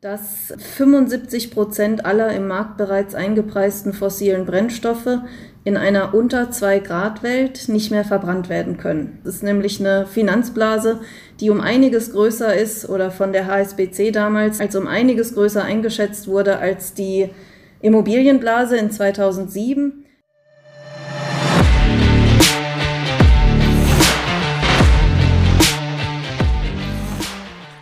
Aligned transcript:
dass 0.00 0.54
75 0.56 1.50
Prozent 1.50 2.06
aller 2.06 2.32
im 2.32 2.48
Markt 2.48 2.78
bereits 2.78 3.14
eingepreisten 3.14 3.92
fossilen 3.92 4.46
Brennstoffe 4.46 5.18
in 5.62 5.76
einer 5.76 6.14
unter 6.14 6.50
2 6.50 6.78
Grad 6.78 7.22
Welt 7.22 7.68
nicht 7.68 7.90
mehr 7.90 8.06
verbrannt 8.06 8.48
werden 8.48 8.78
können. 8.78 9.18
Das 9.24 9.34
ist 9.34 9.42
nämlich 9.42 9.78
eine 9.78 10.06
Finanzblase, 10.06 11.00
die 11.38 11.50
um 11.50 11.60
einiges 11.60 12.12
größer 12.12 12.54
ist 12.54 12.88
oder 12.88 13.10
von 13.10 13.34
der 13.34 13.46
HSBC 13.46 14.10
damals 14.10 14.58
als 14.58 14.74
um 14.74 14.86
einiges 14.86 15.34
größer 15.34 15.62
eingeschätzt 15.62 16.28
wurde 16.28 16.58
als 16.58 16.94
die 16.94 17.28
Immobilienblase 17.82 18.78
in 18.78 18.90
2007. 18.90 20.06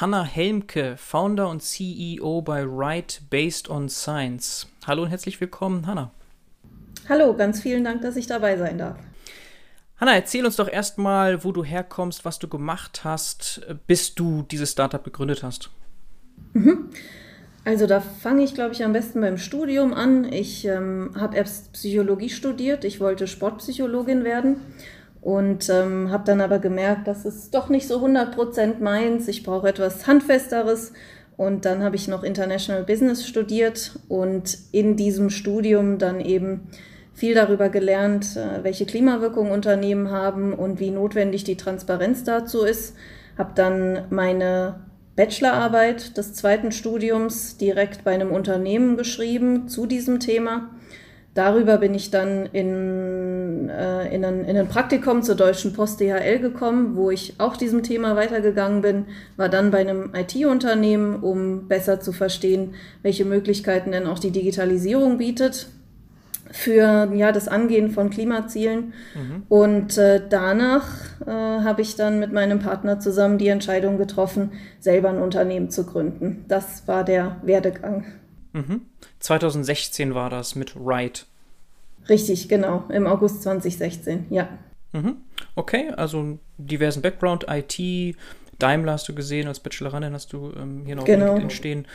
Hanna 0.00 0.22
Helmke, 0.22 0.96
Founder 0.96 1.48
und 1.48 1.60
CEO 1.60 2.40
bei 2.42 2.62
Right 2.64 3.20
Based 3.30 3.68
on 3.68 3.88
Science. 3.88 4.68
Hallo 4.86 5.02
und 5.02 5.08
herzlich 5.08 5.40
willkommen, 5.40 5.88
Hanna. 5.88 6.12
Hallo, 7.08 7.34
ganz 7.34 7.60
vielen 7.60 7.82
Dank, 7.82 8.02
dass 8.02 8.14
ich 8.14 8.28
dabei 8.28 8.56
sein 8.56 8.78
darf. 8.78 8.96
Hanna, 9.96 10.14
erzähl 10.14 10.46
uns 10.46 10.54
doch 10.54 10.68
erstmal, 10.68 11.42
wo 11.42 11.50
du 11.50 11.64
herkommst, 11.64 12.24
was 12.24 12.38
du 12.38 12.46
gemacht 12.46 13.02
hast, 13.02 13.66
bis 13.88 14.14
du 14.14 14.42
dieses 14.42 14.70
Startup 14.70 15.02
gegründet 15.02 15.42
hast. 15.42 15.70
Mhm. 16.52 16.90
Also 17.64 17.88
da 17.88 18.00
fange 18.00 18.44
ich, 18.44 18.54
glaube 18.54 18.74
ich, 18.74 18.84
am 18.84 18.92
besten 18.92 19.20
beim 19.20 19.36
Studium 19.36 19.92
an. 19.92 20.32
Ich 20.32 20.64
ähm, 20.64 21.10
habe 21.16 21.36
erst 21.36 21.72
Psychologie 21.72 22.30
studiert. 22.30 22.84
Ich 22.84 23.00
wollte 23.00 23.26
Sportpsychologin 23.26 24.22
werden 24.22 24.60
und 25.28 25.68
ähm, 25.68 26.10
habe 26.10 26.24
dann 26.24 26.40
aber 26.40 26.58
gemerkt, 26.58 27.06
das 27.06 27.26
ist 27.26 27.54
doch 27.54 27.68
nicht 27.68 27.86
so 27.86 28.02
100% 28.02 28.80
meins. 28.80 29.28
Ich 29.28 29.42
brauche 29.42 29.68
etwas 29.68 30.06
Handfesteres. 30.06 30.94
Und 31.36 31.66
dann 31.66 31.82
habe 31.82 31.96
ich 31.96 32.08
noch 32.08 32.22
International 32.22 32.82
Business 32.82 33.26
studiert 33.26 34.00
und 34.08 34.56
in 34.72 34.96
diesem 34.96 35.28
Studium 35.28 35.98
dann 35.98 36.20
eben 36.20 36.68
viel 37.12 37.34
darüber 37.34 37.68
gelernt, 37.68 38.38
äh, 38.38 38.64
welche 38.64 38.86
Klimawirkung 38.86 39.50
Unternehmen 39.50 40.10
haben 40.10 40.54
und 40.54 40.80
wie 40.80 40.90
notwendig 40.90 41.44
die 41.44 41.58
Transparenz 41.58 42.24
dazu 42.24 42.62
ist. 42.62 42.96
Habe 43.36 43.52
dann 43.54 44.06
meine 44.08 44.76
Bachelorarbeit 45.14 46.16
des 46.16 46.32
zweiten 46.32 46.72
Studiums 46.72 47.58
direkt 47.58 48.02
bei 48.02 48.12
einem 48.14 48.30
Unternehmen 48.30 48.96
geschrieben 48.96 49.68
zu 49.68 49.84
diesem 49.84 50.20
Thema 50.20 50.70
Darüber 51.38 51.78
bin 51.78 51.94
ich 51.94 52.10
dann 52.10 52.46
in, 52.46 53.68
äh, 53.68 54.12
in, 54.12 54.24
ein, 54.24 54.44
in 54.44 54.56
ein 54.56 54.66
Praktikum 54.66 55.22
zur 55.22 55.36
Deutschen 55.36 55.72
Post 55.72 56.00
DHL 56.00 56.40
gekommen, 56.40 56.96
wo 56.96 57.12
ich 57.12 57.34
auch 57.38 57.56
diesem 57.56 57.84
Thema 57.84 58.16
weitergegangen 58.16 58.82
bin, 58.82 59.04
war 59.36 59.48
dann 59.48 59.70
bei 59.70 59.78
einem 59.78 60.10
IT-Unternehmen, 60.16 61.22
um 61.22 61.68
besser 61.68 62.00
zu 62.00 62.10
verstehen, 62.10 62.74
welche 63.02 63.24
Möglichkeiten 63.24 63.92
denn 63.92 64.08
auch 64.08 64.18
die 64.18 64.32
Digitalisierung 64.32 65.18
bietet 65.18 65.68
für 66.50 67.08
ja, 67.14 67.30
das 67.30 67.46
Angehen 67.46 67.92
von 67.92 68.10
Klimazielen. 68.10 68.92
Mhm. 69.14 69.42
Und 69.48 69.96
äh, 69.96 70.20
danach 70.28 70.88
äh, 71.24 71.30
habe 71.30 71.82
ich 71.82 71.94
dann 71.94 72.18
mit 72.18 72.32
meinem 72.32 72.58
Partner 72.58 72.98
zusammen 72.98 73.38
die 73.38 73.46
Entscheidung 73.46 73.96
getroffen, 73.96 74.54
selber 74.80 75.10
ein 75.10 75.18
Unternehmen 75.22 75.70
zu 75.70 75.86
gründen. 75.86 76.46
Das 76.48 76.88
war 76.88 77.04
der 77.04 77.36
Werdegang. 77.44 78.06
Mhm. 78.52 78.82
2016 79.20 80.14
war 80.14 80.30
das 80.30 80.54
mit 80.54 80.74
Wright. 80.76 81.26
Richtig, 82.08 82.48
genau, 82.48 82.84
im 82.88 83.06
August 83.06 83.42
2016, 83.42 84.26
ja. 84.30 84.48
Mhm. 84.92 85.16
Okay, 85.54 85.90
also 85.90 86.38
diversen 86.56 87.02
Background, 87.02 87.46
IT, 87.48 88.16
Daimler 88.58 88.92
hast 88.92 89.08
du 89.08 89.14
gesehen, 89.14 89.46
als 89.46 89.60
Bachelorandin 89.60 90.14
hast 90.14 90.32
du 90.32 90.52
ähm, 90.56 90.82
hier 90.84 90.96
noch 90.96 91.04
genau. 91.04 91.36
entstehen. 91.36 91.86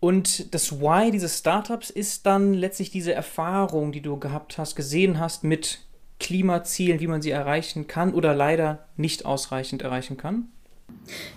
Und 0.00 0.54
das 0.54 0.80
Why 0.80 1.10
dieses 1.10 1.38
Startups 1.38 1.90
ist 1.90 2.26
dann 2.26 2.52
letztlich 2.52 2.90
diese 2.90 3.14
Erfahrung, 3.14 3.92
die 3.92 4.02
du 4.02 4.18
gehabt 4.18 4.58
hast, 4.58 4.76
gesehen 4.76 5.18
hast 5.18 5.42
mit 5.42 5.80
Klimazielen, 6.20 7.00
wie 7.00 7.06
man 7.06 7.22
sie 7.22 7.30
erreichen 7.30 7.86
kann 7.86 8.12
oder 8.12 8.34
leider 8.34 8.86
nicht 8.96 9.24
ausreichend 9.24 9.82
erreichen 9.82 10.16
kann? 10.16 10.48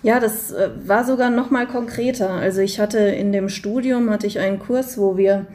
Ja, 0.01 0.19
das 0.19 0.51
äh, 0.51 0.69
war 0.85 1.03
sogar 1.03 1.29
noch 1.29 1.51
mal 1.51 1.67
konkreter. 1.67 2.31
Also 2.31 2.61
ich 2.61 2.79
hatte 2.79 2.99
in 2.99 3.31
dem 3.31 3.49
Studium 3.49 4.09
hatte 4.09 4.27
ich 4.27 4.39
einen 4.39 4.59
Kurs, 4.59 4.97
wo 4.97 5.17
wir 5.17 5.45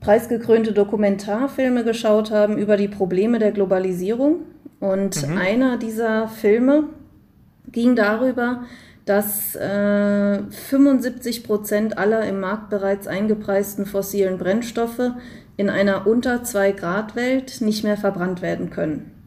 preisgekrönte 0.00 0.72
Dokumentarfilme 0.72 1.84
geschaut 1.84 2.30
haben 2.30 2.58
über 2.58 2.76
die 2.76 2.88
Probleme 2.88 3.38
der 3.38 3.52
Globalisierung. 3.52 4.42
Und 4.80 5.28
mhm. 5.28 5.36
einer 5.36 5.76
dieser 5.76 6.28
Filme 6.28 6.84
ging 7.70 7.96
darüber, 7.96 8.64
dass 9.04 9.54
äh, 9.56 10.42
75 10.50 11.44
Prozent 11.44 11.98
aller 11.98 12.24
im 12.26 12.40
Markt 12.40 12.70
bereits 12.70 13.06
eingepreisten 13.06 13.86
fossilen 13.86 14.38
Brennstoffe 14.38 15.12
in 15.56 15.68
einer 15.68 16.06
unter 16.06 16.42
2 16.42 16.72
Grad 16.72 17.16
Welt 17.16 17.60
nicht 17.60 17.84
mehr 17.84 17.96
verbrannt 17.96 18.40
werden 18.40 18.70
können. 18.70 19.19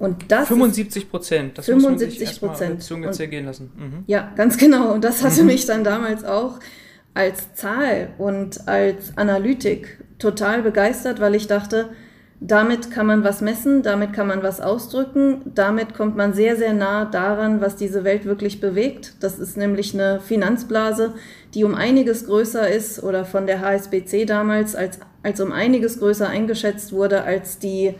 Und 0.00 0.32
das 0.32 0.48
75 0.48 1.10
Prozent, 1.10 1.58
das 1.58 1.66
75 1.66 2.40
Prozent. 2.40 2.82
Zunge 2.82 3.10
zergehen 3.10 3.44
lassen. 3.44 3.70
Mhm. 3.76 4.04
Ja, 4.06 4.32
ganz 4.34 4.56
genau. 4.56 4.94
Und 4.94 5.04
das 5.04 5.22
hatte 5.22 5.42
mhm. 5.42 5.48
mich 5.48 5.66
dann 5.66 5.84
damals 5.84 6.24
auch 6.24 6.58
als 7.12 7.52
Zahl 7.52 8.08
und 8.16 8.66
als 8.66 9.16
Analytik 9.16 10.02
total 10.18 10.62
begeistert, 10.62 11.20
weil 11.20 11.34
ich 11.34 11.48
dachte, 11.48 11.90
damit 12.40 12.90
kann 12.90 13.06
man 13.06 13.24
was 13.24 13.42
messen, 13.42 13.82
damit 13.82 14.14
kann 14.14 14.26
man 14.26 14.42
was 14.42 14.62
ausdrücken, 14.62 15.42
damit 15.54 15.92
kommt 15.92 16.16
man 16.16 16.32
sehr, 16.32 16.56
sehr 16.56 16.72
nah 16.72 17.04
daran, 17.04 17.60
was 17.60 17.76
diese 17.76 18.02
Welt 18.02 18.24
wirklich 18.24 18.58
bewegt. 18.58 19.16
Das 19.20 19.38
ist 19.38 19.58
nämlich 19.58 19.92
eine 19.92 20.18
Finanzblase, 20.20 21.12
die 21.52 21.64
um 21.64 21.74
einiges 21.74 22.24
größer 22.24 22.66
ist 22.70 23.02
oder 23.02 23.26
von 23.26 23.46
der 23.46 23.60
HSBC 23.60 24.24
damals 24.24 24.74
als, 24.74 24.98
als 25.22 25.42
um 25.42 25.52
einiges 25.52 25.98
größer 25.98 26.26
eingeschätzt 26.26 26.92
wurde 26.92 27.24
als 27.24 27.58
die 27.58 27.96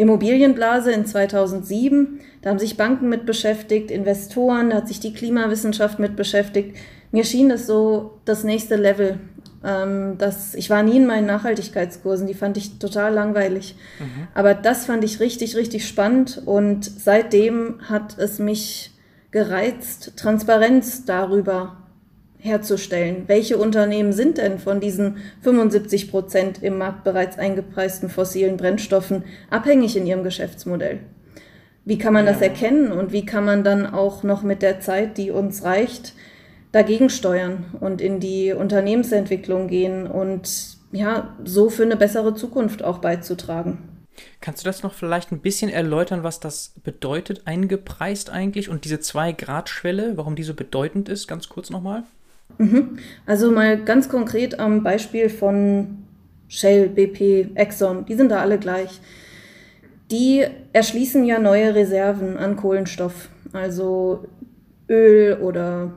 Immobilienblase 0.00 0.92
in 0.92 1.04
2007. 1.04 2.20
Da 2.42 2.50
haben 2.50 2.58
sich 2.58 2.76
Banken 2.76 3.08
mit 3.08 3.26
beschäftigt, 3.26 3.90
Investoren, 3.90 4.70
da 4.70 4.76
hat 4.76 4.88
sich 4.88 4.98
die 4.98 5.12
Klimawissenschaft 5.12 5.98
mit 5.98 6.16
beschäftigt. 6.16 6.76
Mir 7.12 7.24
schien 7.24 7.50
das 7.50 7.66
so 7.66 8.18
das 8.24 8.42
nächste 8.42 8.76
Level. 8.76 9.18
Ähm, 9.62 10.16
das, 10.16 10.54
ich 10.54 10.70
war 10.70 10.82
nie 10.82 10.96
in 10.96 11.06
meinen 11.06 11.26
Nachhaltigkeitskursen, 11.26 12.26
die 12.26 12.34
fand 12.34 12.56
ich 12.56 12.78
total 12.78 13.12
langweilig. 13.12 13.76
Mhm. 13.98 14.28
Aber 14.32 14.54
das 14.54 14.86
fand 14.86 15.04
ich 15.04 15.20
richtig, 15.20 15.54
richtig 15.54 15.86
spannend 15.86 16.42
und 16.46 16.84
seitdem 16.84 17.80
hat 17.88 18.16
es 18.18 18.38
mich 18.38 18.92
gereizt, 19.32 20.14
Transparenz 20.16 21.04
darüber 21.04 21.76
herzustellen. 22.40 23.24
Welche 23.26 23.58
Unternehmen 23.58 24.12
sind 24.12 24.38
denn 24.38 24.58
von 24.58 24.80
diesen 24.80 25.18
75 25.42 26.10
Prozent 26.10 26.62
im 26.62 26.78
Markt 26.78 27.04
bereits 27.04 27.38
eingepreisten 27.38 28.08
fossilen 28.08 28.56
Brennstoffen 28.56 29.24
abhängig 29.50 29.96
in 29.96 30.06
ihrem 30.06 30.24
Geschäftsmodell? 30.24 31.00
Wie 31.84 31.98
kann 31.98 32.12
man 32.12 32.26
das 32.26 32.40
erkennen 32.40 32.92
und 32.92 33.12
wie 33.12 33.24
kann 33.24 33.44
man 33.44 33.64
dann 33.64 33.86
auch 33.86 34.22
noch 34.22 34.42
mit 34.42 34.62
der 34.62 34.80
Zeit, 34.80 35.16
die 35.16 35.30
uns 35.30 35.64
reicht, 35.64 36.14
dagegen 36.72 37.10
steuern 37.10 37.64
und 37.80 38.00
in 38.00 38.20
die 38.20 38.52
Unternehmensentwicklung 38.52 39.68
gehen 39.68 40.06
und 40.06 40.78
ja, 40.92 41.36
so 41.44 41.70
für 41.70 41.84
eine 41.84 41.96
bessere 41.96 42.34
Zukunft 42.34 42.84
auch 42.84 42.98
beizutragen? 42.98 43.78
Kannst 44.40 44.62
du 44.62 44.68
das 44.68 44.82
noch 44.82 44.92
vielleicht 44.92 45.32
ein 45.32 45.40
bisschen 45.40 45.70
erläutern, 45.70 46.22
was 46.22 46.40
das 46.40 46.74
bedeutet, 46.82 47.42
eingepreist 47.46 48.30
eigentlich 48.30 48.68
und 48.68 48.84
diese 48.84 48.96
2-Grad-Schwelle, 48.96 50.16
warum 50.16 50.36
die 50.36 50.42
so 50.42 50.54
bedeutend 50.54 51.08
ist? 51.08 51.26
Ganz 51.26 51.48
kurz 51.48 51.70
nochmal. 51.70 52.04
Mhm. 52.58 52.98
Also 53.26 53.50
mal 53.50 53.82
ganz 53.84 54.08
konkret 54.08 54.58
am 54.60 54.82
Beispiel 54.82 55.28
von 55.28 55.98
Shell, 56.48 56.88
BP, 56.88 57.50
Exxon, 57.54 58.04
die 58.06 58.14
sind 58.14 58.30
da 58.30 58.40
alle 58.40 58.58
gleich. 58.58 59.00
Die 60.10 60.44
erschließen 60.72 61.24
ja 61.24 61.38
neue 61.38 61.74
Reserven 61.74 62.36
an 62.36 62.56
Kohlenstoff, 62.56 63.28
also 63.52 64.24
Öl 64.88 65.38
oder 65.40 65.92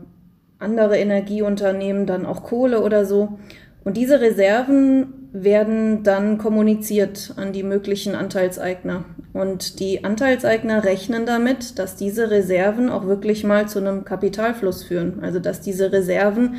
andere 0.59 0.97
Energieunternehmen, 0.97 2.05
dann 2.05 2.25
auch 2.25 2.43
Kohle 2.43 2.81
oder 2.81 3.05
so. 3.05 3.39
Und 3.83 3.97
diese 3.97 4.21
Reserven 4.21 5.22
werden 5.33 6.03
dann 6.03 6.37
kommuniziert 6.37 7.33
an 7.37 7.53
die 7.53 7.63
möglichen 7.63 8.13
Anteilseigner. 8.13 9.03
Und 9.33 9.79
die 9.79 10.03
Anteilseigner 10.03 10.83
rechnen 10.83 11.25
damit, 11.25 11.79
dass 11.79 11.95
diese 11.95 12.29
Reserven 12.29 12.89
auch 12.89 13.07
wirklich 13.07 13.43
mal 13.43 13.67
zu 13.67 13.79
einem 13.79 14.05
Kapitalfluss 14.05 14.83
führen. 14.83 15.21
Also 15.21 15.39
dass 15.39 15.59
diese 15.59 15.91
Reserven 15.91 16.57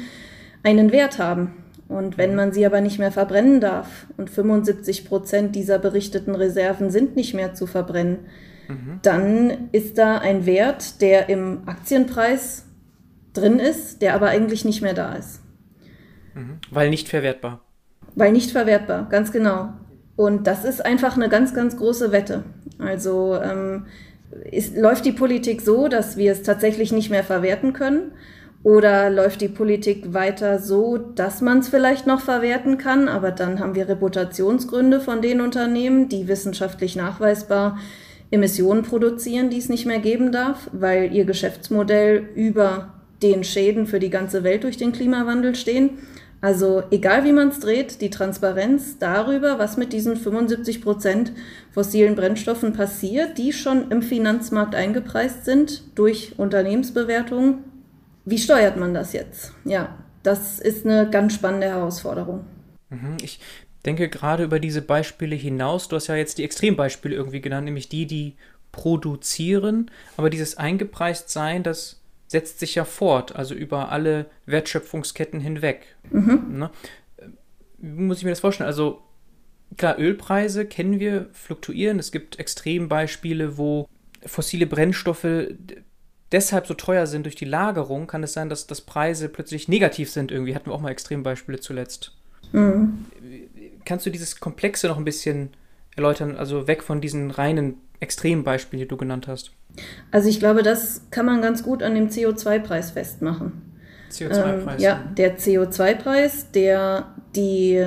einen 0.64 0.90
Wert 0.90 1.20
haben. 1.20 1.52
Und 1.86 2.18
wenn 2.18 2.34
man 2.34 2.52
sie 2.52 2.66
aber 2.66 2.80
nicht 2.80 2.98
mehr 2.98 3.12
verbrennen 3.12 3.60
darf 3.60 4.06
und 4.16 4.28
75 4.28 5.04
Prozent 5.06 5.54
dieser 5.54 5.78
berichteten 5.78 6.34
Reserven 6.34 6.90
sind 6.90 7.14
nicht 7.14 7.34
mehr 7.34 7.54
zu 7.54 7.66
verbrennen, 7.66 8.20
mhm. 8.68 8.98
dann 9.02 9.68
ist 9.70 9.98
da 9.98 10.18
ein 10.18 10.46
Wert, 10.46 11.00
der 11.00 11.28
im 11.28 11.68
Aktienpreis 11.68 12.64
drin 13.34 13.60
ist, 13.60 14.02
der 14.02 14.14
aber 14.14 14.28
eigentlich 14.28 14.64
nicht 14.64 14.82
mehr 14.82 14.94
da 14.94 15.14
ist. 15.14 15.42
Mhm. 16.34 16.58
Weil 16.70 16.90
nicht 16.90 17.08
verwertbar. 17.08 17.63
Weil 18.14 18.32
nicht 18.32 18.50
verwertbar, 18.50 19.08
ganz 19.10 19.32
genau. 19.32 19.70
Und 20.16 20.46
das 20.46 20.64
ist 20.64 20.84
einfach 20.84 21.16
eine 21.16 21.28
ganz, 21.28 21.54
ganz 21.54 21.76
große 21.76 22.12
Wette. 22.12 22.44
Also 22.78 23.36
ähm, 23.42 23.86
ist, 24.50 24.76
läuft 24.76 25.04
die 25.04 25.12
Politik 25.12 25.60
so, 25.60 25.88
dass 25.88 26.16
wir 26.16 26.32
es 26.32 26.42
tatsächlich 26.42 26.92
nicht 26.92 27.10
mehr 27.10 27.24
verwerten 27.24 27.72
können? 27.72 28.12
Oder 28.62 29.10
läuft 29.10 29.42
die 29.42 29.48
Politik 29.48 30.14
weiter 30.14 30.58
so, 30.58 30.96
dass 30.96 31.42
man 31.42 31.58
es 31.58 31.68
vielleicht 31.68 32.06
noch 32.06 32.22
verwerten 32.22 32.78
kann, 32.78 33.08
aber 33.08 33.30
dann 33.30 33.60
haben 33.60 33.74
wir 33.74 33.90
Reputationsgründe 33.90 35.00
von 35.00 35.20
den 35.20 35.42
Unternehmen, 35.42 36.08
die 36.08 36.28
wissenschaftlich 36.28 36.96
nachweisbar 36.96 37.78
Emissionen 38.30 38.82
produzieren, 38.82 39.50
die 39.50 39.58
es 39.58 39.68
nicht 39.68 39.84
mehr 39.84 39.98
geben 39.98 40.32
darf, 40.32 40.70
weil 40.72 41.14
ihr 41.14 41.26
Geschäftsmodell 41.26 42.26
über 42.34 42.94
den 43.22 43.44
Schäden 43.44 43.86
für 43.86 44.00
die 44.00 44.10
ganze 44.10 44.44
Welt 44.44 44.64
durch 44.64 44.78
den 44.78 44.92
Klimawandel 44.92 45.54
stehen. 45.54 45.98
Also 46.40 46.82
egal 46.90 47.24
wie 47.24 47.32
man 47.32 47.48
es 47.48 47.60
dreht, 47.60 48.00
die 48.00 48.10
Transparenz 48.10 48.98
darüber, 48.98 49.58
was 49.58 49.76
mit 49.76 49.92
diesen 49.92 50.16
75 50.16 50.82
Prozent 50.82 51.32
fossilen 51.70 52.14
Brennstoffen 52.16 52.74
passiert, 52.74 53.38
die 53.38 53.52
schon 53.52 53.90
im 53.90 54.02
Finanzmarkt 54.02 54.74
eingepreist 54.74 55.44
sind 55.46 55.82
durch 55.94 56.38
Unternehmensbewertungen, 56.38 57.64
wie 58.26 58.38
steuert 58.38 58.76
man 58.76 58.94
das 58.94 59.12
jetzt? 59.12 59.52
Ja, 59.64 59.98
das 60.22 60.58
ist 60.58 60.86
eine 60.86 61.08
ganz 61.08 61.34
spannende 61.34 61.68
Herausforderung. 61.68 62.44
Mhm, 62.90 63.16
ich 63.22 63.40
denke 63.84 64.08
gerade 64.08 64.44
über 64.44 64.60
diese 64.60 64.82
Beispiele 64.82 65.36
hinaus. 65.36 65.88
Du 65.88 65.96
hast 65.96 66.06
ja 66.06 66.16
jetzt 66.16 66.38
die 66.38 66.44
Extrembeispiele 66.44 67.14
irgendwie 67.14 67.40
genannt, 67.40 67.66
nämlich 67.66 67.88
die, 67.88 68.06
die 68.06 68.36
produzieren. 68.72 69.90
Aber 70.16 70.30
dieses 70.30 70.56
eingepreist 70.56 71.30
sein, 71.30 71.62
das 71.62 72.00
setzt 72.26 72.58
sich 72.58 72.74
ja 72.74 72.84
fort, 72.84 73.36
also 73.36 73.54
über 73.54 73.90
alle 73.90 74.26
Wertschöpfungsketten 74.46 75.40
hinweg. 75.40 75.96
Mhm. 76.10 76.58
Ne? 76.58 76.70
Wie 77.78 78.02
muss 78.02 78.18
ich 78.18 78.24
mir 78.24 78.30
das 78.30 78.40
vorstellen? 78.40 78.66
Also 78.66 79.02
klar, 79.76 79.98
Ölpreise 79.98 80.66
kennen 80.66 81.00
wir, 81.00 81.28
fluktuieren. 81.32 81.98
Es 81.98 82.12
gibt 82.12 82.38
Extrembeispiele, 82.38 83.58
wo 83.58 83.88
fossile 84.24 84.66
Brennstoffe 84.66 85.48
deshalb 86.32 86.66
so 86.66 86.74
teuer 86.74 87.06
sind 87.06 87.24
durch 87.26 87.36
die 87.36 87.44
Lagerung, 87.44 88.06
kann 88.06 88.22
es 88.22 88.32
sein, 88.32 88.48
dass, 88.48 88.66
dass 88.66 88.80
Preise 88.80 89.28
plötzlich 89.28 89.68
negativ 89.68 90.10
sind 90.10 90.32
irgendwie. 90.32 90.54
Hatten 90.54 90.66
wir 90.66 90.74
auch 90.74 90.80
mal 90.80 90.90
Extrembeispiele 90.90 91.60
zuletzt. 91.60 92.16
Mhm. 92.52 93.06
Kannst 93.84 94.06
du 94.06 94.10
dieses 94.10 94.40
Komplexe 94.40 94.88
noch 94.88 94.96
ein 94.96 95.04
bisschen 95.04 95.50
erläutern, 95.94 96.36
also 96.36 96.66
weg 96.66 96.82
von 96.82 97.00
diesen 97.00 97.30
reinen 97.30 97.80
Extrembeispielen, 98.04 98.84
die 98.84 98.88
du 98.88 98.96
genannt 98.96 99.26
hast? 99.26 99.50
Also 100.12 100.28
ich 100.28 100.38
glaube, 100.38 100.62
das 100.62 101.02
kann 101.10 101.26
man 101.26 101.42
ganz 101.42 101.62
gut 101.64 101.82
an 101.82 101.94
dem 101.94 102.08
CO2-Preis 102.08 102.92
festmachen. 102.92 103.62
CO2-Preis? 104.12 104.76
Ähm, 104.76 104.84
ja, 104.84 105.04
der 105.16 105.38
CO2-Preis, 105.38 106.52
der 106.52 107.14
die 107.34 107.84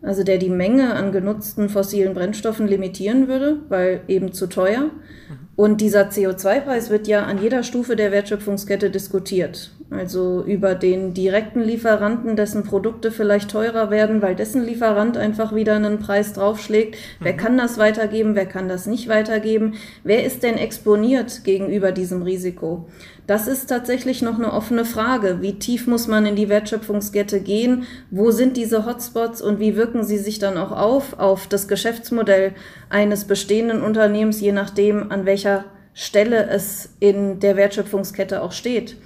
also 0.00 0.22
der 0.22 0.38
die 0.38 0.50
Menge 0.50 0.94
an 0.94 1.10
genutzten 1.10 1.68
fossilen 1.68 2.14
Brennstoffen 2.14 2.68
limitieren 2.68 3.26
würde, 3.26 3.58
weil 3.68 4.02
eben 4.06 4.32
zu 4.32 4.46
teuer. 4.46 4.82
Mhm. 4.82 5.48
Und 5.56 5.80
dieser 5.80 6.08
CO2-Preis 6.08 6.88
wird 6.88 7.08
ja 7.08 7.24
an 7.24 7.42
jeder 7.42 7.64
Stufe 7.64 7.96
der 7.96 8.12
Wertschöpfungskette 8.12 8.90
diskutiert. 8.90 9.72
Also 9.90 10.44
über 10.44 10.74
den 10.74 11.14
direkten 11.14 11.62
Lieferanten, 11.62 12.36
dessen 12.36 12.62
Produkte 12.62 13.10
vielleicht 13.10 13.50
teurer 13.50 13.90
werden, 13.90 14.20
weil 14.20 14.34
dessen 14.34 14.62
Lieferant 14.62 15.16
einfach 15.16 15.54
wieder 15.54 15.76
einen 15.76 15.98
Preis 15.98 16.34
draufschlägt. 16.34 16.94
Mhm. 16.94 17.24
Wer 17.24 17.36
kann 17.38 17.56
das 17.56 17.78
weitergeben, 17.78 18.34
wer 18.34 18.44
kann 18.44 18.68
das 18.68 18.86
nicht 18.86 19.08
weitergeben? 19.08 19.76
Wer 20.04 20.26
ist 20.26 20.42
denn 20.42 20.58
exponiert 20.58 21.42
gegenüber 21.44 21.92
diesem 21.92 22.20
Risiko? 22.20 22.86
Das 23.26 23.48
ist 23.48 23.66
tatsächlich 23.66 24.20
noch 24.20 24.38
eine 24.38 24.52
offene 24.52 24.84
Frage. 24.84 25.40
Wie 25.40 25.58
tief 25.58 25.86
muss 25.86 26.06
man 26.06 26.26
in 26.26 26.36
die 26.36 26.50
Wertschöpfungskette 26.50 27.40
gehen? 27.40 27.84
Wo 28.10 28.30
sind 28.30 28.58
diese 28.58 28.84
Hotspots 28.84 29.40
und 29.40 29.58
wie 29.58 29.74
wirken 29.74 30.04
sie 30.04 30.18
sich 30.18 30.38
dann 30.38 30.58
auch 30.58 30.72
auf, 30.72 31.18
auf 31.18 31.46
das 31.46 31.66
Geschäftsmodell 31.66 32.52
eines 32.90 33.24
bestehenden 33.24 33.82
Unternehmens, 33.82 34.40
je 34.40 34.52
nachdem, 34.52 35.10
an 35.10 35.24
welcher 35.24 35.64
Stelle 35.94 36.46
es 36.50 36.90
in 37.00 37.40
der 37.40 37.56
Wertschöpfungskette 37.56 38.42
auch 38.42 38.52
steht? 38.52 38.96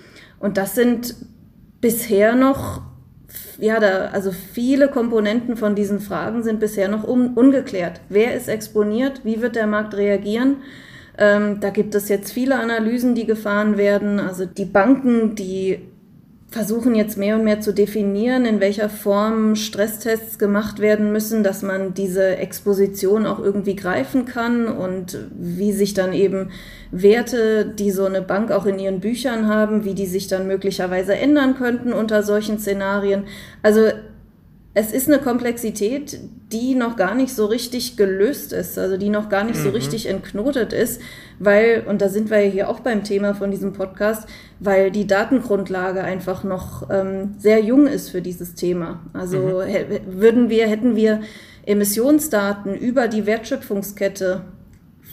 Und 0.43 0.57
das 0.57 0.75
sind 0.75 1.15
bisher 1.81 2.35
noch, 2.35 2.83
ja, 3.59 3.79
da, 3.79 4.07
also 4.07 4.33
viele 4.33 4.89
Komponenten 4.89 5.57
von 5.57 5.77
diesen 5.77 6.01
Fragen 6.01 6.43
sind 6.43 6.59
bisher 6.59 6.89
noch 6.89 7.05
un, 7.07 7.35
ungeklärt. 7.35 8.01
Wer 8.09 8.35
ist 8.35 8.49
exponiert? 8.49 9.25
Wie 9.25 9.41
wird 9.41 9.55
der 9.55 9.69
Markt 9.69 9.95
reagieren? 9.95 10.57
Ähm, 11.17 11.61
da 11.61 11.71
gibt 11.71 11.95
es 11.95 12.09
jetzt 12.09 12.33
viele 12.33 12.59
Analysen, 12.59 13.15
die 13.15 13.25
gefahren 13.25 13.79
werden. 13.79 14.19
Also 14.19 14.45
die 14.45 14.65
Banken, 14.65 15.37
die 15.37 15.79
versuchen 16.53 16.95
jetzt 16.95 17.17
mehr 17.17 17.37
und 17.37 17.45
mehr 17.45 17.61
zu 17.61 17.73
definieren, 17.73 18.45
in 18.45 18.61
welcher 18.61 18.91
Form 18.91 19.57
Stresstests 19.57 20.39
gemacht 20.39 20.81
werden 20.81 21.11
müssen, 21.11 21.43
dass 21.43 21.63
man 21.63 21.95
diese 21.95 22.37
Exposition 22.37 23.27
auch 23.27 23.39
irgendwie 23.39 23.75
greifen 23.75 24.27
kann 24.27 24.69
und 24.69 25.19
wie 25.35 25.73
sich 25.73 25.95
dann 25.95 26.13
eben 26.13 26.51
Werte, 26.91 27.65
die 27.65 27.91
so 27.91 28.05
eine 28.05 28.21
Bank 28.21 28.51
auch 28.51 28.67
in 28.67 28.79
ihren 28.79 29.01
Büchern 29.01 29.49
haben, 29.49 29.85
wie 29.87 29.95
die 29.95 30.07
sich 30.07 30.29
dann 30.29 30.47
möglicherweise 30.47 31.15
ändern 31.15 31.57
könnten 31.57 31.95
unter 31.95 32.23
solchen 32.23 32.59
Szenarien. 32.59 33.25
Also 33.63 33.89
es 34.75 34.93
ist 34.93 35.09
eine 35.09 35.19
Komplexität, 35.19 36.19
die 36.51 36.75
noch 36.75 36.97
gar 36.97 37.15
nicht 37.15 37.35
so 37.35 37.47
richtig 37.47 37.97
gelöst 37.97 38.53
ist, 38.53 38.79
also 38.79 38.97
die 38.97 39.11
noch 39.11 39.29
gar 39.29 39.45
nicht 39.45 39.59
mhm. 39.59 39.65
so 39.65 39.71
richtig 39.71 40.07
entknotet 40.07 40.73
ist, 40.73 41.01
weil, 41.39 41.85
und 41.87 42.01
da 42.01 42.09
sind 42.09 42.31
wir 42.31 42.41
ja 42.41 42.51
hier 42.51 42.69
auch 42.69 42.81
beim 42.81 43.05
Thema 43.05 43.35
von 43.35 43.51
diesem 43.51 43.75
Podcast, 43.75 44.29
weil 44.65 44.91
die 44.91 45.07
Datengrundlage 45.07 46.03
einfach 46.03 46.45
noch 46.45 46.89
ähm, 46.91 47.35
sehr 47.39 47.61
jung 47.61 47.87
ist 47.87 48.11
für 48.11 48.23
dieses 48.23 48.55
Thema. 48.55 49.01
Also 49.13 49.63
mhm. 49.67 50.21
würden 50.21 50.51
wir, 50.51 50.69
hätten 50.69 50.95
wir 50.97 51.21
Emissionsdaten 51.67 52.75
über 52.75 53.09
die 53.09 53.27
Wertschöpfungskette 53.27 54.43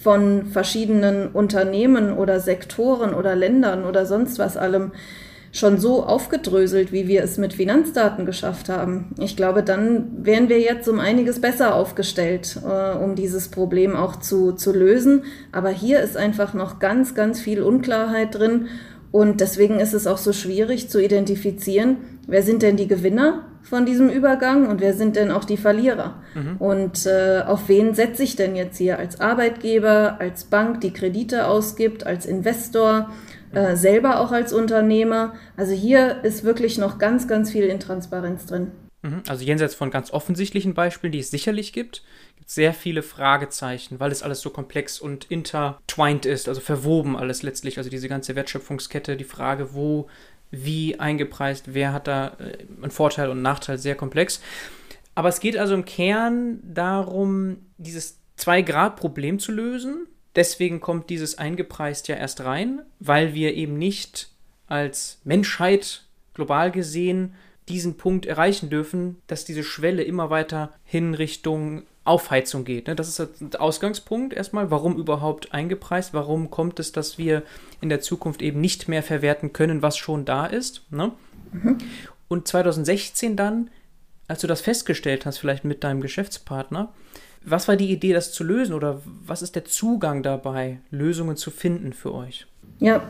von 0.01 0.45
verschiedenen 0.45 1.27
Unternehmen 1.27 2.13
oder 2.13 2.39
Sektoren 2.39 3.13
oder 3.13 3.35
Ländern 3.35 3.85
oder 3.85 4.05
sonst 4.05 4.39
was 4.39 4.55
allem, 4.55 4.91
schon 5.51 5.79
so 5.79 6.03
aufgedröselt, 6.03 6.91
wie 6.91 7.07
wir 7.07 7.23
es 7.23 7.37
mit 7.37 7.53
Finanzdaten 7.53 8.25
geschafft 8.25 8.69
haben. 8.69 9.15
Ich 9.19 9.35
glaube, 9.35 9.63
dann 9.63 10.23
wären 10.23 10.49
wir 10.49 10.59
jetzt 10.59 10.87
um 10.87 10.99
einiges 10.99 11.41
besser 11.41 11.73
aufgestellt, 11.75 12.59
äh, 12.63 12.95
um 12.97 13.15
dieses 13.15 13.49
Problem 13.49 13.95
auch 13.95 14.17
zu, 14.17 14.51
zu 14.51 14.71
lösen. 14.71 15.23
Aber 15.51 15.69
hier 15.69 16.01
ist 16.01 16.17
einfach 16.17 16.53
noch 16.53 16.79
ganz, 16.79 17.15
ganz 17.15 17.41
viel 17.41 17.63
Unklarheit 17.63 18.35
drin. 18.35 18.67
Und 19.11 19.41
deswegen 19.41 19.79
ist 19.79 19.93
es 19.93 20.05
auch 20.05 20.17
so 20.17 20.33
schwierig 20.33 20.89
zu 20.89 21.03
identifizieren, 21.03 21.97
wer 22.27 22.43
sind 22.43 22.61
denn 22.61 22.77
die 22.77 22.87
Gewinner 22.87 23.45
von 23.63 23.85
diesem 23.85 24.09
Übergang 24.09 24.67
und 24.67 24.81
wer 24.81 24.93
sind 24.93 25.15
denn 25.15 25.31
auch 25.31 25.45
die 25.45 25.57
Verlierer? 25.57 26.21
Mhm. 26.35 26.57
Und 26.57 27.05
äh, 27.05 27.43
auf 27.45 27.67
wen 27.67 27.95
setze 27.95 28.23
ich 28.23 28.35
denn 28.35 28.55
jetzt 28.55 28.77
hier 28.77 28.99
als 28.99 29.19
Arbeitgeber, 29.19 30.17
als 30.19 30.45
Bank, 30.45 30.81
die 30.81 30.93
Kredite 30.93 31.47
ausgibt, 31.47 32.05
als 32.05 32.25
Investor? 32.25 33.09
äh, 33.51 33.75
selber 33.75 34.19
auch 34.19 34.31
als 34.31 34.53
Unternehmer. 34.53 35.33
Also 35.57 35.73
hier 35.73 36.23
ist 36.23 36.43
wirklich 36.43 36.77
noch 36.77 36.97
ganz, 36.97 37.27
ganz 37.27 37.51
viel 37.51 37.65
Intransparenz 37.65 38.45
drin. 38.45 38.71
Mhm. 39.01 39.23
Also 39.27 39.43
jenseits 39.43 39.75
von 39.75 39.91
ganz 39.91 40.11
offensichtlichen 40.11 40.73
Beispielen, 40.73 41.11
die 41.11 41.19
es 41.19 41.31
sicherlich 41.31 41.73
gibt, 41.73 42.03
sehr 42.49 42.73
viele 42.73 43.03
Fragezeichen, 43.03 43.99
weil 43.99 44.11
es 44.11 44.23
alles 44.23 44.41
so 44.41 44.49
komplex 44.49 44.99
und 44.99 45.25
intertwined 45.25 46.25
ist, 46.25 46.47
also 46.49 46.61
verwoben 46.61 47.15
alles 47.15 47.43
letztlich, 47.43 47.77
also 47.77 47.91
diese 47.91 48.09
ganze 48.09 48.35
Wertschöpfungskette, 48.35 49.17
die 49.17 49.23
Frage, 49.23 49.75
wo, 49.75 50.07
wie 50.49 50.99
eingepreist, 50.99 51.75
wer 51.75 51.93
hat 51.93 52.07
da 52.07 52.37
äh, 52.39 52.57
einen 52.81 52.91
Vorteil 52.91 53.27
und 53.27 53.37
einen 53.37 53.43
Nachteil, 53.43 53.77
sehr 53.77 53.93
komplex. 53.93 54.41
Aber 55.13 55.29
es 55.29 55.39
geht 55.39 55.57
also 55.57 55.75
im 55.75 55.85
Kern 55.85 56.59
darum, 56.63 57.57
dieses 57.77 58.17
Zwei-Grad-Problem 58.35 59.37
zu 59.37 59.51
lösen, 59.51 60.07
Deswegen 60.35 60.79
kommt 60.79 61.09
dieses 61.09 61.37
eingepreist 61.37 62.07
ja 62.07 62.15
erst 62.15 62.41
rein, 62.41 62.81
weil 62.99 63.33
wir 63.33 63.55
eben 63.55 63.77
nicht 63.77 64.29
als 64.67 65.19
Menschheit 65.23 66.05
global 66.33 66.71
gesehen 66.71 67.33
diesen 67.67 67.97
Punkt 67.97 68.25
erreichen 68.25 68.69
dürfen, 68.69 69.17
dass 69.27 69.45
diese 69.45 69.63
Schwelle 69.63 70.03
immer 70.03 70.29
weiter 70.29 70.73
hin 70.83 71.13
Richtung 71.13 71.83
Aufheizung 72.09 72.65
geht. 72.65 72.87
Ne? 72.87 72.95
Das 72.95 73.07
ist 73.07 73.29
der 73.39 73.61
Ausgangspunkt 73.61 74.33
erstmal. 74.33 74.71
Warum 74.71 74.97
überhaupt 74.97 75.53
eingepreist? 75.53 76.13
Warum 76.13 76.49
kommt 76.49 76.79
es, 76.79 76.91
dass 76.91 77.17
wir 77.17 77.43
in 77.81 77.89
der 77.89 78.01
Zukunft 78.01 78.41
eben 78.41 78.59
nicht 78.59 78.87
mehr 78.87 79.03
verwerten 79.03 79.53
können, 79.53 79.81
was 79.81 79.97
schon 79.97 80.25
da 80.25 80.45
ist? 80.45 80.83
Ne? 80.91 81.11
Mhm. 81.51 81.77
Und 82.27 82.47
2016 82.47 83.35
dann, 83.35 83.69
als 84.27 84.41
du 84.41 84.47
das 84.47 84.61
festgestellt 84.61 85.25
hast, 85.25 85.37
vielleicht 85.37 85.63
mit 85.63 85.83
deinem 85.83 86.01
Geschäftspartner, 86.01 86.91
was 87.45 87.67
war 87.67 87.75
die 87.75 87.91
Idee, 87.91 88.13
das 88.13 88.31
zu 88.33 88.43
lösen 88.43 88.73
oder 88.73 89.01
was 89.25 89.41
ist 89.41 89.55
der 89.55 89.65
Zugang 89.65 90.23
dabei, 90.23 90.79
Lösungen 90.91 91.37
zu 91.37 91.51
finden 91.51 91.93
für 91.93 92.13
euch? 92.13 92.47
Ja, 92.79 93.09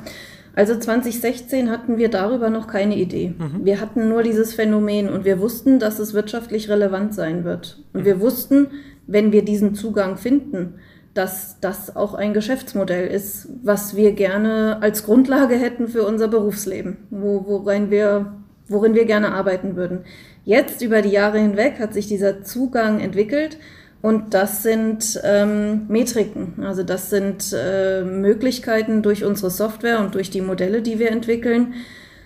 Also 0.55 0.77
2016 0.77 1.69
hatten 1.69 1.97
wir 1.97 2.09
darüber 2.09 2.49
noch 2.49 2.67
keine 2.67 2.97
Idee. 2.97 3.33
Mhm. 3.37 3.65
Wir 3.65 3.79
hatten 3.79 4.09
nur 4.09 4.23
dieses 4.23 4.53
Phänomen 4.53 5.07
und 5.07 5.23
wir 5.23 5.39
wussten, 5.39 5.79
dass 5.79 5.99
es 5.99 6.13
wirtschaftlich 6.13 6.69
relevant 6.69 7.13
sein 7.13 7.43
wird. 7.43 7.77
Und 7.93 8.01
mhm. 8.01 8.05
wir 8.05 8.19
wussten, 8.19 8.67
wenn 9.09 9.31
wir 9.31 9.43
diesen 9.43 9.75
Zugang 9.75 10.17
finden, 10.17 10.75
dass 11.13 11.59
das 11.59 11.95
auch 11.95 12.13
ein 12.13 12.33
Geschäftsmodell 12.33 13.07
ist, 13.07 13.49
was 13.63 13.95
wir 13.95 14.13
gerne 14.13 14.77
als 14.81 15.03
Grundlage 15.03 15.55
hätten 15.55 15.87
für 15.87 16.05
unser 16.05 16.27
Berufsleben, 16.27 16.97
wo, 17.09 17.45
worin, 17.47 17.89
wir, 17.89 18.33
worin 18.67 18.93
wir 18.93 19.05
gerne 19.05 19.33
arbeiten 19.33 19.75
würden. 19.75 20.01
Jetzt 20.45 20.81
über 20.81 21.01
die 21.01 21.09
Jahre 21.09 21.39
hinweg 21.39 21.79
hat 21.79 21.93
sich 21.93 22.07
dieser 22.07 22.43
Zugang 22.43 22.99
entwickelt 22.99 23.57
und 24.01 24.33
das 24.33 24.63
sind 24.63 25.19
ähm, 25.23 25.87
Metriken, 25.89 26.63
also 26.63 26.83
das 26.83 27.09
sind 27.09 27.53
äh, 27.53 28.03
Möglichkeiten 28.03 29.01
durch 29.01 29.25
unsere 29.25 29.49
Software 29.49 29.99
und 29.99 30.15
durch 30.15 30.29
die 30.29 30.41
Modelle, 30.41 30.81
die 30.81 30.99
wir 30.99 31.11
entwickeln, 31.11 31.73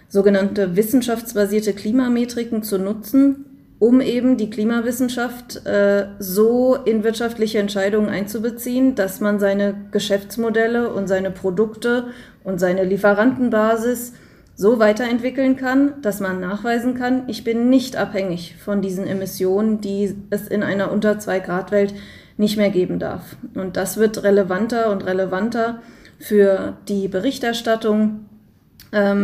sogenannte 0.08 0.76
wissenschaftsbasierte 0.76 1.74
Klimametriken 1.74 2.62
zu 2.62 2.78
nutzen, 2.78 3.46
um 3.84 4.00
eben 4.00 4.38
die 4.38 4.50
Klimawissenschaft 4.50 5.66
äh, 5.66 6.08
so 6.18 6.76
in 6.86 7.04
wirtschaftliche 7.04 7.60
Entscheidungen 7.60 8.08
einzubeziehen, 8.08 8.96
dass 8.96 9.20
man 9.20 9.42
seine 9.42 9.76
Geschäftsmodelle 9.92 10.94
und 10.94 11.08
seine 11.08 11.32
Produkte 11.32 12.06
und 12.46 12.62
seine 12.62 12.86
Lieferantenbasis 12.86 14.14
so 14.56 14.80
weiterentwickeln 14.80 15.58
kann, 15.58 16.02
dass 16.02 16.22
man 16.22 16.40
nachweisen 16.40 16.94
kann, 16.94 17.24
ich 17.28 17.44
bin 17.44 17.70
nicht 17.70 17.98
abhängig 17.98 18.56
von 18.56 18.82
diesen 18.82 19.06
Emissionen, 19.06 19.82
die 19.82 20.16
es 20.30 20.48
in 20.48 20.64
einer 20.64 20.90
unter 20.90 21.20
2 21.20 21.42
Grad 21.42 21.74
Welt 21.74 21.94
nicht 22.38 22.56
mehr 22.56 22.70
geben 22.70 23.00
darf. 23.00 23.36
Und 23.54 23.76
das 23.76 23.98
wird 23.98 24.24
relevanter 24.24 24.92
und 24.92 25.06
relevanter 25.06 25.82
für 26.20 26.78
die 26.88 27.10
Berichterstattung, 27.10 28.30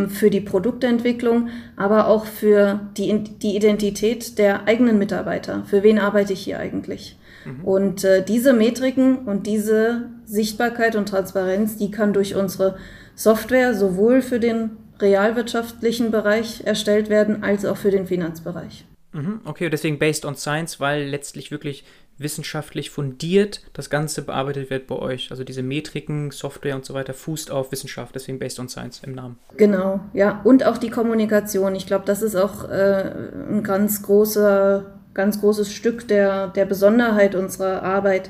für 0.09 0.29
die 0.31 0.41
Produktentwicklung, 0.41 1.49
aber 1.75 2.07
auch 2.07 2.25
für 2.25 2.79
die, 2.97 3.23
die 3.23 3.55
Identität 3.55 4.39
der 4.39 4.67
eigenen 4.67 4.97
Mitarbeiter. 4.97 5.63
Für 5.67 5.83
wen 5.83 5.99
arbeite 5.99 6.33
ich 6.33 6.41
hier 6.41 6.59
eigentlich? 6.59 7.17
Mhm. 7.45 7.65
Und 7.65 8.03
äh, 8.03 8.23
diese 8.25 8.53
Metriken 8.53 9.19
und 9.19 9.45
diese 9.45 10.09
Sichtbarkeit 10.25 10.95
und 10.95 11.09
Transparenz, 11.09 11.77
die 11.77 11.91
kann 11.91 12.13
durch 12.13 12.35
unsere 12.35 12.77
Software 13.15 13.73
sowohl 13.73 14.21
für 14.21 14.39
den 14.39 14.71
realwirtschaftlichen 14.99 16.11
Bereich 16.11 16.63
erstellt 16.65 17.09
werden, 17.09 17.43
als 17.43 17.65
auch 17.65 17.77
für 17.77 17.91
den 17.91 18.07
Finanzbereich. 18.07 18.85
Mhm, 19.13 19.41
okay, 19.45 19.69
deswegen 19.69 19.97
based 19.97 20.25
on 20.25 20.35
science, 20.35 20.79
weil 20.79 21.03
letztlich 21.03 21.51
wirklich 21.51 21.83
wissenschaftlich 22.19 22.89
fundiert 22.89 23.61
das 23.73 23.89
Ganze 23.89 24.21
bearbeitet 24.21 24.69
wird 24.69 24.87
bei 24.87 24.95
euch. 24.95 25.31
Also 25.31 25.43
diese 25.43 25.63
Metriken, 25.63 26.31
Software 26.31 26.75
und 26.75 26.85
so 26.85 26.93
weiter 26.93 27.13
fußt 27.13 27.49
auf 27.49 27.71
Wissenschaft, 27.71 28.13
deswegen 28.15 28.39
based 28.39 28.59
on 28.59 28.69
science 28.69 29.01
im 29.03 29.15
Namen. 29.15 29.37
Genau, 29.57 30.01
ja. 30.13 30.41
Und 30.43 30.65
auch 30.65 30.77
die 30.77 30.89
Kommunikation. 30.89 31.75
Ich 31.75 31.87
glaube, 31.87 32.05
das 32.05 32.21
ist 32.21 32.35
auch 32.35 32.69
äh, 32.69 33.13
ein 33.49 33.63
ganz 33.63 34.03
großer, 34.03 34.99
ganz 35.13 35.39
großes 35.39 35.71
Stück 35.71 36.07
der, 36.07 36.47
der 36.49 36.65
Besonderheit 36.65 37.35
unserer 37.35 37.83
Arbeit 37.83 38.29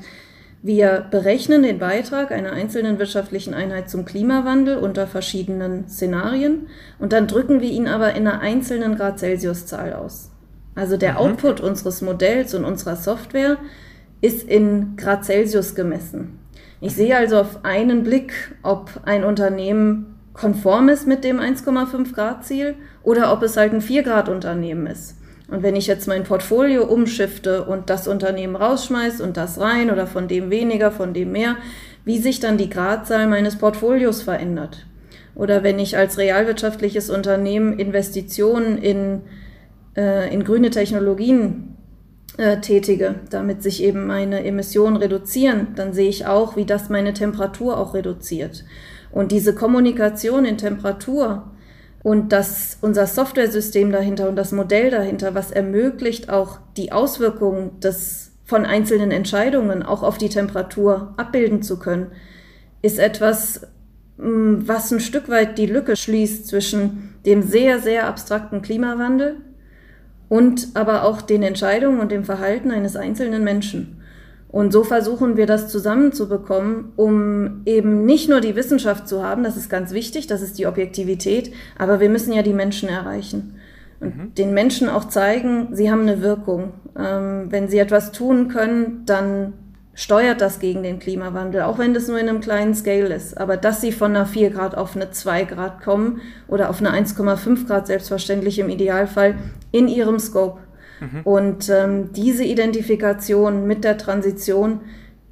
wir 0.62 1.06
berechnen 1.10 1.62
den 1.62 1.78
Beitrag 1.78 2.32
einer 2.32 2.52
einzelnen 2.52 2.98
wirtschaftlichen 2.98 3.54
Einheit 3.54 3.88
zum 3.88 4.04
Klimawandel 4.04 4.76
unter 4.76 5.06
verschiedenen 5.06 5.88
Szenarien 5.88 6.66
und 6.98 7.14
dann 7.14 7.26
drücken 7.26 7.62
wir 7.62 7.70
ihn 7.70 7.88
aber 7.88 8.14
in 8.14 8.26
einer 8.26 8.40
einzelnen 8.40 8.94
Grad 8.94 9.18
Celsius-Zahl 9.18 9.94
aus. 9.94 10.30
Also 10.74 10.96
der 10.96 11.12
mhm. 11.12 11.18
Output 11.18 11.60
unseres 11.60 12.02
Modells 12.02 12.54
und 12.54 12.64
unserer 12.64 12.96
Software 12.96 13.58
ist 14.20 14.48
in 14.48 14.96
Grad 14.96 15.24
Celsius 15.24 15.74
gemessen. 15.74 16.38
Ich 16.80 16.94
sehe 16.94 17.16
also 17.16 17.38
auf 17.38 17.64
einen 17.64 18.04
Blick, 18.04 18.32
ob 18.62 18.90
ein 19.04 19.24
Unternehmen 19.24 20.18
konform 20.32 20.88
ist 20.88 21.06
mit 21.06 21.24
dem 21.24 21.38
1,5 21.38 22.14
Grad 22.14 22.44
Ziel 22.44 22.74
oder 23.02 23.32
ob 23.32 23.42
es 23.42 23.56
halt 23.56 23.72
ein 23.72 23.82
4 23.82 24.02
Grad 24.02 24.28
Unternehmen 24.28 24.86
ist. 24.86 25.16
Und 25.48 25.62
wenn 25.62 25.74
ich 25.74 25.88
jetzt 25.88 26.06
mein 26.06 26.24
Portfolio 26.24 26.84
umschifte 26.84 27.64
und 27.64 27.90
das 27.90 28.06
Unternehmen 28.06 28.54
rausschmeiß 28.54 29.20
und 29.20 29.36
das 29.36 29.60
rein 29.60 29.90
oder 29.90 30.06
von 30.06 30.28
dem 30.28 30.48
weniger, 30.48 30.92
von 30.92 31.12
dem 31.12 31.32
mehr, 31.32 31.56
wie 32.04 32.18
sich 32.18 32.40
dann 32.40 32.56
die 32.56 32.70
Gradzahl 32.70 33.26
meines 33.26 33.56
Portfolios 33.56 34.22
verändert. 34.22 34.86
Oder 35.34 35.62
wenn 35.62 35.78
ich 35.78 35.96
als 35.96 36.18
realwirtschaftliches 36.18 37.10
Unternehmen 37.10 37.78
Investitionen 37.78 38.78
in, 38.78 39.22
äh, 39.96 40.32
in 40.32 40.44
grüne 40.44 40.70
Technologien 40.70 41.76
äh, 42.36 42.60
tätige, 42.60 43.16
damit 43.30 43.62
sich 43.62 43.82
eben 43.82 44.06
meine 44.06 44.44
Emissionen 44.44 44.96
reduzieren, 44.96 45.68
dann 45.76 45.92
sehe 45.92 46.08
ich 46.08 46.26
auch, 46.26 46.56
wie 46.56 46.64
das 46.64 46.88
meine 46.88 47.12
Temperatur 47.12 47.78
auch 47.78 47.94
reduziert. 47.94 48.64
Und 49.10 49.32
diese 49.32 49.54
Kommunikation 49.54 50.44
in 50.44 50.56
Temperatur, 50.56 51.50
und 52.02 52.32
dass 52.32 52.78
unser 52.80 53.06
Softwaresystem 53.06 53.92
dahinter 53.92 54.28
und 54.28 54.36
das 54.36 54.52
Modell 54.52 54.90
dahinter, 54.90 55.34
was 55.34 55.50
ermöglicht, 55.50 56.30
auch 56.30 56.58
die 56.76 56.92
Auswirkungen 56.92 57.78
des, 57.80 58.32
von 58.46 58.64
einzelnen 58.64 59.10
Entscheidungen 59.10 59.82
auch 59.82 60.02
auf 60.02 60.16
die 60.16 60.30
Temperatur 60.30 61.12
abbilden 61.18 61.62
zu 61.62 61.78
können, 61.78 62.06
ist 62.80 62.98
etwas, 62.98 63.66
mm, 64.16 64.62
was 64.64 64.90
ein 64.90 65.00
Stück 65.00 65.28
weit 65.28 65.58
die 65.58 65.66
Lücke 65.66 65.94
schließt 65.94 66.46
zwischen 66.46 67.14
dem 67.26 67.42
sehr, 67.42 67.80
sehr 67.80 68.06
abstrakten 68.06 68.62
Klimawandel 68.62 69.36
und 70.30 70.68
aber 70.74 71.04
auch 71.04 71.20
den 71.20 71.42
Entscheidungen 71.42 72.00
und 72.00 72.10
dem 72.10 72.24
Verhalten 72.24 72.70
eines 72.70 72.96
einzelnen 72.96 73.44
Menschen. 73.44 74.00
Und 74.48 74.72
so 74.72 74.82
versuchen 74.82 75.36
wir 75.36 75.46
das 75.46 75.68
zusammenzubekommen, 75.68 76.92
um 76.96 77.62
eben 77.66 78.06
nicht 78.06 78.30
nur 78.30 78.40
die 78.40 78.56
Wissenschaft 78.56 79.06
zu 79.06 79.22
haben, 79.22 79.44
das 79.44 79.56
ist 79.56 79.68
ganz 79.68 79.92
wichtig, 79.92 80.26
das 80.26 80.40
ist 80.40 80.58
die 80.58 80.66
Objektivität, 80.66 81.52
aber 81.78 82.00
wir 82.00 82.08
müssen 82.08 82.32
ja 82.32 82.42
die 82.42 82.54
Menschen 82.54 82.88
erreichen 82.88 83.56
und 84.00 84.16
mhm. 84.16 84.34
den 84.34 84.54
Menschen 84.54 84.88
auch 84.88 85.06
zeigen, 85.06 85.68
sie 85.72 85.90
haben 85.90 86.02
eine 86.02 86.22
Wirkung. 86.22 86.72
Ähm, 86.98 87.46
wenn 87.50 87.68
sie 87.68 87.78
etwas 87.78 88.12
tun 88.12 88.48
können, 88.48 89.02
dann 89.06 89.52
steuert 90.00 90.40
das 90.40 90.58
gegen 90.60 90.82
den 90.82 90.98
Klimawandel, 90.98 91.62
auch 91.62 91.78
wenn 91.78 91.94
das 91.94 92.08
nur 92.08 92.18
in 92.18 92.28
einem 92.28 92.40
kleinen 92.40 92.74
Scale 92.74 93.14
ist. 93.14 93.38
Aber 93.38 93.56
dass 93.56 93.80
sie 93.80 93.92
von 93.92 94.16
einer 94.16 94.26
4 94.26 94.50
Grad 94.50 94.76
auf 94.76 94.96
eine 94.96 95.10
2 95.10 95.44
Grad 95.44 95.82
kommen 95.82 96.20
oder 96.48 96.70
auf 96.70 96.80
eine 96.80 96.90
1,5 96.90 97.66
Grad 97.66 97.86
selbstverständlich 97.86 98.58
im 98.58 98.68
Idealfall 98.68 99.34
in 99.72 99.88
ihrem 99.88 100.18
Scope 100.18 100.60
Mhm. 101.00 101.20
Und 101.24 101.68
ähm, 101.68 102.12
diese 102.12 102.44
Identifikation 102.44 103.66
mit 103.66 103.84
der 103.84 103.98
Transition, 103.98 104.80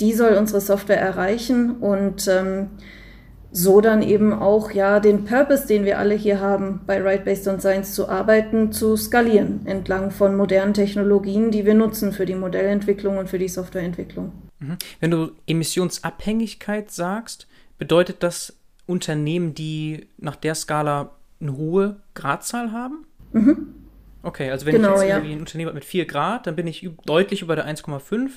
die 0.00 0.12
soll 0.12 0.34
unsere 0.34 0.60
Software 0.60 1.00
erreichen 1.00 1.76
und 1.80 2.26
ähm, 2.28 2.70
so 3.50 3.80
dann 3.80 4.02
eben 4.02 4.32
auch 4.32 4.70
ja 4.72 5.00
den 5.00 5.25
Purpose, 5.25 5.66
den 5.66 5.84
wir 5.84 5.98
alle 5.98 6.14
hier 6.14 6.40
haben, 6.40 6.82
bei 6.87 7.00
Right 7.00 7.25
Based 7.25 7.48
on 7.48 7.60
Science 7.60 7.94
zu 7.94 8.08
arbeiten, 8.08 8.72
zu 8.72 8.96
skalieren 8.96 9.60
entlang 9.64 10.10
von 10.10 10.37
modernen 10.37 10.75
Technologien, 10.75 11.50
die 11.50 11.64
wir 11.64 11.75
nutzen 11.75 12.12
für 12.12 12.26
die 12.26 12.34
Modellentwicklung 12.34 13.16
und 13.16 13.28
für 13.28 13.38
die 13.38 13.48
Softwareentwicklung. 13.48 14.32
Mhm. 14.60 14.76
Wenn 15.00 15.10
du 15.10 15.32
Emissionsabhängigkeit 15.46 16.90
sagst, 16.90 17.46
bedeutet 17.78 18.22
das 18.22 18.56
Unternehmen, 18.86 19.54
die 19.54 20.08
nach 20.18 20.36
der 20.36 20.54
Skala 20.54 21.12
eine 21.40 21.56
hohe 21.56 22.00
Gradzahl 22.14 22.72
haben? 22.72 23.06
Mhm. 23.32 23.74
Okay, 24.22 24.50
also 24.50 24.66
wenn 24.66 24.74
genau, 24.74 24.96
ich 24.96 25.02
jetzt 25.02 25.08
ja. 25.08 25.16
ein 25.18 25.38
Unternehmen 25.38 25.74
mit 25.74 25.84
4 25.84 26.06
Grad, 26.06 26.46
dann 26.46 26.56
bin 26.56 26.66
ich 26.66 26.88
deutlich 27.06 27.42
über 27.42 27.54
der 27.54 27.66
1,5, 27.66 28.30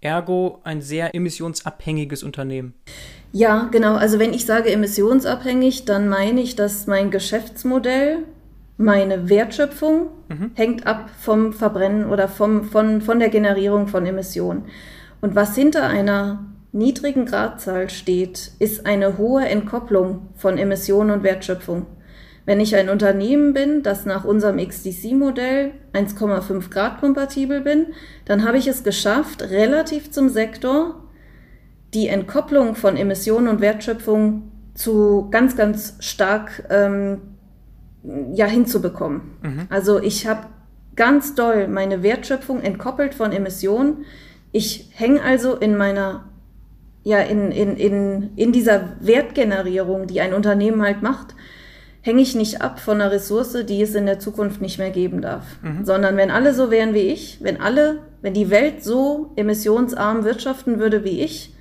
ergo 0.00 0.60
ein 0.64 0.80
sehr 0.80 1.14
emissionsabhängiges 1.14 2.22
Unternehmen. 2.22 2.74
Ja, 3.32 3.68
genau. 3.72 3.96
Also 3.96 4.18
wenn 4.18 4.32
ich 4.32 4.46
sage 4.46 4.70
emissionsabhängig, 4.70 5.86
dann 5.86 6.08
meine 6.08 6.40
ich, 6.40 6.54
dass 6.54 6.86
mein 6.86 7.10
Geschäftsmodell, 7.10 8.18
meine 8.76 9.28
Wertschöpfung 9.28 10.08
mhm. 10.28 10.50
hängt 10.54 10.86
ab 10.86 11.10
vom 11.18 11.52
Verbrennen 11.52 12.06
oder 12.06 12.28
vom, 12.28 12.64
von, 12.64 13.00
von 13.00 13.18
der 13.18 13.28
Generierung 13.28 13.88
von 13.88 14.06
Emissionen. 14.06 14.66
Und 15.24 15.34
was 15.34 15.54
hinter 15.54 15.86
einer 15.86 16.44
niedrigen 16.72 17.24
Gradzahl 17.24 17.88
steht, 17.88 18.50
ist 18.58 18.84
eine 18.84 19.16
hohe 19.16 19.46
Entkopplung 19.46 20.28
von 20.34 20.58
Emissionen 20.58 21.12
und 21.12 21.22
Wertschöpfung. 21.22 21.86
Wenn 22.44 22.60
ich 22.60 22.76
ein 22.76 22.90
Unternehmen 22.90 23.54
bin, 23.54 23.82
das 23.82 24.04
nach 24.04 24.26
unserem 24.26 24.58
XDC-Modell 24.58 25.70
1,5 25.94 26.68
Grad 26.68 27.00
kompatibel 27.00 27.62
bin, 27.62 27.86
dann 28.26 28.46
habe 28.46 28.58
ich 28.58 28.66
es 28.66 28.84
geschafft, 28.84 29.40
relativ 29.44 30.10
zum 30.10 30.28
Sektor 30.28 31.02
die 31.94 32.08
Entkopplung 32.08 32.74
von 32.74 32.98
Emissionen 32.98 33.48
und 33.48 33.62
Wertschöpfung 33.62 34.52
zu 34.74 35.28
ganz, 35.30 35.56
ganz 35.56 35.96
stark 36.00 36.64
ähm, 36.68 37.22
ja, 38.34 38.44
hinzubekommen. 38.44 39.22
Mhm. 39.40 39.66
Also 39.70 40.02
ich 40.02 40.26
habe 40.26 40.48
ganz 40.96 41.34
doll 41.34 41.66
meine 41.66 42.02
Wertschöpfung 42.02 42.60
entkoppelt 42.60 43.14
von 43.14 43.32
Emissionen. 43.32 44.04
Ich 44.54 44.88
hänge 44.92 45.20
also 45.20 45.56
in 45.56 45.76
meiner, 45.76 46.26
ja, 47.02 47.18
in, 47.18 47.50
in, 47.50 47.76
in, 47.76 48.30
in 48.36 48.52
dieser 48.52 48.92
Wertgenerierung, 49.00 50.06
die 50.06 50.20
ein 50.20 50.32
Unternehmen 50.32 50.80
halt 50.80 51.02
macht, 51.02 51.34
hänge 52.02 52.22
ich 52.22 52.36
nicht 52.36 52.62
ab 52.62 52.78
von 52.78 53.00
einer 53.00 53.10
Ressource, 53.10 53.64
die 53.66 53.82
es 53.82 53.96
in 53.96 54.06
der 54.06 54.20
Zukunft 54.20 54.60
nicht 54.60 54.78
mehr 54.78 54.90
geben 54.90 55.22
darf. 55.22 55.44
Mhm. 55.60 55.84
Sondern 55.84 56.16
wenn 56.16 56.30
alle 56.30 56.54
so 56.54 56.70
wären 56.70 56.94
wie 56.94 57.08
ich, 57.08 57.38
wenn 57.40 57.60
alle, 57.60 58.02
wenn 58.22 58.32
die 58.32 58.48
Welt 58.48 58.84
so 58.84 59.32
emissionsarm 59.34 60.22
wirtschaften 60.22 60.78
würde 60.78 61.02
wie 61.02 61.22
ich, 61.22 61.52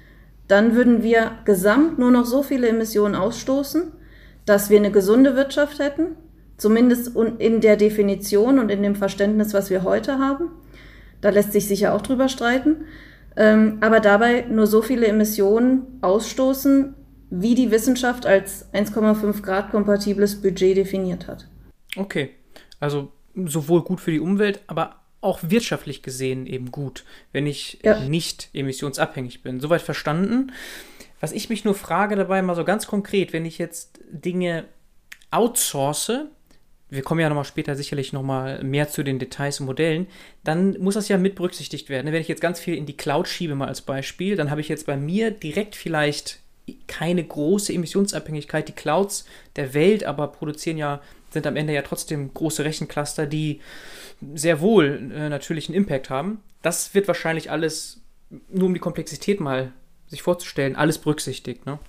dann 0.48 0.76
würden 0.76 1.02
wir 1.02 1.32
gesamt 1.46 1.98
nur 1.98 2.12
noch 2.12 2.26
so 2.26 2.44
viele 2.44 2.68
Emissionen 2.68 3.16
ausstoßen, 3.16 3.92
dass 4.46 4.70
wir 4.70 4.78
eine 4.78 4.92
gesunde 4.92 5.36
Wirtschaft 5.36 5.80
hätten, 5.80 6.16
zumindest 6.58 7.14
in 7.40 7.60
der 7.60 7.76
Definition 7.76 8.60
und 8.60 8.70
in 8.70 8.84
dem 8.84 8.96
Verständnis, 8.96 9.56
was 9.56 9.72
wir 9.72 9.82
heute 9.82 10.20
haben. 10.20 10.52
Da 11.24 11.30
lässt 11.30 11.53
sich 11.53 11.68
sicher 11.68 11.94
auch 11.94 12.01
drüber 12.01 12.27
streiten. 12.27 12.86
Ähm, 13.38 13.77
aber 13.80 14.01
dabei 14.01 14.42
nur 14.42 14.68
so 14.68 14.82
viele 14.82 15.08
Emissionen 15.08 16.00
ausstoßen, 16.01 16.94
wie 17.30 17.56
die 17.56 17.72
Wissenschaft 17.72 18.25
als 18.25 18.72
1,5 18.74 19.42
Grad 19.42 19.72
kompatibles 19.72 20.42
Budget 20.42 20.77
definiert 20.77 21.27
hat. 21.27 21.48
Okay, 21.96 22.32
also 22.82 23.12
sowohl 23.34 23.84
gut 23.84 24.01
für 24.01 24.12
die 24.12 24.20
Umwelt, 24.20 24.62
aber 24.68 24.98
auch 25.22 25.39
wirtschaftlich 25.42 26.03
gesehen 26.03 26.46
eben 26.46 26.72
gut, 26.72 27.06
wenn 27.32 27.48
ich 27.48 27.80
ja. 27.84 28.01
nicht 28.01 28.50
emissionsabhängig 28.53 29.42
bin. 29.42 29.62
Soweit 29.62 29.82
verstanden. 29.82 30.51
Was 31.22 31.32
ich 31.32 31.50
mich 31.50 31.63
nur 31.63 31.74
frage 31.74 32.18
dabei, 32.18 32.42
mal 32.42 32.56
so 32.56 32.65
ganz 32.65 32.86
konkret, 32.86 33.32
wenn 33.32 33.46
ich 33.46 33.58
jetzt 33.58 34.01
Dinge 34.12 34.65
outsource, 35.32 36.25
wir 36.94 37.02
kommen 37.02 37.20
ja 37.20 37.28
nochmal 37.28 37.44
später 37.44 37.76
sicherlich 37.76 38.14
nochmal 38.14 38.64
mehr 38.64 38.88
zu 38.88 39.04
den 39.04 39.18
Details 39.18 39.60
und 39.60 39.66
Modellen, 39.66 40.08
dann 40.44 40.80
muss 40.80 40.94
das 40.94 41.08
ja 41.08 41.18
mit 41.18 41.36
berücksichtigt 41.36 41.90
werden. 41.90 42.12
Wenn 42.12 42.22
ich 42.22 42.28
jetzt 42.28 42.42
ganz 42.42 42.60
viel 42.60 42.76
in 42.76 42.86
die 42.86 42.96
Cloud 42.96 43.28
schiebe, 43.28 43.56
mal 43.56 43.68
als 43.68 43.82
Beispiel, 43.82 44.36
dann 44.36 44.52
habe 44.52 44.62
ich 44.62 44.70
jetzt 44.70 44.86
bei 44.86 44.96
mir 44.96 45.32
direkt 45.32 45.76
vielleicht 45.76 46.40
keine 46.88 47.24
große 47.24 47.74
Emissionsabhängigkeit. 47.74 48.68
Die 48.68 48.74
Clouds 48.74 49.26
der 49.56 49.74
Welt 49.74 50.04
aber 50.04 50.28
produzieren 50.28 50.78
ja, 50.78 51.02
sind 51.32 51.48
am 51.48 51.56
Ende 51.56 51.74
ja 51.74 51.82
trotzdem 51.82 52.32
große 52.32 52.64
Rechencluster, 52.64 53.26
die 53.26 53.60
sehr 54.36 54.62
wohl 54.62 55.12
äh, 55.14 55.30
natürlich 55.30 55.70
einen 55.70 55.78
Impact 55.78 56.12
haben. 56.12 56.42
Das 56.62 56.94
wird 56.94 57.08
wahrscheinlich 57.08 57.50
alles, 57.50 58.02
nur 58.50 58.68
um 58.68 58.74
die 58.74 58.80
Komplexität 58.80 59.40
mal 59.40 59.74
sich 60.08 60.22
vorzustellen, 60.22 60.76
alles 60.76 61.00
berücksichtigt, 61.00 61.66
ne? 61.66 61.80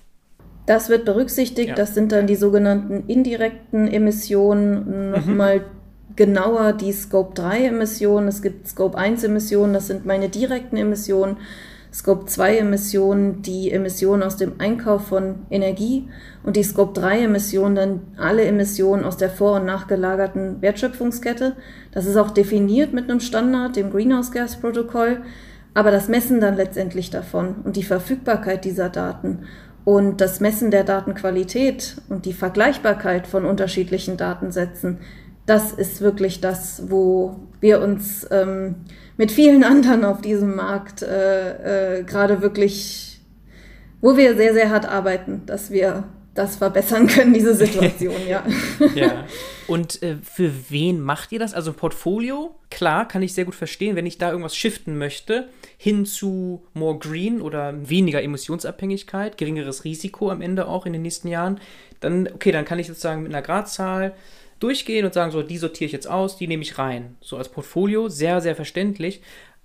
Das 0.65 0.89
wird 0.89 1.05
berücksichtigt, 1.05 1.69
ja. 1.69 1.75
das 1.75 1.93
sind 1.93 2.11
dann 2.11 2.27
die 2.27 2.35
sogenannten 2.35 3.03
indirekten 3.07 3.87
Emissionen, 3.87 5.11
nochmal 5.11 5.59
mhm. 5.59 6.15
genauer 6.15 6.73
die 6.73 6.91
Scope 6.91 7.35
3 7.35 7.65
Emissionen, 7.67 8.27
es 8.27 8.41
gibt 8.41 8.67
Scope 8.67 8.97
1 8.97 9.23
Emissionen, 9.23 9.73
das 9.73 9.87
sind 9.87 10.05
meine 10.05 10.29
direkten 10.29 10.77
Emissionen, 10.77 11.37
Scope 11.95 12.25
2 12.25 12.57
Emissionen 12.57 13.41
die 13.41 13.71
Emissionen 13.71 14.21
aus 14.21 14.35
dem 14.35 14.59
Einkauf 14.59 15.07
von 15.07 15.45
Energie 15.49 16.09
und 16.43 16.57
die 16.57 16.63
Scope 16.63 16.99
3 16.99 17.21
Emissionen 17.21 17.75
dann 17.75 18.01
alle 18.17 18.43
Emissionen 18.43 19.05
aus 19.05 19.15
der 19.15 19.29
vor- 19.29 19.61
und 19.61 19.65
nachgelagerten 19.65 20.61
Wertschöpfungskette. 20.61 21.55
Das 21.93 22.05
ist 22.05 22.17
auch 22.17 22.31
definiert 22.31 22.91
mit 22.91 23.09
einem 23.09 23.21
Standard, 23.21 23.77
dem 23.77 23.91
Greenhouse 23.91 24.33
Gas 24.33 24.59
Protokoll. 24.59 25.21
Aber 25.73 25.89
das 25.89 26.09
Messen 26.09 26.41
dann 26.41 26.57
letztendlich 26.57 27.11
davon 27.11 27.55
und 27.63 27.77
die 27.77 27.83
Verfügbarkeit 27.83 28.65
dieser 28.65 28.89
Daten 28.89 29.39
und 29.85 30.19
das 30.19 30.39
Messen 30.39 30.71
der 30.71 30.83
Datenqualität 30.83 32.01
und 32.09 32.25
die 32.25 32.33
Vergleichbarkeit 32.33 33.27
von 33.27 33.45
unterschiedlichen 33.45 34.17
Datensätzen, 34.17 34.97
das 35.45 35.71
ist 35.71 36.01
wirklich 36.01 36.41
das, 36.41 36.89
wo 36.89 37.35
wir 37.61 37.81
uns 37.81 38.27
ähm, 38.31 38.75
mit 39.15 39.31
vielen 39.31 39.63
anderen 39.63 40.03
auf 40.03 40.21
diesem 40.21 40.55
Markt 40.55 41.03
äh, 41.03 41.99
äh, 41.99 42.03
gerade 42.03 42.41
wirklich, 42.41 43.21
wo 44.01 44.17
wir 44.17 44.35
sehr, 44.35 44.53
sehr 44.53 44.71
hart 44.71 44.89
arbeiten, 44.89 45.43
dass 45.45 45.69
wir 45.69 46.03
das 46.35 46.57
verbessern 46.57 47.07
können, 47.07 47.33
diese 47.33 47.55
Situation, 47.65 48.27
ja. 48.27 48.45
ja. 48.93 49.25
Und 49.67 50.03
äh, 50.03 50.17
für 50.21 50.51
wen 50.69 51.01
macht 51.01 51.31
ihr 51.31 51.39
das? 51.39 51.53
Also 51.53 51.73
Portfolio, 51.73 52.53
klar, 52.69 53.07
kann 53.07 53.23
ich 53.23 53.33
sehr 53.33 53.45
gut 53.45 53.55
verstehen, 53.55 53.95
wenn 53.95 54.05
ich 54.05 54.17
da 54.17 54.29
irgendwas 54.29 54.55
shiften 54.55 54.97
möchte, 54.97 55.47
hin 55.77 56.05
zu 56.05 56.63
more 56.73 56.99
green 56.99 57.41
oder 57.41 57.89
weniger 57.89 58.21
Emissionsabhängigkeit, 58.21 59.37
geringeres 59.37 59.85
Risiko 59.85 60.29
am 60.29 60.41
Ende 60.41 60.67
auch 60.67 60.85
in 60.85 60.93
den 60.93 61.01
nächsten 61.01 61.29
Jahren, 61.29 61.59
dann, 62.01 62.27
okay, 62.27 62.51
dann 62.51 62.65
kann 62.65 62.79
ich 62.79 62.87
sozusagen 62.87 63.23
mit 63.23 63.33
einer 63.33 63.41
Gradzahl 63.41 64.13
durchgehen 64.59 65.05
und 65.05 65.13
sagen, 65.13 65.31
so, 65.31 65.41
die 65.41 65.57
sortiere 65.57 65.87
ich 65.87 65.93
jetzt 65.93 66.07
aus, 66.07 66.37
die 66.37 66.47
nehme 66.47 66.63
ich 66.63 66.77
rein. 66.77 67.15
So 67.21 67.37
als 67.37 67.49
Portfolio, 67.49 68.09
sehr, 68.09 68.41
sehr 68.41 68.55
verständlich. 68.55 69.21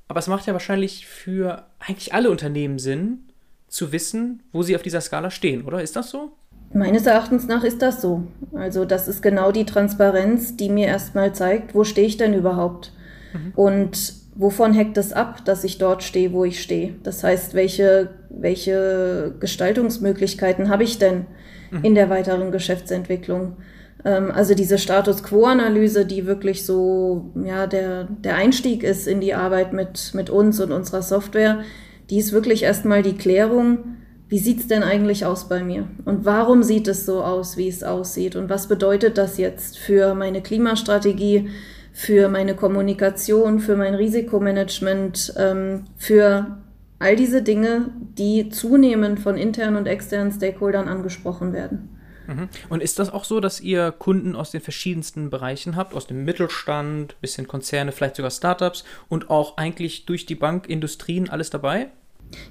Aber 0.08 0.18
es 0.18 0.26
macht 0.26 0.46
ja 0.46 0.52
wahrscheinlich 0.52 1.06
für 1.06 1.66
eigentlich 1.78 2.14
alle 2.14 2.30
Unternehmen 2.30 2.78
Sinn, 2.78 3.26
zu 3.68 3.92
wissen, 3.92 4.42
wo 4.52 4.62
sie 4.62 4.74
auf 4.74 4.82
dieser 4.82 5.00
Skala 5.00 5.30
stehen, 5.30 5.62
oder? 5.64 5.80
Ist 5.80 5.96
das 5.96 6.10
so? 6.10 6.32
Meines 6.72 7.06
Erachtens 7.06 7.48
nach 7.48 7.64
ist 7.64 7.82
das 7.82 8.00
so. 8.00 8.24
Also 8.54 8.84
das 8.84 9.08
ist 9.08 9.22
genau 9.22 9.50
die 9.50 9.66
Transparenz, 9.66 10.56
die 10.56 10.68
mir 10.68 10.86
erstmal 10.86 11.34
zeigt, 11.34 11.74
wo 11.74 11.82
stehe 11.82 12.06
ich 12.06 12.16
denn 12.16 12.32
überhaupt? 12.32 12.92
Mhm. 13.32 13.52
Und 13.56 14.14
wovon 14.36 14.72
hängt 14.72 14.96
es 14.96 15.12
ab, 15.12 15.44
dass 15.44 15.64
ich 15.64 15.78
dort 15.78 16.04
stehe, 16.04 16.32
wo 16.32 16.44
ich 16.44 16.62
stehe? 16.62 16.94
Das 17.02 17.24
heißt, 17.24 17.54
welche, 17.54 18.10
welche 18.28 19.34
Gestaltungsmöglichkeiten 19.40 20.68
habe 20.68 20.84
ich 20.84 20.98
denn 20.98 21.26
mhm. 21.70 21.84
in 21.84 21.94
der 21.96 22.08
weiteren 22.08 22.52
Geschäftsentwicklung? 22.52 23.56
Ähm, 24.04 24.30
also 24.30 24.54
diese 24.54 24.78
Status 24.78 25.24
Quo-Analyse, 25.24 26.06
die 26.06 26.26
wirklich 26.26 26.64
so 26.64 27.32
ja, 27.44 27.66
der, 27.66 28.04
der 28.04 28.36
Einstieg 28.36 28.84
ist 28.84 29.08
in 29.08 29.20
die 29.20 29.34
Arbeit 29.34 29.72
mit, 29.72 30.12
mit 30.14 30.30
uns 30.30 30.60
und 30.60 30.70
unserer 30.70 31.02
Software, 31.02 31.60
die 32.10 32.18
ist 32.18 32.32
wirklich 32.32 32.62
erstmal 32.62 33.02
die 33.02 33.16
Klärung, 33.16 33.96
wie 34.30 34.38
sieht's 34.38 34.68
denn 34.68 34.84
eigentlich 34.84 35.26
aus 35.26 35.48
bei 35.48 35.64
mir? 35.64 35.88
Und 36.04 36.24
warum 36.24 36.62
sieht 36.62 36.86
es 36.86 37.04
so 37.04 37.24
aus, 37.24 37.56
wie 37.56 37.66
es 37.66 37.82
aussieht? 37.82 38.36
Und 38.36 38.48
was 38.48 38.68
bedeutet 38.68 39.18
das 39.18 39.38
jetzt 39.38 39.76
für 39.76 40.14
meine 40.14 40.40
Klimastrategie, 40.40 41.50
für 41.92 42.28
meine 42.28 42.54
Kommunikation, 42.54 43.58
für 43.58 43.74
mein 43.74 43.96
Risikomanagement, 43.96 45.34
ähm, 45.36 45.84
für 45.96 46.58
all 47.00 47.16
diese 47.16 47.42
Dinge, 47.42 47.90
die 48.18 48.50
zunehmend 48.50 49.18
von 49.18 49.36
internen 49.36 49.76
und 49.76 49.86
externen 49.86 50.30
Stakeholdern 50.30 50.86
angesprochen 50.86 51.52
werden. 51.52 51.88
Mhm. 52.28 52.48
Und 52.68 52.84
ist 52.84 53.00
das 53.00 53.10
auch 53.10 53.24
so, 53.24 53.40
dass 53.40 53.60
ihr 53.60 53.90
Kunden 53.90 54.36
aus 54.36 54.52
den 54.52 54.60
verschiedensten 54.60 55.28
Bereichen 55.28 55.74
habt, 55.74 55.92
aus 55.92 56.06
dem 56.06 56.24
Mittelstand, 56.24 57.20
bisschen 57.20 57.48
Konzerne, 57.48 57.90
vielleicht 57.90 58.14
sogar 58.14 58.30
Startups 58.30 58.84
und 59.08 59.28
auch 59.28 59.56
eigentlich 59.56 60.06
durch 60.06 60.24
die 60.24 60.36
Bank, 60.36 60.68
Industrien, 60.68 61.28
alles 61.28 61.50
dabei? 61.50 61.88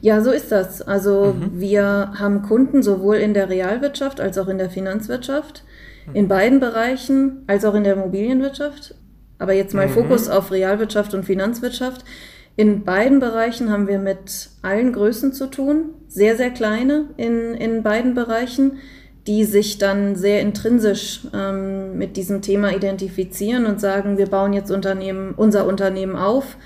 Ja, 0.01 0.21
so 0.21 0.31
ist 0.31 0.51
das. 0.51 0.81
Also 0.81 1.35
mhm. 1.37 1.59
wir 1.59 2.13
haben 2.15 2.41
Kunden 2.41 2.83
sowohl 2.83 3.17
in 3.17 3.33
der 3.33 3.49
Realwirtschaft 3.49 4.19
als 4.19 4.37
auch 4.37 4.47
in 4.47 4.57
der 4.57 4.69
Finanzwirtschaft, 4.69 5.63
mhm. 6.07 6.15
in 6.15 6.27
beiden 6.27 6.59
Bereichen, 6.59 7.43
als 7.47 7.65
auch 7.65 7.75
in 7.75 7.83
der 7.83 7.93
Immobilienwirtschaft. 7.93 8.95
Aber 9.37 9.53
jetzt 9.53 9.73
mal 9.73 9.87
mhm. 9.87 9.91
Fokus 9.91 10.29
auf 10.29 10.51
Realwirtschaft 10.51 11.13
und 11.13 11.25
Finanzwirtschaft. 11.25 12.03
In 12.55 12.83
beiden 12.83 13.19
Bereichen 13.19 13.71
haben 13.71 13.87
wir 13.87 13.99
mit 13.99 14.49
allen 14.61 14.91
Größen 14.91 15.31
zu 15.31 15.47
tun, 15.47 15.91
sehr, 16.07 16.35
sehr 16.35 16.49
kleine 16.49 17.05
in, 17.15 17.53
in 17.53 17.83
beiden 17.83 18.15
Bereichen, 18.15 18.79
die 19.27 19.45
sich 19.45 19.77
dann 19.77 20.15
sehr 20.15 20.41
intrinsisch 20.41 21.21
ähm, 21.33 21.97
mit 21.97 22.17
diesem 22.17 22.41
Thema 22.41 22.73
identifizieren 22.75 23.65
und 23.65 23.79
sagen, 23.79 24.17
wir 24.17 24.25
bauen 24.25 24.53
jetzt 24.53 24.71
Unternehmen, 24.71 25.35
unser 25.37 25.67
Unternehmen 25.67 26.15
auf 26.15 26.57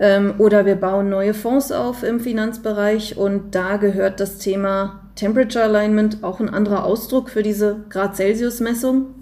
ähm, 0.00 0.34
oder 0.38 0.66
wir 0.66 0.76
bauen 0.76 1.10
neue 1.10 1.34
Fonds 1.34 1.70
auf 1.70 2.02
im 2.02 2.18
Finanzbereich 2.18 3.16
und 3.16 3.54
da 3.54 3.76
gehört 3.76 4.18
das 4.18 4.38
Thema 4.38 5.10
Temperature 5.14 5.64
Alignment 5.64 6.24
auch 6.24 6.40
ein 6.40 6.48
anderer 6.48 6.84
Ausdruck 6.84 7.28
für 7.30 7.42
diese 7.42 7.84
Grad 7.90 8.16
Celsius 8.16 8.60
Messung 8.60 9.19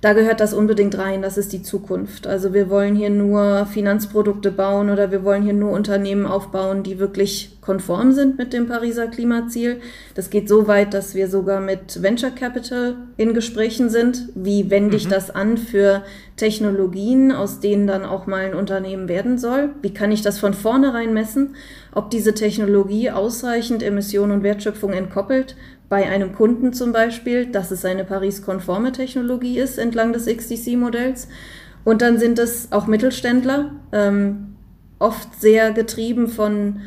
da 0.00 0.12
gehört 0.12 0.38
das 0.38 0.54
unbedingt 0.54 0.96
rein, 0.96 1.22
das 1.22 1.36
ist 1.38 1.52
die 1.52 1.62
Zukunft. 1.62 2.28
Also 2.28 2.54
wir 2.54 2.70
wollen 2.70 2.94
hier 2.94 3.10
nur 3.10 3.66
Finanzprodukte 3.66 4.52
bauen 4.52 4.90
oder 4.90 5.10
wir 5.10 5.24
wollen 5.24 5.42
hier 5.42 5.54
nur 5.54 5.72
Unternehmen 5.72 6.24
aufbauen, 6.24 6.84
die 6.84 7.00
wirklich 7.00 7.58
konform 7.60 8.12
sind 8.12 8.38
mit 8.38 8.52
dem 8.52 8.68
Pariser 8.68 9.08
Klimaziel. 9.08 9.80
Das 10.14 10.30
geht 10.30 10.48
so 10.48 10.68
weit, 10.68 10.94
dass 10.94 11.16
wir 11.16 11.28
sogar 11.28 11.60
mit 11.60 12.00
Venture 12.00 12.30
Capital 12.30 12.94
in 13.16 13.34
Gesprächen 13.34 13.90
sind. 13.90 14.28
Wie 14.36 14.70
wende 14.70 14.96
ich 14.96 15.06
mhm. 15.06 15.10
das 15.10 15.30
an 15.30 15.58
für 15.58 16.04
Technologien, 16.36 17.32
aus 17.32 17.58
denen 17.58 17.88
dann 17.88 18.04
auch 18.04 18.28
mal 18.28 18.44
ein 18.44 18.54
Unternehmen 18.54 19.08
werden 19.08 19.36
soll? 19.36 19.70
Wie 19.82 19.92
kann 19.92 20.12
ich 20.12 20.22
das 20.22 20.38
von 20.38 20.54
vornherein 20.54 21.12
messen, 21.12 21.56
ob 21.92 22.10
diese 22.10 22.34
Technologie 22.34 23.10
ausreichend 23.10 23.82
Emissionen 23.82 24.30
und 24.30 24.42
Wertschöpfung 24.44 24.92
entkoppelt 24.92 25.56
bei 25.88 26.08
einem 26.08 26.34
Kunden 26.34 26.72
zum 26.72 26.92
Beispiel, 26.92 27.46
dass 27.46 27.70
es 27.70 27.84
eine 27.84 28.04
Paris-konforme 28.04 28.92
Technologie 28.92 29.58
ist 29.58 29.78
entlang 29.78 30.12
des 30.12 30.26
XDC-Modells. 30.26 31.28
Und 31.84 32.02
dann 32.02 32.18
sind 32.18 32.38
es 32.38 32.70
auch 32.72 32.86
Mittelständler, 32.86 33.72
ähm, 33.92 34.56
oft 34.98 35.40
sehr 35.40 35.72
getrieben 35.72 36.28
von 36.28 36.80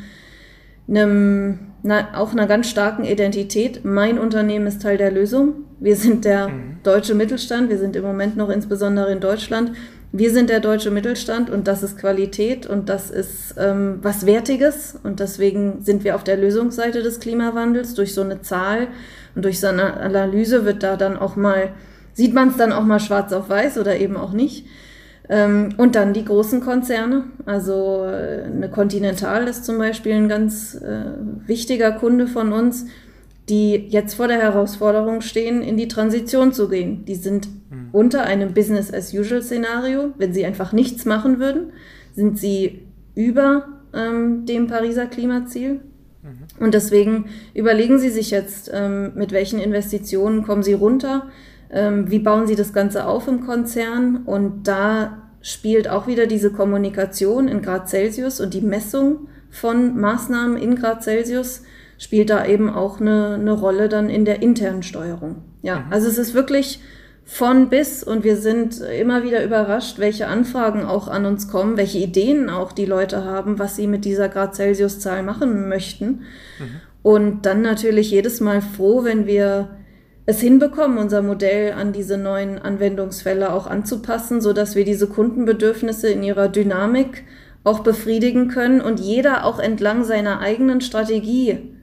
einem, 0.88 1.58
na, 1.82 2.08
auch 2.14 2.32
einer 2.32 2.46
ganz 2.46 2.68
starken 2.68 3.04
Identität. 3.04 3.84
Mein 3.84 4.18
Unternehmen 4.18 4.66
ist 4.66 4.82
Teil 4.82 4.98
der 4.98 5.10
Lösung. 5.10 5.64
Wir 5.80 5.96
sind 5.96 6.24
der 6.24 6.48
mhm. 6.48 6.76
deutsche 6.84 7.14
Mittelstand. 7.14 7.70
Wir 7.70 7.78
sind 7.78 7.96
im 7.96 8.04
Moment 8.04 8.36
noch 8.36 8.50
insbesondere 8.50 9.10
in 9.10 9.20
Deutschland 9.20 9.72
wir 10.12 10.30
sind 10.30 10.50
der 10.50 10.60
deutsche 10.60 10.90
Mittelstand 10.90 11.48
und 11.48 11.66
das 11.66 11.82
ist 11.82 11.96
Qualität 11.96 12.66
und 12.66 12.90
das 12.90 13.10
ist 13.10 13.54
ähm, 13.56 13.98
was 14.02 14.26
Wertiges 14.26 14.98
und 15.02 15.20
deswegen 15.20 15.82
sind 15.82 16.04
wir 16.04 16.14
auf 16.14 16.22
der 16.22 16.36
Lösungsseite 16.36 17.02
des 17.02 17.18
Klimawandels. 17.18 17.94
Durch 17.94 18.12
so 18.12 18.20
eine 18.20 18.42
Zahl 18.42 18.88
und 19.34 19.44
durch 19.46 19.58
so 19.58 19.68
eine 19.68 19.94
Analyse 19.94 20.66
wird 20.66 20.82
da 20.82 20.96
dann 20.96 21.16
auch 21.16 21.36
mal, 21.36 21.70
sieht 22.12 22.34
man 22.34 22.48
es 22.48 22.58
dann 22.58 22.72
auch 22.72 22.84
mal 22.84 23.00
schwarz 23.00 23.32
auf 23.32 23.48
weiß 23.48 23.78
oder 23.78 23.96
eben 23.96 24.18
auch 24.18 24.32
nicht. 24.32 24.66
Ähm, 25.30 25.70
und 25.78 25.94
dann 25.94 26.12
die 26.12 26.26
großen 26.26 26.60
Konzerne. 26.60 27.24
Also 27.46 28.04
äh, 28.04 28.44
eine 28.44 28.68
Continental 28.68 29.48
ist 29.48 29.64
zum 29.64 29.78
Beispiel 29.78 30.12
ein 30.12 30.28
ganz 30.28 30.74
äh, 30.74 31.04
wichtiger 31.46 31.90
Kunde 31.90 32.26
von 32.26 32.52
uns 32.52 32.84
die 33.48 33.74
jetzt 33.88 34.14
vor 34.14 34.28
der 34.28 34.38
Herausforderung 34.38 35.20
stehen, 35.20 35.62
in 35.62 35.76
die 35.76 35.88
Transition 35.88 36.52
zu 36.52 36.68
gehen. 36.68 37.04
Die 37.04 37.16
sind 37.16 37.48
mhm. 37.70 37.88
unter 37.92 38.22
einem 38.22 38.54
Business-as-usual-Szenario. 38.54 40.12
Wenn 40.16 40.32
sie 40.32 40.44
einfach 40.44 40.72
nichts 40.72 41.04
machen 41.04 41.38
würden, 41.40 41.72
sind 42.14 42.38
sie 42.38 42.82
über 43.14 43.68
ähm, 43.94 44.46
dem 44.46 44.68
Pariser 44.68 45.06
Klimaziel. 45.06 45.80
Mhm. 46.22 46.64
Und 46.64 46.74
deswegen 46.74 47.26
überlegen 47.54 47.98
Sie 47.98 48.10
sich 48.10 48.30
jetzt, 48.30 48.70
ähm, 48.72 49.12
mit 49.16 49.32
welchen 49.32 49.58
Investitionen 49.58 50.44
kommen 50.44 50.62
Sie 50.62 50.74
runter, 50.74 51.28
ähm, 51.70 52.10
wie 52.10 52.20
bauen 52.20 52.46
Sie 52.46 52.54
das 52.54 52.72
Ganze 52.72 53.06
auf 53.06 53.26
im 53.26 53.44
Konzern. 53.44 54.22
Und 54.24 54.68
da 54.68 55.30
spielt 55.40 55.88
auch 55.88 56.06
wieder 56.06 56.26
diese 56.26 56.52
Kommunikation 56.52 57.48
in 57.48 57.62
Grad 57.62 57.88
Celsius 57.88 58.40
und 58.40 58.54
die 58.54 58.60
Messung 58.60 59.28
von 59.50 60.00
Maßnahmen 60.00 60.56
in 60.56 60.76
Grad 60.76 61.02
Celsius 61.02 61.62
spielt 62.02 62.30
da 62.30 62.44
eben 62.44 62.68
auch 62.68 63.00
eine, 63.00 63.34
eine 63.34 63.52
Rolle 63.52 63.88
dann 63.88 64.10
in 64.10 64.24
der 64.24 64.42
internen 64.42 64.82
Steuerung. 64.82 65.36
Ja, 65.62 65.80
mhm. 65.80 65.92
also 65.92 66.08
es 66.08 66.18
ist 66.18 66.34
wirklich 66.34 66.80
von 67.24 67.68
bis 67.68 68.02
und 68.02 68.24
wir 68.24 68.36
sind 68.36 68.80
immer 68.80 69.22
wieder 69.22 69.44
überrascht, 69.44 70.00
welche 70.00 70.26
Anfragen 70.26 70.84
auch 70.84 71.06
an 71.06 71.26
uns 71.26 71.46
kommen, 71.46 71.76
welche 71.76 71.98
Ideen 71.98 72.50
auch 72.50 72.72
die 72.72 72.86
Leute 72.86 73.24
haben, 73.24 73.60
was 73.60 73.76
sie 73.76 73.86
mit 73.86 74.04
dieser 74.04 74.28
Grad 74.28 74.56
Celsius 74.56 74.98
Zahl 74.98 75.22
machen 75.22 75.68
möchten. 75.68 76.06
Mhm. 76.06 76.80
Und 77.04 77.46
dann 77.46 77.62
natürlich 77.62 78.10
jedes 78.10 78.40
Mal 78.40 78.62
froh, 78.62 79.04
wenn 79.04 79.26
wir 79.26 79.68
es 80.26 80.40
hinbekommen, 80.40 80.98
unser 80.98 81.22
Modell 81.22 81.72
an 81.72 81.92
diese 81.92 82.18
neuen 82.18 82.58
Anwendungsfälle 82.58 83.52
auch 83.52 83.68
anzupassen, 83.68 84.40
so 84.40 84.52
dass 84.52 84.74
wir 84.74 84.84
diese 84.84 85.06
Kundenbedürfnisse 85.06 86.08
in 86.08 86.24
ihrer 86.24 86.48
Dynamik 86.48 87.22
auch 87.62 87.80
befriedigen 87.80 88.48
können 88.48 88.80
und 88.80 88.98
jeder 88.98 89.44
auch 89.44 89.60
entlang 89.60 90.02
seiner 90.02 90.40
eigenen 90.40 90.80
Strategie 90.80 91.76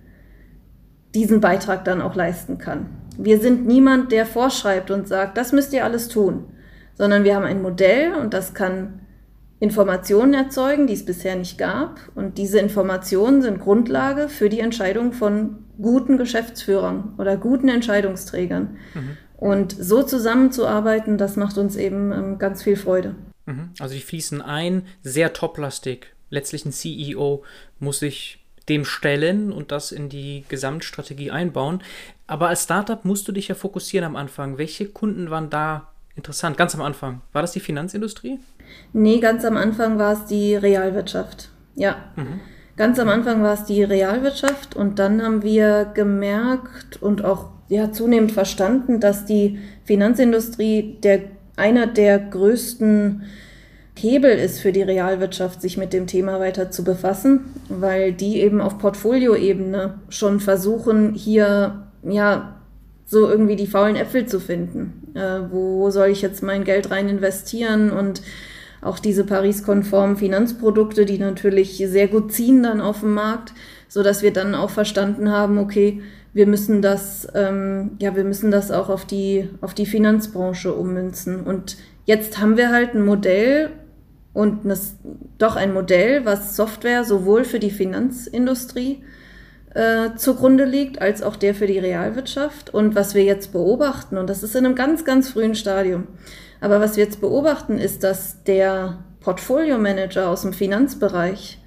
diesen 1.15 1.41
Beitrag 1.41 1.85
dann 1.85 2.01
auch 2.01 2.15
leisten 2.15 2.57
kann. 2.57 2.87
Wir 3.17 3.39
sind 3.39 3.67
niemand, 3.67 4.11
der 4.11 4.25
vorschreibt 4.25 4.91
und 4.91 5.07
sagt, 5.07 5.37
das 5.37 5.51
müsst 5.51 5.73
ihr 5.73 5.83
alles 5.83 6.07
tun, 6.07 6.45
sondern 6.93 7.23
wir 7.23 7.35
haben 7.35 7.45
ein 7.45 7.61
Modell 7.61 8.13
und 8.13 8.33
das 8.33 8.53
kann 8.53 9.01
Informationen 9.59 10.33
erzeugen, 10.33 10.87
die 10.87 10.93
es 10.93 11.05
bisher 11.05 11.35
nicht 11.35 11.57
gab. 11.57 11.99
Und 12.15 12.37
diese 12.37 12.59
Informationen 12.59 13.41
sind 13.41 13.59
Grundlage 13.59 14.29
für 14.29 14.49
die 14.49 14.61
Entscheidung 14.61 15.11
von 15.11 15.65
guten 15.81 16.17
Geschäftsführern 16.17 17.15
oder 17.17 17.35
guten 17.35 17.67
Entscheidungsträgern. 17.67 18.77
Mhm. 18.93 19.17
Und 19.35 19.75
so 19.77 20.03
zusammenzuarbeiten, 20.03 21.17
das 21.17 21.35
macht 21.35 21.57
uns 21.57 21.75
eben 21.75 22.11
ähm, 22.11 22.37
ganz 22.39 22.63
viel 22.63 22.77
Freude. 22.77 23.15
Mhm. 23.45 23.71
Also 23.79 23.95
die 23.95 24.01
fließen 24.01 24.41
ein, 24.41 24.83
sehr 25.01 25.33
toplastig. 25.33 26.13
Letztlich 26.29 26.65
ein 26.65 26.71
CEO 26.71 27.43
muss 27.79 27.99
sich 27.99 28.38
dem 28.69 28.85
stellen 28.85 29.51
und 29.51 29.71
das 29.71 29.91
in 29.91 30.09
die 30.09 30.45
Gesamtstrategie 30.47 31.31
einbauen. 31.31 31.81
Aber 32.27 32.49
als 32.49 32.63
Startup 32.63 33.03
musst 33.03 33.27
du 33.27 33.31
dich 33.31 33.47
ja 33.47 33.55
fokussieren 33.55 34.05
am 34.05 34.15
Anfang. 34.15 34.57
Welche 34.57 34.85
Kunden 34.85 35.29
waren 35.29 35.49
da 35.49 35.89
interessant? 36.15 36.57
Ganz 36.57 36.75
am 36.75 36.81
Anfang. 36.81 37.21
War 37.33 37.41
das 37.41 37.51
die 37.51 37.59
Finanzindustrie? 37.59 38.39
Nee, 38.93 39.19
ganz 39.19 39.43
am 39.45 39.57
Anfang 39.57 39.97
war 39.97 40.13
es 40.13 40.25
die 40.25 40.55
Realwirtschaft. 40.55 41.49
Ja. 41.75 41.97
Mhm. 42.15 42.39
Ganz 42.77 42.97
am 42.99 43.09
Anfang 43.09 43.43
war 43.43 43.53
es 43.53 43.65
die 43.65 43.83
Realwirtschaft 43.83 44.75
und 44.75 44.99
dann 44.99 45.21
haben 45.21 45.43
wir 45.43 45.91
gemerkt 45.93 47.01
und 47.01 47.25
auch 47.25 47.49
ja, 47.67 47.91
zunehmend 47.91 48.31
verstanden, 48.31 48.99
dass 48.99 49.25
die 49.25 49.59
Finanzindustrie 49.83 50.97
der, 51.03 51.23
einer 51.55 51.87
der 51.87 52.19
größten 52.19 53.23
Hebel 54.01 54.31
ist 54.31 54.59
für 54.59 54.71
die 54.71 54.81
Realwirtschaft, 54.81 55.61
sich 55.61 55.77
mit 55.77 55.93
dem 55.93 56.07
Thema 56.07 56.39
weiter 56.39 56.71
zu 56.71 56.83
befassen, 56.83 57.45
weil 57.69 58.13
die 58.13 58.41
eben 58.41 58.61
auf 58.61 58.77
Portfolioebene 58.77 59.95
schon 60.09 60.39
versuchen, 60.39 61.13
hier 61.13 61.87
ja 62.03 62.55
so 63.05 63.27
irgendwie 63.27 63.55
die 63.55 63.67
faulen 63.67 63.95
Äpfel 63.95 64.25
zu 64.27 64.39
finden. 64.39 65.11
Äh, 65.15 65.51
wo 65.51 65.89
soll 65.89 66.09
ich 66.09 66.21
jetzt 66.21 66.43
mein 66.43 66.63
Geld 66.63 66.91
rein 66.91 67.09
investieren 67.09 67.91
und 67.91 68.21
auch 68.81 68.99
diese 68.99 69.25
Paris-konformen 69.25 70.15
Finanzprodukte, 70.15 71.05
die 71.05 71.17
natürlich 71.17 71.77
sehr 71.77 72.07
gut 72.07 72.31
ziehen 72.31 72.63
dann 72.63 72.81
auf 72.81 73.01
dem 73.01 73.13
Markt, 73.13 73.53
so 73.87 74.03
dass 74.03 74.21
wir 74.21 74.31
dann 74.31 74.55
auch 74.55 74.69
verstanden 74.69 75.31
haben, 75.31 75.57
okay, 75.57 76.01
wir 76.33 76.45
müssen 76.45 76.81
das, 76.81 77.27
ähm, 77.33 77.91
ja, 77.99 78.15
wir 78.15 78.23
müssen 78.23 78.51
das 78.51 78.71
auch 78.71 78.89
auf 78.89 79.05
die, 79.05 79.49
auf 79.61 79.73
die 79.73 79.87
Finanzbranche 79.87 80.73
ummünzen. 80.73 81.41
Und 81.41 81.77
jetzt 82.05 82.39
haben 82.39 82.55
wir 82.55 82.69
halt 82.69 82.93
ein 82.93 83.03
Modell, 83.03 83.71
und 84.33 84.65
das, 84.65 84.95
doch 85.37 85.55
ein 85.55 85.73
Modell, 85.73 86.25
was 86.25 86.55
Software 86.55 87.03
sowohl 87.03 87.43
für 87.43 87.59
die 87.59 87.71
Finanzindustrie 87.71 89.03
äh, 89.73 90.15
zugrunde 90.15 90.65
liegt, 90.65 91.01
als 91.01 91.23
auch 91.23 91.35
der 91.35 91.55
für 91.55 91.67
die 91.67 91.79
Realwirtschaft. 91.79 92.73
Und 92.73 92.95
was 92.95 93.15
wir 93.15 93.23
jetzt 93.23 93.51
beobachten, 93.51 94.17
und 94.17 94.29
das 94.29 94.43
ist 94.43 94.55
in 94.55 94.65
einem 94.65 94.75
ganz, 94.75 95.05
ganz 95.05 95.29
frühen 95.29 95.55
Stadium, 95.55 96.07
aber 96.61 96.79
was 96.79 96.97
wir 96.97 97.03
jetzt 97.03 97.21
beobachten, 97.21 97.77
ist, 97.77 98.03
dass 98.03 98.43
der 98.43 99.03
Portfolio-Manager 99.21 100.29
aus 100.29 100.41
dem 100.41 100.53
Finanzbereich 100.53 101.59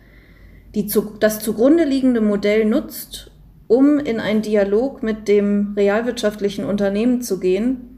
die 0.75 0.87
zu, 0.87 1.15
das 1.21 1.41
zugrunde 1.41 1.85
liegende 1.85 2.21
Modell 2.21 2.65
nutzt, 2.65 3.31
um 3.67 3.99
in 3.99 4.21
einen 4.21 4.43
Dialog 4.43 5.03
mit 5.03 5.29
dem 5.29 5.75
realwirtschaftlichen 5.77 6.65
Unternehmen 6.65 7.21
zu 7.21 7.41
gehen 7.41 7.92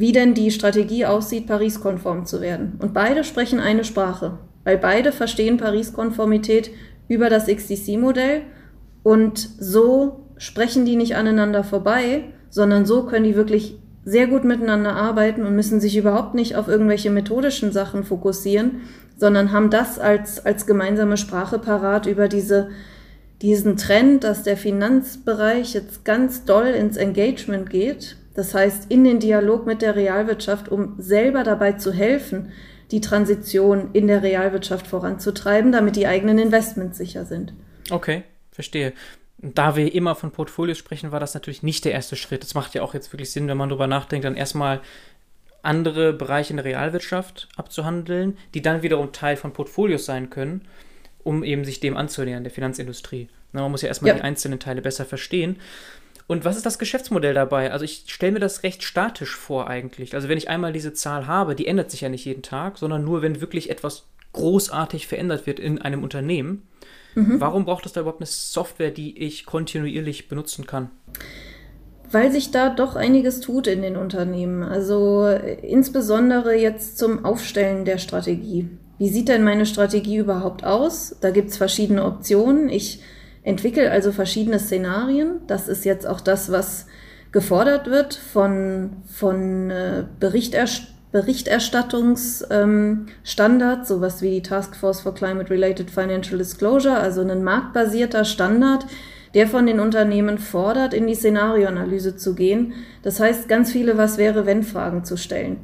wie 0.00 0.12
denn 0.12 0.32
die 0.32 0.50
Strategie 0.50 1.04
aussieht, 1.04 1.46
Paris-konform 1.46 2.24
zu 2.24 2.40
werden. 2.40 2.78
Und 2.78 2.94
beide 2.94 3.22
sprechen 3.22 3.60
eine 3.60 3.84
Sprache, 3.84 4.38
weil 4.64 4.78
beide 4.78 5.12
verstehen 5.12 5.58
Paris-Konformität 5.58 6.70
über 7.06 7.28
das 7.28 7.48
XDC-Modell 7.48 8.40
und 9.02 9.38
so 9.58 10.24
sprechen 10.38 10.86
die 10.86 10.96
nicht 10.96 11.16
aneinander 11.16 11.64
vorbei, 11.64 12.24
sondern 12.48 12.86
so 12.86 13.04
können 13.04 13.26
die 13.26 13.36
wirklich 13.36 13.78
sehr 14.02 14.26
gut 14.26 14.42
miteinander 14.42 14.96
arbeiten 14.96 15.44
und 15.44 15.54
müssen 15.54 15.80
sich 15.80 15.98
überhaupt 15.98 16.34
nicht 16.34 16.56
auf 16.56 16.66
irgendwelche 16.66 17.10
methodischen 17.10 17.70
Sachen 17.70 18.02
fokussieren, 18.02 18.80
sondern 19.18 19.52
haben 19.52 19.68
das 19.68 19.98
als, 19.98 20.46
als 20.46 20.64
gemeinsame 20.64 21.18
Sprache 21.18 21.58
parat 21.58 22.06
über 22.06 22.26
diese, 22.26 22.70
diesen 23.42 23.76
Trend, 23.76 24.24
dass 24.24 24.44
der 24.44 24.56
Finanzbereich 24.56 25.74
jetzt 25.74 26.06
ganz 26.06 26.46
doll 26.46 26.68
ins 26.68 26.96
Engagement 26.96 27.68
geht 27.68 28.16
das 28.34 28.54
heißt, 28.54 28.90
in 28.90 29.04
den 29.04 29.18
Dialog 29.18 29.66
mit 29.66 29.82
der 29.82 29.96
Realwirtschaft, 29.96 30.68
um 30.68 30.94
selber 30.98 31.42
dabei 31.42 31.72
zu 31.72 31.92
helfen, 31.92 32.52
die 32.90 33.00
Transition 33.00 33.90
in 33.92 34.06
der 34.06 34.22
Realwirtschaft 34.22 34.86
voranzutreiben, 34.86 35.72
damit 35.72 35.96
die 35.96 36.06
eigenen 36.06 36.38
Investments 36.38 36.98
sicher 36.98 37.24
sind. 37.24 37.52
Okay, 37.90 38.24
verstehe. 38.52 38.92
Da 39.38 39.74
wir 39.74 39.94
immer 39.94 40.14
von 40.14 40.32
Portfolios 40.32 40.78
sprechen, 40.78 41.12
war 41.12 41.20
das 41.20 41.34
natürlich 41.34 41.62
nicht 41.62 41.84
der 41.84 41.92
erste 41.92 42.16
Schritt. 42.16 42.42
Das 42.42 42.54
macht 42.54 42.74
ja 42.74 42.82
auch 42.82 42.94
jetzt 42.94 43.12
wirklich 43.12 43.30
Sinn, 43.32 43.48
wenn 43.48 43.56
man 43.56 43.68
darüber 43.68 43.86
nachdenkt, 43.86 44.24
dann 44.24 44.36
erstmal 44.36 44.80
andere 45.62 46.12
Bereiche 46.12 46.50
in 46.50 46.56
der 46.56 46.64
Realwirtschaft 46.64 47.48
abzuhandeln, 47.56 48.36
die 48.54 48.62
dann 48.62 48.82
wiederum 48.82 49.12
Teil 49.12 49.36
von 49.36 49.52
Portfolios 49.52 50.04
sein 50.04 50.30
können, 50.30 50.62
um 51.22 51.44
eben 51.44 51.64
sich 51.64 51.80
dem 51.80 51.96
anzunähern, 51.96 52.44
der 52.44 52.52
Finanzindustrie. 52.52 53.28
man 53.52 53.70
muss 53.70 53.82
ja 53.82 53.88
erstmal 53.88 54.10
ja. 54.10 54.14
die 54.16 54.22
einzelnen 54.22 54.58
Teile 54.58 54.82
besser 54.82 55.04
verstehen. 55.04 55.56
Und 56.30 56.44
was 56.44 56.56
ist 56.56 56.64
das 56.64 56.78
Geschäftsmodell 56.78 57.34
dabei? 57.34 57.72
Also 57.72 57.84
ich 57.84 58.04
stelle 58.06 58.30
mir 58.30 58.38
das 58.38 58.62
recht 58.62 58.84
statisch 58.84 59.34
vor 59.34 59.66
eigentlich. 59.66 60.14
Also 60.14 60.28
wenn 60.28 60.38
ich 60.38 60.48
einmal 60.48 60.72
diese 60.72 60.92
Zahl 60.92 61.26
habe, 61.26 61.56
die 61.56 61.66
ändert 61.66 61.90
sich 61.90 62.02
ja 62.02 62.08
nicht 62.08 62.24
jeden 62.24 62.44
Tag, 62.44 62.78
sondern 62.78 63.04
nur, 63.04 63.20
wenn 63.20 63.40
wirklich 63.40 63.68
etwas 63.68 64.04
großartig 64.32 65.08
verändert 65.08 65.48
wird 65.48 65.58
in 65.58 65.82
einem 65.82 66.04
Unternehmen. 66.04 66.68
Mhm. 67.16 67.40
Warum 67.40 67.64
braucht 67.64 67.84
es 67.84 67.94
da 67.94 68.02
überhaupt 68.02 68.20
eine 68.20 68.28
Software, 68.28 68.92
die 68.92 69.18
ich 69.18 69.44
kontinuierlich 69.44 70.28
benutzen 70.28 70.68
kann? 70.68 70.90
Weil 72.12 72.30
sich 72.30 72.52
da 72.52 72.68
doch 72.68 72.94
einiges 72.94 73.40
tut 73.40 73.66
in 73.66 73.82
den 73.82 73.96
Unternehmen. 73.96 74.62
Also 74.62 75.26
insbesondere 75.26 76.54
jetzt 76.54 76.96
zum 76.96 77.24
Aufstellen 77.24 77.84
der 77.84 77.98
Strategie. 77.98 78.68
Wie 78.98 79.08
sieht 79.08 79.26
denn 79.26 79.42
meine 79.42 79.66
Strategie 79.66 80.18
überhaupt 80.18 80.62
aus? 80.62 81.16
Da 81.20 81.32
gibt 81.32 81.50
es 81.50 81.56
verschiedene 81.56 82.04
Optionen. 82.04 82.68
Ich 82.68 83.00
entwickle 83.42 83.90
also 83.90 84.12
verschiedene 84.12 84.58
Szenarien. 84.58 85.40
Das 85.46 85.68
ist 85.68 85.84
jetzt 85.84 86.06
auch 86.06 86.20
das, 86.20 86.52
was 86.52 86.86
gefordert 87.32 87.88
wird 87.88 88.14
von, 88.14 88.96
von 89.06 89.70
äh, 89.70 90.04
Berichterst 90.18 90.88
Berichterstattungsstandards, 91.12 92.46
ähm, 92.50 93.96
sowas 93.96 94.22
wie 94.22 94.30
die 94.30 94.42
Task 94.42 94.76
Force 94.76 95.00
for 95.00 95.12
Climate-Related 95.12 95.90
Financial 95.90 96.38
Disclosure, 96.38 96.98
also 96.98 97.22
ein 97.22 97.42
marktbasierter 97.42 98.24
Standard, 98.24 98.86
der 99.34 99.48
von 99.48 99.66
den 99.66 99.80
Unternehmen 99.80 100.38
fordert, 100.38 100.94
in 100.94 101.08
die 101.08 101.16
Szenarioanalyse 101.16 102.16
zu 102.16 102.34
gehen. 102.34 102.74
Das 103.02 103.18
heißt, 103.18 103.48
ganz 103.48 103.72
viele 103.72 103.96
Was 103.96 104.18
wäre, 104.18 104.46
wenn 104.46 104.62
Fragen 104.62 105.04
zu 105.04 105.16
stellen. 105.16 105.56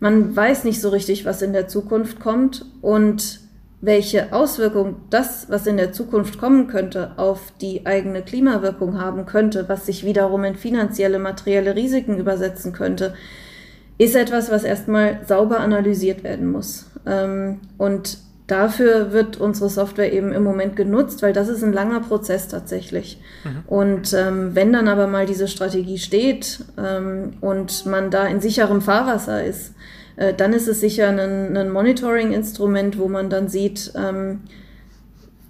Man 0.00 0.34
weiß 0.34 0.64
nicht 0.64 0.80
so 0.80 0.90
richtig, 0.90 1.24
was 1.24 1.42
in 1.42 1.52
der 1.52 1.68
Zukunft 1.68 2.20
kommt 2.20 2.64
und 2.80 3.40
welche 3.80 4.32
Auswirkung 4.32 4.96
das, 5.08 5.46
was 5.48 5.66
in 5.66 5.78
der 5.78 5.92
Zukunft 5.92 6.38
kommen 6.38 6.66
könnte, 6.66 7.12
auf 7.16 7.52
die 7.60 7.86
eigene 7.86 8.22
Klimawirkung 8.22 9.00
haben 9.00 9.24
könnte, 9.24 9.68
was 9.68 9.86
sich 9.86 10.04
wiederum 10.04 10.44
in 10.44 10.56
finanzielle, 10.56 11.18
materielle 11.18 11.74
Risiken 11.74 12.18
übersetzen 12.18 12.72
könnte, 12.72 13.14
ist 13.96 14.16
etwas, 14.16 14.50
was 14.50 14.64
erstmal 14.64 15.20
sauber 15.26 15.60
analysiert 15.60 16.24
werden 16.24 16.50
muss. 16.50 16.86
Ähm, 17.06 17.60
und 17.78 18.18
dafür 18.46 19.12
wird 19.12 19.38
unsere 19.38 19.70
Software 19.70 20.12
eben 20.12 20.32
im 20.32 20.42
Moment 20.42 20.76
genutzt, 20.76 21.22
weil 21.22 21.32
das 21.32 21.48
ist 21.48 21.62
ein 21.62 21.72
langer 21.72 22.00
Prozess 22.00 22.48
tatsächlich. 22.48 23.20
Mhm. 23.44 23.62
Und 23.66 24.12
ähm, 24.12 24.54
wenn 24.54 24.72
dann 24.72 24.88
aber 24.88 25.06
mal 25.06 25.24
diese 25.24 25.48
Strategie 25.48 25.98
steht 25.98 26.64
ähm, 26.76 27.34
und 27.40 27.86
man 27.86 28.10
da 28.10 28.26
in 28.26 28.40
sicherem 28.40 28.82
Fahrwasser 28.82 29.44
ist, 29.44 29.74
äh, 30.20 30.34
dann 30.34 30.52
ist 30.52 30.68
es 30.68 30.80
sicher 30.80 31.08
ein, 31.08 31.56
ein 31.56 31.70
Monitoring-Instrument, 31.70 32.98
wo 32.98 33.08
man 33.08 33.30
dann 33.30 33.48
sieht, 33.48 33.92
ähm, 33.96 34.40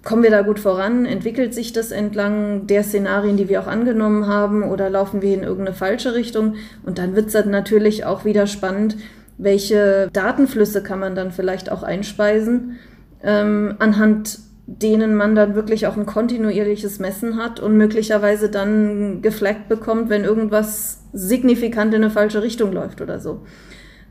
kommen 0.03 0.23
wir 0.23 0.31
da 0.31 0.43
gut 0.43 0.59
voran? 0.59 1.05
Entwickelt 1.05 1.53
sich 1.53 1.73
das 1.73 1.91
entlang 1.91 2.67
der 2.67 2.83
Szenarien, 2.83 3.35
die 3.35 3.49
wir 3.49 3.61
auch 3.61 3.67
angenommen 3.67 4.27
haben, 4.27 4.63
oder 4.63 4.89
laufen 4.89 5.21
wir 5.21 5.33
in 5.33 5.43
irgendeine 5.43 5.75
falsche 5.75 6.15
Richtung? 6.15 6.55
Und 6.83 6.97
dann 6.99 7.15
wird 7.15 7.27
es 7.27 7.33
dann 7.33 7.49
natürlich 7.49 8.05
auch 8.05 8.23
wieder 8.23 8.47
spannend, 8.47 8.95
welche 9.37 10.09
Datenflüsse 10.13 10.81
kann 10.81 10.99
man 10.99 11.15
dann 11.15 11.31
vielleicht 11.31 11.69
auch 11.69 11.83
einspeisen, 11.83 12.79
ähm, 13.23 13.75
anhand 13.79 14.39
denen 14.67 15.15
man 15.15 15.35
dann 15.35 15.53
wirklich 15.53 15.85
auch 15.85 15.97
ein 15.97 16.05
kontinuierliches 16.05 16.99
Messen 16.99 17.35
hat 17.35 17.59
und 17.59 17.75
möglicherweise 17.75 18.47
dann 18.47 19.21
geflaggt 19.21 19.67
bekommt, 19.67 20.09
wenn 20.09 20.23
irgendwas 20.23 21.01
signifikant 21.11 21.93
in 21.93 22.03
eine 22.03 22.11
falsche 22.11 22.41
Richtung 22.41 22.71
läuft 22.71 23.01
oder 23.01 23.19
so. 23.19 23.41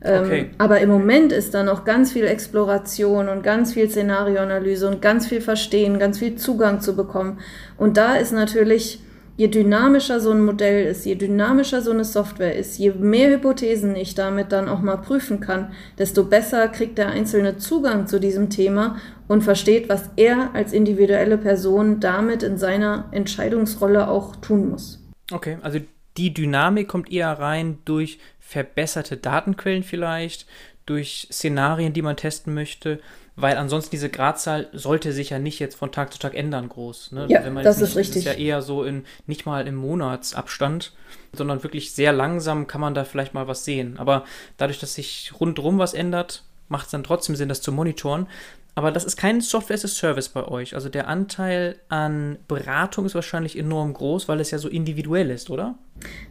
Ähm, 0.02 0.24
okay. 0.24 0.50
aber 0.56 0.80
im 0.80 0.88
Moment 0.88 1.30
ist 1.30 1.52
da 1.52 1.62
noch 1.62 1.84
ganz 1.84 2.12
viel 2.12 2.24
Exploration 2.24 3.28
und 3.28 3.42
ganz 3.42 3.74
viel 3.74 3.90
Szenarioanalyse 3.90 4.88
und 4.88 5.02
ganz 5.02 5.26
viel 5.26 5.42
Verstehen, 5.42 5.98
ganz 5.98 6.18
viel 6.18 6.36
Zugang 6.36 6.80
zu 6.80 6.96
bekommen. 6.96 7.38
Und 7.76 7.98
da 7.98 8.14
ist 8.14 8.32
natürlich, 8.32 9.02
je 9.36 9.48
dynamischer 9.48 10.18
so 10.18 10.30
ein 10.30 10.42
Modell 10.42 10.86
ist, 10.86 11.04
je 11.04 11.16
dynamischer 11.16 11.82
so 11.82 11.90
eine 11.90 12.04
Software 12.04 12.56
ist, 12.56 12.78
je 12.78 12.92
mehr 12.92 13.30
Hypothesen 13.30 13.94
ich 13.94 14.14
damit 14.14 14.52
dann 14.52 14.70
auch 14.70 14.80
mal 14.80 14.96
prüfen 14.96 15.40
kann, 15.40 15.72
desto 15.98 16.24
besser 16.24 16.68
kriegt 16.68 16.96
der 16.96 17.10
Einzelne 17.10 17.58
Zugang 17.58 18.06
zu 18.06 18.20
diesem 18.20 18.48
Thema 18.48 18.96
und 19.28 19.44
versteht, 19.44 19.90
was 19.90 20.08
er 20.16 20.54
als 20.54 20.72
individuelle 20.72 21.36
Person 21.36 22.00
damit 22.00 22.42
in 22.42 22.56
seiner 22.56 23.04
Entscheidungsrolle 23.12 24.08
auch 24.08 24.36
tun 24.36 24.70
muss. 24.70 25.04
Okay, 25.30 25.58
also 25.60 25.78
die 26.20 26.34
Dynamik 26.34 26.86
kommt 26.86 27.10
eher 27.10 27.32
rein 27.32 27.78
durch 27.86 28.18
verbesserte 28.38 29.16
Datenquellen 29.16 29.82
vielleicht, 29.82 30.46
durch 30.84 31.28
Szenarien, 31.32 31.94
die 31.94 32.02
man 32.02 32.16
testen 32.16 32.52
möchte, 32.52 33.00
weil 33.36 33.56
ansonsten 33.56 33.92
diese 33.92 34.10
Gradzahl 34.10 34.68
sollte 34.72 35.12
sich 35.12 35.30
ja 35.30 35.38
nicht 35.38 35.60
jetzt 35.60 35.76
von 35.76 35.92
Tag 35.92 36.12
zu 36.12 36.18
Tag 36.18 36.34
ändern 36.34 36.68
groß. 36.68 37.12
Ne? 37.12 37.26
Ja, 37.30 37.48
das 37.62 37.78
nicht, 37.78 37.88
ist 37.88 37.96
richtig. 37.96 38.24
Das 38.24 38.34
ist 38.34 38.38
ja 38.38 38.44
eher 38.44 38.60
so 38.60 38.84
in 38.84 39.04
nicht 39.26 39.46
mal 39.46 39.66
im 39.66 39.76
Monatsabstand, 39.76 40.92
sondern 41.32 41.62
wirklich 41.62 41.92
sehr 41.92 42.12
langsam 42.12 42.66
kann 42.66 42.82
man 42.82 42.92
da 42.92 43.04
vielleicht 43.04 43.32
mal 43.32 43.48
was 43.48 43.64
sehen. 43.64 43.96
Aber 43.96 44.24
dadurch, 44.58 44.78
dass 44.78 44.94
sich 44.94 45.32
rundherum 45.40 45.78
was 45.78 45.94
ändert, 45.94 46.42
macht 46.68 46.86
es 46.86 46.90
dann 46.90 47.02
trotzdem 47.02 47.34
Sinn, 47.34 47.48
das 47.48 47.62
zu 47.62 47.72
monitoren. 47.72 48.26
Aber 48.74 48.92
das 48.92 49.04
ist 49.04 49.16
kein 49.16 49.40
Software 49.40 49.74
as 49.74 49.84
a 49.84 49.88
Service 49.88 50.28
bei 50.28 50.46
euch. 50.46 50.74
Also 50.74 50.88
der 50.88 51.08
Anteil 51.08 51.76
an 51.88 52.38
Beratung 52.48 53.04
ist 53.04 53.14
wahrscheinlich 53.14 53.58
enorm 53.58 53.92
groß, 53.92 54.28
weil 54.28 54.40
es 54.40 54.50
ja 54.50 54.58
so 54.58 54.68
individuell 54.68 55.30
ist, 55.30 55.50
oder? 55.50 55.76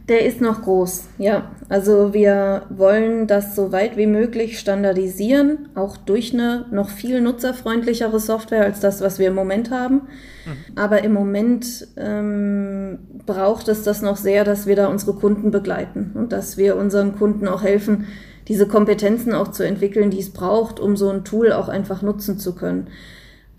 Der 0.08 0.24
ist 0.24 0.40
noch 0.40 0.62
groß, 0.62 1.04
ja. 1.18 1.50
Also 1.68 2.12
wir 2.12 2.66
wollen 2.70 3.26
das 3.26 3.54
so 3.54 3.70
weit 3.70 3.96
wie 3.96 4.06
möglich 4.06 4.58
standardisieren, 4.58 5.68
auch 5.76 5.96
durch 5.96 6.32
eine 6.32 6.66
noch 6.72 6.88
viel 6.88 7.20
nutzerfreundlichere 7.20 8.18
Software 8.18 8.64
als 8.64 8.80
das, 8.80 9.00
was 9.00 9.18
wir 9.18 9.28
im 9.28 9.34
Moment 9.34 9.70
haben. 9.70 10.02
Mhm. 10.46 10.76
Aber 10.76 11.04
im 11.04 11.12
Moment 11.12 11.86
ähm, 11.96 12.98
braucht 13.26 13.68
es 13.68 13.84
das 13.84 14.02
noch 14.02 14.16
sehr, 14.16 14.44
dass 14.44 14.66
wir 14.66 14.74
da 14.74 14.88
unsere 14.88 15.14
Kunden 15.14 15.50
begleiten 15.50 16.12
und 16.14 16.32
dass 16.32 16.56
wir 16.56 16.76
unseren 16.76 17.16
Kunden 17.16 17.46
auch 17.46 17.62
helfen, 17.62 18.06
diese 18.50 18.66
Kompetenzen 18.66 19.32
auch 19.32 19.52
zu 19.52 19.64
entwickeln, 19.64 20.10
die 20.10 20.18
es 20.18 20.32
braucht, 20.32 20.80
um 20.80 20.96
so 20.96 21.08
ein 21.08 21.22
Tool 21.22 21.52
auch 21.52 21.68
einfach 21.68 22.02
nutzen 22.02 22.36
zu 22.36 22.56
können. 22.56 22.88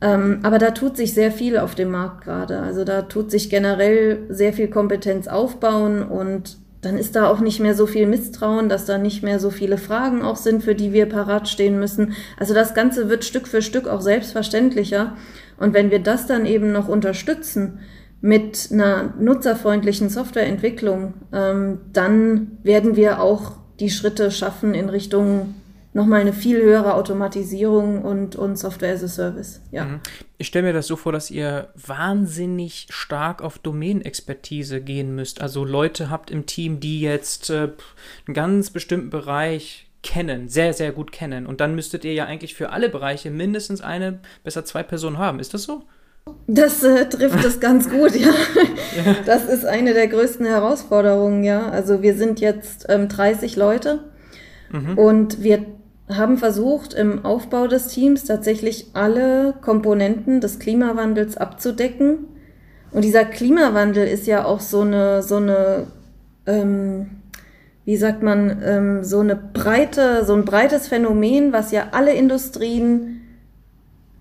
Ähm, 0.01 0.39
aber 0.43 0.57
da 0.57 0.71
tut 0.71 0.97
sich 0.97 1.13
sehr 1.13 1.31
viel 1.31 1.57
auf 1.57 1.75
dem 1.75 1.91
Markt 1.91 2.25
gerade. 2.25 2.59
Also 2.59 2.83
da 2.83 3.03
tut 3.03 3.31
sich 3.31 3.49
generell 3.49 4.25
sehr 4.27 4.51
viel 4.51 4.67
Kompetenz 4.67 5.29
aufbauen 5.29 6.03
und 6.03 6.57
dann 6.81 6.97
ist 6.97 7.15
da 7.15 7.29
auch 7.29 7.39
nicht 7.39 7.61
mehr 7.61 7.73
so 7.73 7.87
viel 7.87 8.05
Misstrauen, 8.05 8.67
dass 8.67 8.83
da 8.83 8.97
nicht 8.97 9.23
mehr 9.23 9.39
so 9.39 9.49
viele 9.49 9.77
Fragen 9.77 10.23
auch 10.23 10.35
sind, 10.35 10.61
für 10.61 10.75
die 10.75 10.91
wir 10.91 11.05
parat 11.05 11.47
stehen 11.47 11.79
müssen. 11.79 12.11
Also 12.37 12.53
das 12.53 12.73
Ganze 12.73 13.07
wird 13.07 13.23
Stück 13.23 13.47
für 13.47 13.61
Stück 13.61 13.87
auch 13.87 14.01
selbstverständlicher. 14.01 15.15
Und 15.57 15.73
wenn 15.73 15.89
wir 15.89 15.99
das 15.99 16.27
dann 16.27 16.45
eben 16.45 16.73
noch 16.73 16.89
unterstützen 16.89 17.79
mit 18.19 18.67
einer 18.73 19.13
nutzerfreundlichen 19.17 20.09
Softwareentwicklung, 20.09 21.13
ähm, 21.31 21.79
dann 21.93 22.57
werden 22.61 22.97
wir 22.97 23.21
auch 23.21 23.60
die 23.81 23.89
Schritte 23.89 24.31
schaffen 24.31 24.73
in 24.73 24.87
Richtung 24.89 25.55
nochmal 25.93 26.21
eine 26.21 26.33
viel 26.33 26.61
höhere 26.61 26.93
Automatisierung 26.93 28.01
und, 28.03 28.35
und 28.35 28.55
Software 28.55 28.93
as 28.93 29.03
a 29.03 29.07
Service. 29.07 29.61
Ja. 29.71 29.85
Mhm. 29.85 29.99
Ich 30.37 30.47
stelle 30.47 30.67
mir 30.67 30.73
das 30.73 30.87
so 30.87 30.95
vor, 30.95 31.11
dass 31.11 31.29
ihr 31.29 31.69
wahnsinnig 31.75 32.87
stark 32.89 33.41
auf 33.41 33.59
Domänenexpertise 33.59 34.81
gehen 34.81 35.13
müsst. 35.15 35.41
Also 35.41 35.65
Leute 35.65 36.09
habt 36.09 36.31
im 36.31 36.45
Team, 36.45 36.79
die 36.79 37.01
jetzt 37.01 37.49
äh, 37.49 37.69
einen 38.25 38.33
ganz 38.33 38.69
bestimmten 38.69 39.09
Bereich 39.09 39.87
kennen, 40.01 40.47
sehr, 40.47 40.73
sehr 40.73 40.91
gut 40.93 41.11
kennen. 41.11 41.45
Und 41.45 41.59
dann 41.59 41.75
müsstet 41.75 42.05
ihr 42.05 42.13
ja 42.13 42.25
eigentlich 42.25 42.55
für 42.55 42.69
alle 42.69 42.89
Bereiche 42.89 43.29
mindestens 43.29 43.81
eine, 43.81 44.19
besser 44.43 44.63
zwei 44.63 44.83
Personen 44.83 45.17
haben. 45.17 45.39
Ist 45.39 45.53
das 45.53 45.63
so? 45.63 45.83
Das 46.47 46.83
äh, 46.83 47.07
trifft 47.07 47.43
es 47.45 47.59
ganz 47.61 47.89
gut, 47.89 48.15
ja. 48.15 48.33
Das 49.25 49.45
ist 49.45 49.65
eine 49.65 49.93
der 49.93 50.07
größten 50.07 50.45
Herausforderungen, 50.45 51.43
ja. 51.43 51.69
Also 51.69 52.01
wir 52.01 52.15
sind 52.15 52.39
jetzt 52.39 52.85
ähm, 52.89 53.07
30 53.07 53.55
Leute 53.55 53.99
mhm. 54.71 54.97
und 54.97 55.43
wir 55.43 55.65
haben 56.09 56.37
versucht, 56.37 56.93
im 56.93 57.25
Aufbau 57.25 57.67
des 57.67 57.87
Teams 57.87 58.25
tatsächlich 58.25 58.87
alle 58.93 59.53
Komponenten 59.61 60.41
des 60.41 60.59
Klimawandels 60.59 61.37
abzudecken. 61.37 62.25
Und 62.91 63.05
dieser 63.05 63.23
Klimawandel 63.23 64.07
ist 64.07 64.27
ja 64.27 64.43
auch 64.45 64.59
so 64.59 64.81
eine, 64.81 65.23
so 65.23 65.37
eine, 65.37 65.87
ähm, 66.45 67.11
wie 67.85 67.95
sagt 67.95 68.21
man, 68.21 68.61
ähm, 68.63 69.03
so 69.03 69.19
eine 69.19 69.35
breite, 69.35 70.25
so 70.25 70.33
ein 70.33 70.43
breites 70.43 70.87
Phänomen, 70.87 71.53
was 71.53 71.71
ja 71.71 71.89
alle 71.91 72.13
Industrien 72.13 73.20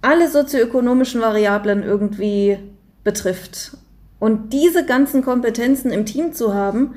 alle 0.02 0.28
sozioökonomischen 0.28 1.20
Variablen 1.20 1.82
irgendwie 1.82 2.58
betrifft. 3.04 3.76
Und 4.18 4.52
diese 4.52 4.84
ganzen 4.84 5.22
Kompetenzen 5.22 5.90
im 5.90 6.06
Team 6.06 6.32
zu 6.32 6.54
haben, 6.54 6.94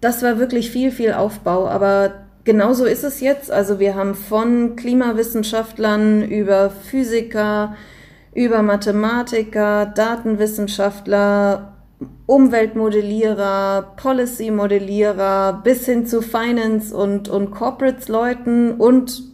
das 0.00 0.22
war 0.22 0.38
wirklich 0.38 0.70
viel, 0.70 0.90
viel 0.90 1.12
Aufbau. 1.12 1.68
Aber 1.68 2.12
genauso 2.44 2.84
ist 2.84 3.04
es 3.04 3.20
jetzt. 3.20 3.50
Also 3.50 3.78
wir 3.78 3.94
haben 3.94 4.14
von 4.14 4.76
Klimawissenschaftlern 4.76 6.22
über 6.22 6.70
Physiker, 6.70 7.76
über 8.34 8.62
Mathematiker, 8.62 9.86
Datenwissenschaftler, 9.86 11.74
Umweltmodellierer, 12.26 13.92
Policy-Modellierer 13.96 15.60
bis 15.62 15.84
hin 15.84 16.06
zu 16.06 16.22
Finance- 16.22 16.96
und, 16.96 17.28
und 17.28 17.50
Corporates-Leuten 17.50 18.72
und 18.72 19.31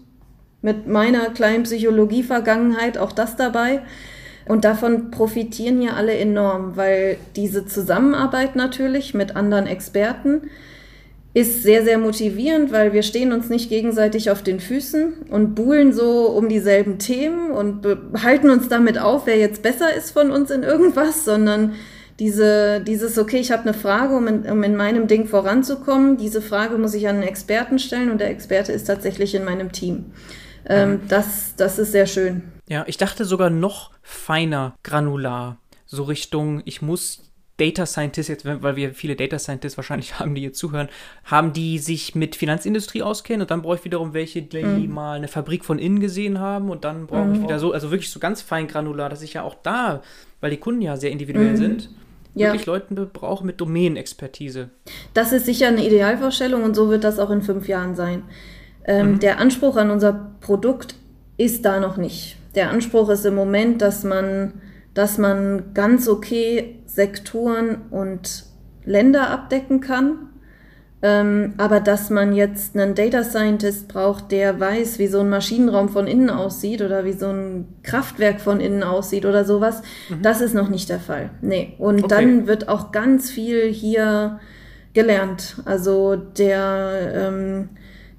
mit 0.62 0.86
meiner 0.86 1.30
kleinen 1.30 1.64
Psychologie-Vergangenheit 1.64 2.98
auch 2.98 3.12
das 3.12 3.36
dabei. 3.36 3.82
Und 4.46 4.64
davon 4.64 5.10
profitieren 5.10 5.80
hier 5.80 5.94
alle 5.96 6.14
enorm, 6.14 6.76
weil 6.76 7.18
diese 7.36 7.66
Zusammenarbeit 7.66 8.56
natürlich 8.56 9.12
mit 9.12 9.36
anderen 9.36 9.66
Experten 9.66 10.42
ist 11.34 11.62
sehr, 11.62 11.84
sehr 11.84 11.98
motivierend, 11.98 12.72
weil 12.72 12.94
wir 12.94 13.02
stehen 13.02 13.32
uns 13.32 13.50
nicht 13.50 13.68
gegenseitig 13.68 14.30
auf 14.30 14.42
den 14.42 14.58
Füßen 14.58 15.26
und 15.30 15.54
buhlen 15.54 15.92
so 15.92 16.26
um 16.28 16.48
dieselben 16.48 16.98
Themen 16.98 17.50
und 17.50 17.86
halten 18.22 18.48
uns 18.48 18.68
damit 18.68 18.98
auf, 18.98 19.26
wer 19.26 19.36
jetzt 19.36 19.62
besser 19.62 19.94
ist 19.94 20.10
von 20.10 20.30
uns 20.30 20.50
in 20.50 20.62
irgendwas, 20.62 21.24
sondern 21.24 21.74
diese, 22.18 22.80
dieses, 22.80 23.18
okay, 23.18 23.38
ich 23.38 23.52
habe 23.52 23.62
eine 23.62 23.74
Frage, 23.74 24.16
um 24.16 24.26
in, 24.26 24.50
um 24.50 24.62
in 24.64 24.74
meinem 24.74 25.06
Ding 25.06 25.26
voranzukommen, 25.26 26.16
diese 26.16 26.42
Frage 26.42 26.78
muss 26.78 26.94
ich 26.94 27.06
an 27.06 27.16
einen 27.16 27.28
Experten 27.28 27.78
stellen 27.78 28.10
und 28.10 28.20
der 28.20 28.30
Experte 28.30 28.72
ist 28.72 28.86
tatsächlich 28.88 29.34
in 29.34 29.44
meinem 29.44 29.70
Team. 29.70 30.06
Ähm, 30.68 31.00
das, 31.08 31.54
das 31.56 31.78
ist 31.78 31.92
sehr 31.92 32.06
schön. 32.06 32.42
Ja, 32.68 32.84
ich 32.86 32.98
dachte 32.98 33.24
sogar 33.24 33.50
noch 33.50 33.90
feiner 34.02 34.74
granular. 34.82 35.58
So 35.86 36.04
Richtung, 36.04 36.62
ich 36.66 36.82
muss 36.82 37.28
Data 37.58 37.86
Scientists, 37.86 38.28
jetzt, 38.28 38.44
weil 38.44 38.76
wir 38.76 38.94
viele 38.94 39.16
Data 39.16 39.38
Scientists 39.38 39.76
wahrscheinlich 39.76 40.18
haben, 40.18 40.34
die 40.34 40.42
hier 40.42 40.52
zuhören, 40.52 40.88
haben 41.24 41.52
die 41.52 41.78
sich 41.78 42.14
mit 42.14 42.36
Finanzindustrie 42.36 43.02
auskennen 43.02 43.42
und 43.42 43.50
dann 43.50 43.62
brauche 43.62 43.76
ich 43.76 43.84
wiederum 43.84 44.14
welche, 44.14 44.42
die 44.42 44.62
mhm. 44.62 44.94
mal 44.94 45.16
eine 45.16 45.28
Fabrik 45.28 45.64
von 45.64 45.78
innen 45.78 46.00
gesehen 46.00 46.38
haben 46.38 46.70
und 46.70 46.84
dann 46.84 47.06
brauche 47.06 47.24
mhm. 47.24 47.34
ich 47.34 47.42
wieder 47.42 47.58
so, 47.58 47.72
also 47.72 47.90
wirklich 47.90 48.10
so 48.10 48.20
ganz 48.20 48.42
fein 48.42 48.68
granular, 48.68 49.08
dass 49.08 49.22
ich 49.22 49.34
ja 49.34 49.42
auch 49.42 49.56
da, 49.62 50.02
weil 50.40 50.50
die 50.50 50.56
Kunden 50.58 50.82
ja 50.82 50.96
sehr 50.96 51.10
individuell 51.10 51.52
mhm. 51.52 51.56
sind, 51.56 51.90
wirklich 52.34 52.66
ja. 52.66 52.72
Leuten 52.72 52.94
brauche 53.12 53.44
mit 53.44 53.60
Domänenexpertise. 53.60 54.70
Das 55.12 55.32
ist 55.32 55.46
sicher 55.46 55.68
eine 55.68 55.84
Idealvorstellung 55.84 56.62
und 56.62 56.76
so 56.76 56.88
wird 56.90 57.02
das 57.02 57.18
auch 57.18 57.30
in 57.30 57.42
fünf 57.42 57.66
Jahren 57.66 57.96
sein. 57.96 58.22
Ähm, 58.88 59.12
mhm. 59.12 59.18
Der 59.20 59.38
Anspruch 59.38 59.76
an 59.76 59.90
unser 59.90 60.32
Produkt 60.40 60.96
ist 61.36 61.64
da 61.64 61.78
noch 61.78 61.98
nicht. 61.98 62.36
Der 62.56 62.70
Anspruch 62.70 63.10
ist 63.10 63.24
im 63.26 63.34
Moment, 63.34 63.82
dass 63.82 64.02
man, 64.02 64.54
dass 64.94 65.18
man 65.18 65.74
ganz 65.74 66.08
okay 66.08 66.80
Sektoren 66.86 67.82
und 67.90 68.44
Länder 68.84 69.30
abdecken 69.30 69.80
kann. 69.80 70.30
Ähm, 71.00 71.52
aber 71.58 71.78
dass 71.78 72.10
man 72.10 72.34
jetzt 72.34 72.76
einen 72.76 72.96
Data 72.96 73.22
Scientist 73.22 73.86
braucht, 73.86 74.32
der 74.32 74.58
weiß, 74.58 74.98
wie 74.98 75.06
so 75.06 75.20
ein 75.20 75.28
Maschinenraum 75.28 75.90
von 75.90 76.08
innen 76.08 76.28
aussieht 76.28 76.82
oder 76.82 77.04
wie 77.04 77.12
so 77.12 77.28
ein 77.28 77.68
Kraftwerk 77.84 78.40
von 78.40 78.58
innen 78.58 78.82
aussieht 78.82 79.24
oder 79.24 79.44
sowas, 79.44 79.82
mhm. 80.08 80.22
das 80.22 80.40
ist 80.40 80.54
noch 80.54 80.68
nicht 80.68 80.88
der 80.88 80.98
Fall. 80.98 81.30
Nee. 81.40 81.74
Und 81.78 82.02
okay. 82.02 82.08
dann 82.08 82.46
wird 82.48 82.68
auch 82.68 82.90
ganz 82.90 83.30
viel 83.30 83.70
hier 83.70 84.40
gelernt. 84.92 85.58
Also 85.66 86.16
der 86.16 87.12
ähm, 87.14 87.68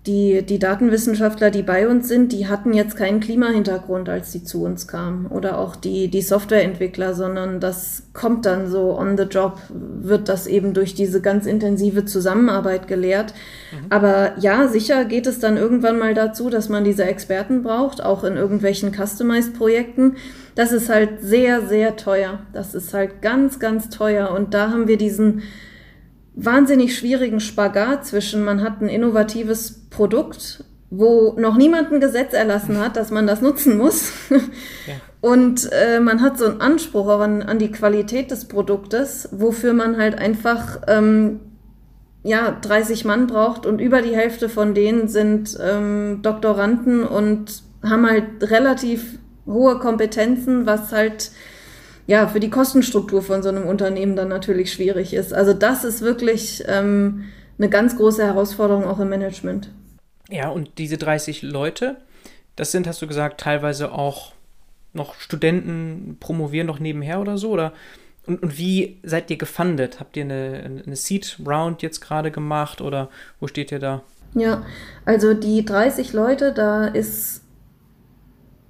die, 0.10 0.42
die 0.42 0.58
Datenwissenschaftler, 0.58 1.52
die 1.52 1.62
bei 1.62 1.88
uns 1.88 2.08
sind, 2.08 2.32
die 2.32 2.48
hatten 2.48 2.74
jetzt 2.74 2.98
keinen 2.98 3.20
Klimahintergrund, 3.20 4.10
als 4.10 4.32
sie 4.32 4.44
zu 4.44 4.64
uns 4.64 4.88
kamen. 4.88 5.28
Oder 5.28 5.60
auch 5.60 5.76
die, 5.76 6.08
die 6.08 6.24
Softwareentwickler, 6.24 7.14
sondern 7.14 7.60
das 7.60 8.04
kommt 8.14 8.48
dann 8.48 8.72
so 8.72 8.98
on 8.98 9.18
the 9.18 9.26
job, 9.26 9.60
wird 9.70 10.28
das 10.28 10.48
eben 10.48 10.74
durch 10.74 10.96
diese 10.96 11.22
ganz 11.22 11.46
intensive 11.46 12.06
Zusammenarbeit 12.06 12.88
gelehrt. 12.88 13.36
Mhm. 13.72 13.86
Aber 13.92 14.34
ja, 14.40 14.68
sicher 14.68 15.06
geht 15.06 15.28
es 15.28 15.38
dann 15.38 15.58
irgendwann 15.58 16.00
mal 16.00 16.16
dazu, 16.16 16.50
dass 16.50 16.70
man 16.70 16.84
diese 16.84 17.06
Experten 17.06 17.62
braucht, 17.62 18.04
auch 18.04 18.24
in 18.24 18.36
irgendwelchen 18.36 18.92
Customized-Projekten. 18.92 20.16
Das 20.56 20.72
ist 20.72 20.90
halt 20.90 21.22
sehr, 21.22 21.62
sehr 21.68 21.98
teuer. 21.98 22.40
Das 22.52 22.74
ist 22.74 22.96
halt 22.96 23.22
ganz, 23.22 23.60
ganz 23.60 23.90
teuer. 23.90 24.32
Und 24.32 24.56
da 24.56 24.72
haben 24.72 24.88
wir 24.88 24.98
diesen 24.98 25.44
wahnsinnig 26.46 26.98
schwierigen 26.98 27.40
Spagat 27.40 28.06
zwischen, 28.06 28.44
man 28.44 28.62
hat 28.62 28.82
ein 28.82 28.90
innovatives 28.90 29.88
Produkt, 29.90 30.64
wo 30.90 31.36
noch 31.38 31.58
niemand 31.58 31.92
ein 31.92 32.00
Gesetz 32.00 32.34
erlassen 32.34 32.80
hat, 32.80 32.96
dass 32.96 33.12
man 33.12 33.28
das 33.28 33.42
nutzen 33.42 33.78
muss. 33.78 34.12
Ja. 34.88 34.96
Und 35.22 35.70
äh, 35.74 36.00
man 36.00 36.22
hat 36.22 36.38
so 36.38 36.46
einen 36.46 36.62
Anspruch 36.62 37.10
an, 37.10 37.42
an 37.42 37.60
die 37.60 37.72
Qualität 37.72 38.32
des 38.32 38.46
Produktes, 38.46 39.28
wofür 39.34 39.74
man 39.74 39.98
halt 39.98 40.18
einfach 40.18 40.80
ähm, 40.88 41.42
ja, 42.24 42.52
30 42.52 43.04
Mann 43.04 43.28
braucht 43.28 43.66
und 43.66 43.82
über 43.82 44.02
die 44.02 44.16
Hälfte 44.16 44.48
von 44.48 44.74
denen 44.74 45.10
sind 45.10 45.58
ähm, 45.62 46.20
Doktoranden 46.22 47.04
und 47.04 47.64
haben 47.84 48.10
halt 48.10 48.26
relativ 48.42 49.20
hohe 49.46 49.80
Kompetenzen, 49.80 50.66
was 50.66 50.94
halt 50.94 51.32
ja, 52.10 52.28
für 52.28 52.40
die 52.40 52.50
Kostenstruktur 52.50 53.22
von 53.22 53.44
so 53.44 53.50
einem 53.50 53.68
Unternehmen 53.68 54.16
dann 54.16 54.30
natürlich 54.30 54.74
schwierig 54.74 55.14
ist. 55.14 55.32
Also 55.32 55.54
das 55.54 55.84
ist 55.84 56.02
wirklich 56.02 56.64
ähm, 56.66 57.26
eine 57.60 57.70
ganz 57.70 57.98
große 57.98 58.26
Herausforderung 58.26 58.86
auch 58.86 59.00
im 59.00 59.10
Management. 59.10 59.70
Ja, 60.28 60.50
und 60.50 60.80
diese 60.80 60.98
30 60.98 61.44
Leute, 61.44 61.98
das 62.56 62.72
sind, 62.72 62.88
hast 62.88 63.00
du 63.04 63.06
gesagt, 63.06 63.40
teilweise 63.40 63.92
auch 63.92 64.34
noch 64.92 65.14
Studenten, 65.20 66.18
promovieren 66.20 66.66
noch 66.66 66.80
nebenher 66.80 67.22
oder 67.22 67.38
so? 67.38 67.52
Oder 67.52 67.74
und, 68.26 68.42
und 68.42 68.58
wie 68.58 68.98
seid 69.04 69.30
ihr 69.30 69.38
gefundet? 69.38 70.00
Habt 70.00 70.18
ihr 70.18 70.24
eine, 70.24 70.82
eine 70.84 70.96
Seed-Round 70.96 71.84
jetzt 71.84 72.00
gerade 72.00 72.32
gemacht 72.32 72.82
oder 72.82 73.12
wo 73.40 73.46
steht 73.46 73.72
ihr 73.72 73.78
da? 73.78 74.02
Ja, 74.34 74.66
also 75.06 75.36
die 75.36 75.64
30 75.64 76.14
Leute, 76.14 76.54
da 76.54 76.88
ist 76.88 77.44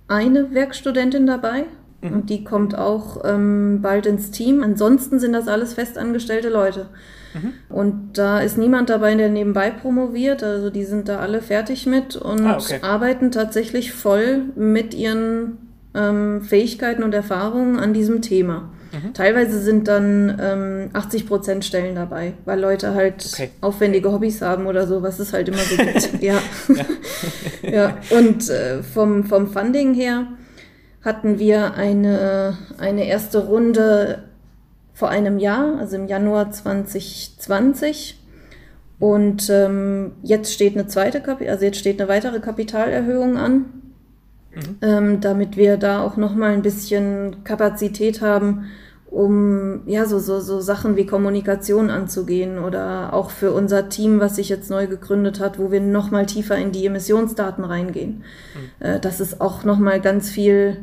eine 0.10 0.54
Werkstudentin 0.54 1.25
dabei, 1.25 1.67
Mhm. 2.01 2.13
Und 2.13 2.29
die 2.29 2.43
kommt 2.43 2.77
auch 2.77 3.21
ähm, 3.25 3.79
bald 3.81 4.05
ins 4.05 4.31
Team. 4.31 4.63
Ansonsten 4.63 5.19
sind 5.19 5.33
das 5.33 5.47
alles 5.47 5.73
festangestellte 5.73 6.49
Leute. 6.49 6.88
Mhm. 7.33 7.53
Und 7.69 8.17
da 8.17 8.39
ist 8.39 8.57
niemand 8.57 8.89
dabei, 8.89 9.15
der 9.15 9.29
nebenbei 9.29 9.69
promoviert. 9.69 10.43
Also 10.43 10.69
die 10.69 10.83
sind 10.83 11.09
da 11.09 11.19
alle 11.19 11.41
fertig 11.41 11.85
mit 11.85 12.15
und 12.15 12.45
ah, 12.45 12.57
okay. 12.57 12.79
arbeiten 12.81 13.31
tatsächlich 13.31 13.93
voll 13.93 14.45
mit 14.55 14.93
ihren 14.93 15.57
ähm, 15.93 16.41
Fähigkeiten 16.41 17.03
und 17.03 17.13
Erfahrungen 17.13 17.77
an 17.77 17.93
diesem 17.93 18.21
Thema. 18.21 18.69
Mhm. 18.91 19.13
Teilweise 19.13 19.59
sind 19.59 19.88
dann 19.88 20.39
ähm, 20.41 20.89
80 20.93 21.27
Prozent 21.27 21.65
Stellen 21.65 21.95
dabei, 21.95 22.33
weil 22.45 22.59
Leute 22.59 22.95
halt 22.95 23.23
okay. 23.33 23.49
aufwendige 23.62 24.12
Hobbys 24.12 24.41
haben 24.41 24.65
oder 24.65 24.88
so, 24.88 25.03
was 25.03 25.19
es 25.19 25.31
halt 25.33 25.49
immer 25.49 25.59
so 25.59 25.77
gibt. 25.77 26.21
ja. 26.23 26.35
ja. 27.63 27.69
ja. 27.71 27.97
Und 28.09 28.49
äh, 28.49 28.81
vom, 28.81 29.25
vom 29.25 29.47
Funding 29.47 29.93
her 29.93 30.27
hatten 31.03 31.39
wir 31.39 31.75
eine, 31.75 32.57
eine 32.77 33.05
erste 33.05 33.45
Runde 33.45 34.23
vor 34.93 35.09
einem 35.09 35.39
Jahr, 35.39 35.77
also 35.79 35.95
im 35.95 36.07
Januar 36.07 36.51
2020. 36.51 38.19
Und 38.99 39.49
ähm, 39.49 40.12
jetzt 40.23 40.53
steht 40.53 40.73
eine 40.73 40.88
zweite, 40.88 41.21
Kapi 41.21 41.47
also 41.47 41.63
jetzt 41.63 41.79
steht 41.79 42.01
eine 42.01 42.09
weitere 42.09 42.41
Kapitalerhöhung 42.41 43.38
an, 43.38 43.65
mhm. 44.53 44.77
ähm, 44.81 45.21
damit 45.21 45.55
wir 45.55 45.77
da 45.77 46.03
auch 46.03 46.17
noch 46.17 46.35
mal 46.35 46.51
ein 46.51 46.62
bisschen 46.62 47.45
Kapazität 47.45 48.21
haben, 48.21 48.65
um 49.11 49.81
ja 49.87 50.05
so, 50.05 50.19
so, 50.19 50.39
so 50.39 50.61
Sachen 50.61 50.95
wie 50.95 51.05
Kommunikation 51.05 51.89
anzugehen 51.89 52.59
oder 52.59 53.13
auch 53.13 53.31
für 53.31 53.51
unser 53.51 53.89
Team, 53.89 54.19
was 54.19 54.35
sich 54.35 54.49
jetzt 54.49 54.69
neu 54.69 54.85
gegründet 54.85 55.39
hat, 55.39 55.57
wo 55.57 55.71
wir 55.71 55.81
noch 55.81 56.11
mal 56.11 56.27
tiefer 56.27 56.57
in 56.57 56.71
die 56.71 56.85
Emissionsdaten 56.85 57.63
reingehen. 57.63 58.23
Mhm. 58.53 58.85
Äh, 58.85 58.99
das 58.99 59.19
ist 59.19 59.41
auch 59.41 59.63
noch 59.63 59.79
mal 59.79 59.99
ganz 59.99 60.29
viel 60.29 60.77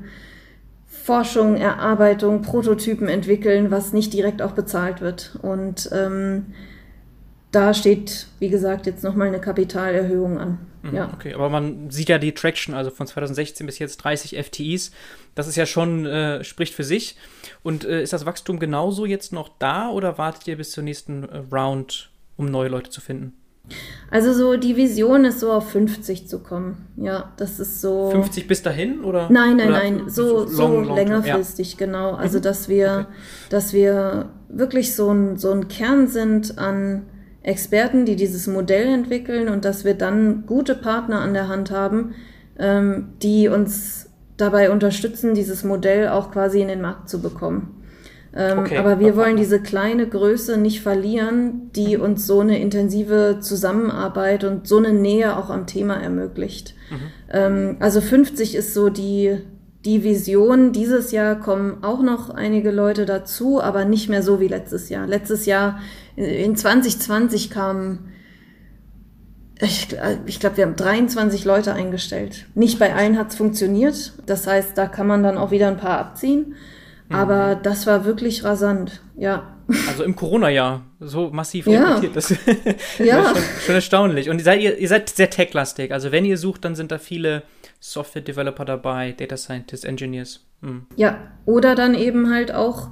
Forschung, 0.86 1.56
Erarbeitung, 1.56 2.42
Prototypen 2.42 3.08
entwickeln, 3.08 3.70
was 3.70 3.92
nicht 3.92 4.12
direkt 4.12 4.42
auch 4.42 4.52
bezahlt 4.52 5.00
wird. 5.00 5.38
Und 5.42 5.88
ähm, 5.92 6.46
da 7.52 7.74
steht, 7.74 8.26
wie 8.40 8.48
gesagt, 8.48 8.86
jetzt 8.86 9.04
nochmal 9.04 9.28
eine 9.28 9.40
Kapitalerhöhung 9.40 10.38
an. 10.38 10.58
Mhm, 10.82 10.94
ja. 10.96 11.10
Okay, 11.14 11.32
aber 11.34 11.48
man 11.48 11.90
sieht 11.90 12.08
ja 12.08 12.18
die 12.18 12.34
Traction, 12.34 12.74
also 12.74 12.90
von 12.90 13.06
2016 13.06 13.66
bis 13.66 13.78
jetzt 13.78 13.98
30 13.98 14.36
FTEs. 14.36 14.90
Das 15.36 15.46
ist 15.46 15.56
ja 15.56 15.64
schon, 15.64 16.06
äh, 16.06 16.42
spricht 16.42 16.74
für 16.74 16.84
sich. 16.84 17.16
Und 17.66 17.85
äh, 17.85 18.00
ist 18.00 18.12
das 18.12 18.24
Wachstum 18.24 18.61
genauso 18.61 19.07
jetzt 19.07 19.33
noch 19.33 19.50
da 19.59 19.90
oder 19.90 20.18
wartet 20.18 20.46
ihr 20.46 20.57
bis 20.57 20.70
zur 20.70 20.85
nächsten 20.85 21.24
äh, 21.24 21.42
Round, 21.52 22.12
um 22.37 22.46
neue 22.46 22.68
Leute 22.68 22.90
zu 22.90 23.00
finden? 23.00 23.33
Also 24.09 24.33
so 24.33 24.57
die 24.57 24.76
Vision 24.76 25.24
ist 25.24 25.40
so 25.40 25.50
auf 25.50 25.70
50 25.70 26.29
zu 26.29 26.38
kommen. 26.44 26.87
Ja, 26.96 27.33
das 27.38 27.59
ist 27.59 27.81
so. 27.81 28.11
50 28.12 28.46
bis 28.46 28.62
dahin 28.62 29.02
oder? 29.02 29.29
Nein, 29.33 29.57
nein, 29.57 29.68
oder 29.68 29.79
nein, 29.79 30.02
so, 30.07 30.46
so, 30.46 30.62
long, 30.62 30.85
long 30.85 30.96
längerfristig, 30.96 31.72
ja. 31.72 31.87
genau. 31.87 32.12
Also 32.12 32.38
mhm. 32.38 32.42
dass 32.42 32.68
wir, 32.68 33.09
okay. 33.09 33.16
dass 33.50 33.72
wir 33.72 34.29
wirklich 34.48 34.94
so 34.94 35.11
ein, 35.11 35.37
so 35.37 35.50
ein 35.50 35.66
Kern 35.66 36.07
sind 36.07 36.59
an 36.59 37.07
Experten, 37.42 38.07
die 38.07 38.14
dieses 38.14 38.46
Modell 38.46 38.87
entwickeln 38.87 39.48
und 39.48 39.64
dass 39.64 39.85
wir 39.85 39.94
dann 39.94 40.46
gute 40.46 40.76
Partner 40.76 41.18
an 41.18 41.35
der 41.35 41.48
Hand 41.48 41.72
haben, 41.72 42.14
ähm, 42.61 43.09
die 43.22 43.48
uns 43.48 44.06
dabei 44.37 44.70
unterstützen, 44.70 45.35
dieses 45.35 45.64
Modell 45.64 46.09
auch 46.09 46.31
quasi 46.31 46.61
in 46.61 46.68
den 46.68 46.81
Markt 46.81 47.09
zu 47.09 47.20
bekommen. 47.20 47.83
Ähm, 48.35 48.59
okay. 48.59 48.77
Aber 48.77 49.01
wir 49.01 49.16
wollen 49.16 49.37
diese 49.37 49.61
kleine 49.61 50.07
Größe 50.07 50.59
nicht 50.59 50.83
verlieren, 50.83 51.70
die 51.75 51.96
uns 51.96 52.27
so 52.27 52.40
eine 52.40 52.61
intensive 52.61 53.38
Zusammenarbeit 53.40 54.44
und 54.44 54.68
so 54.68 54.77
eine 54.77 54.92
Nähe 54.92 55.37
auch 55.38 55.49
am 55.49 55.66
Thema 55.66 55.94
ermöglicht. 55.94 56.75
Mhm. 56.90 56.96
Ähm, 57.33 57.77
also 57.81 58.03
50 58.03 58.55
ist 58.55 58.75
so 58.75 58.90
die, 58.90 59.38
die 59.87 60.05
Vision. 60.05 60.72
Dieses 60.72 61.12
Jahr 61.12 61.37
kommen 61.37 61.83
auch 61.83 62.03
noch 62.03 62.29
einige 62.29 62.70
Leute 62.70 63.07
dazu, 63.07 63.62
aber 63.62 63.87
nicht 63.87 64.11
mehr 64.11 64.22
so 64.22 64.38
wie 64.38 64.49
letztes 64.49 64.90
Jahr. 64.90 65.07
Letztes 65.07 65.46
Jahr 65.46 65.81
in 66.16 66.57
2020 66.57 67.49
kamen, 67.49 68.11
ich, 69.61 69.88
ich 70.27 70.40
glaube, 70.40 70.59
wir 70.59 70.66
haben 70.66 70.77
23 70.77 71.45
Leute 71.45 71.73
eingestellt. 71.73 72.47
Nicht 72.55 72.79
bei 72.79 72.95
allen 72.95 73.16
hat 73.19 73.31
es 73.31 73.37
funktioniert. 73.37 74.12
Das 74.27 74.47
heißt, 74.47 74.77
da 74.77 74.87
kann 74.87 75.07
man 75.07 75.23
dann 75.23 75.38
auch 75.38 75.51
wieder 75.51 75.69
ein 75.69 75.79
paar 75.79 75.99
abziehen. 75.99 76.55
Mhm. 77.09 77.14
Aber 77.14 77.55
das 77.55 77.87
war 77.87 78.05
wirklich 78.05 78.45
rasant, 78.45 79.01
ja. 79.16 79.55
Also 79.88 80.05
im 80.05 80.14
Corona-Jahr 80.14 80.83
so 81.01 81.31
massiv 81.31 81.66
ja. 81.66 82.01
Das 82.14 82.31
ja. 82.99 83.25
schon, 83.25 83.42
schon, 83.64 83.75
erstaunlich. 83.75 84.31
Und 84.31 84.38
ihr 84.38 84.45
seid, 84.45 84.61
ihr 84.61 84.88
seid 84.88 85.09
sehr 85.09 85.31
tech-lastig. 85.31 85.90
Also 85.90 86.12
wenn 86.12 86.25
ihr 86.25 86.38
sucht, 86.38 86.64
dann 86.64 86.77
sind 86.77 86.92
da 86.92 86.99
viele 86.99 87.42
Software-Developer 87.81 88.64
dabei, 88.64 89.12
Data 89.12 89.37
Scientists, 89.37 89.85
Engineers. 89.85 90.45
Mhm. 90.61 90.87
Ja, 90.97 91.19
oder 91.47 91.75
dann 91.75 91.95
eben 91.95 92.31
halt 92.31 92.53
auch 92.53 92.90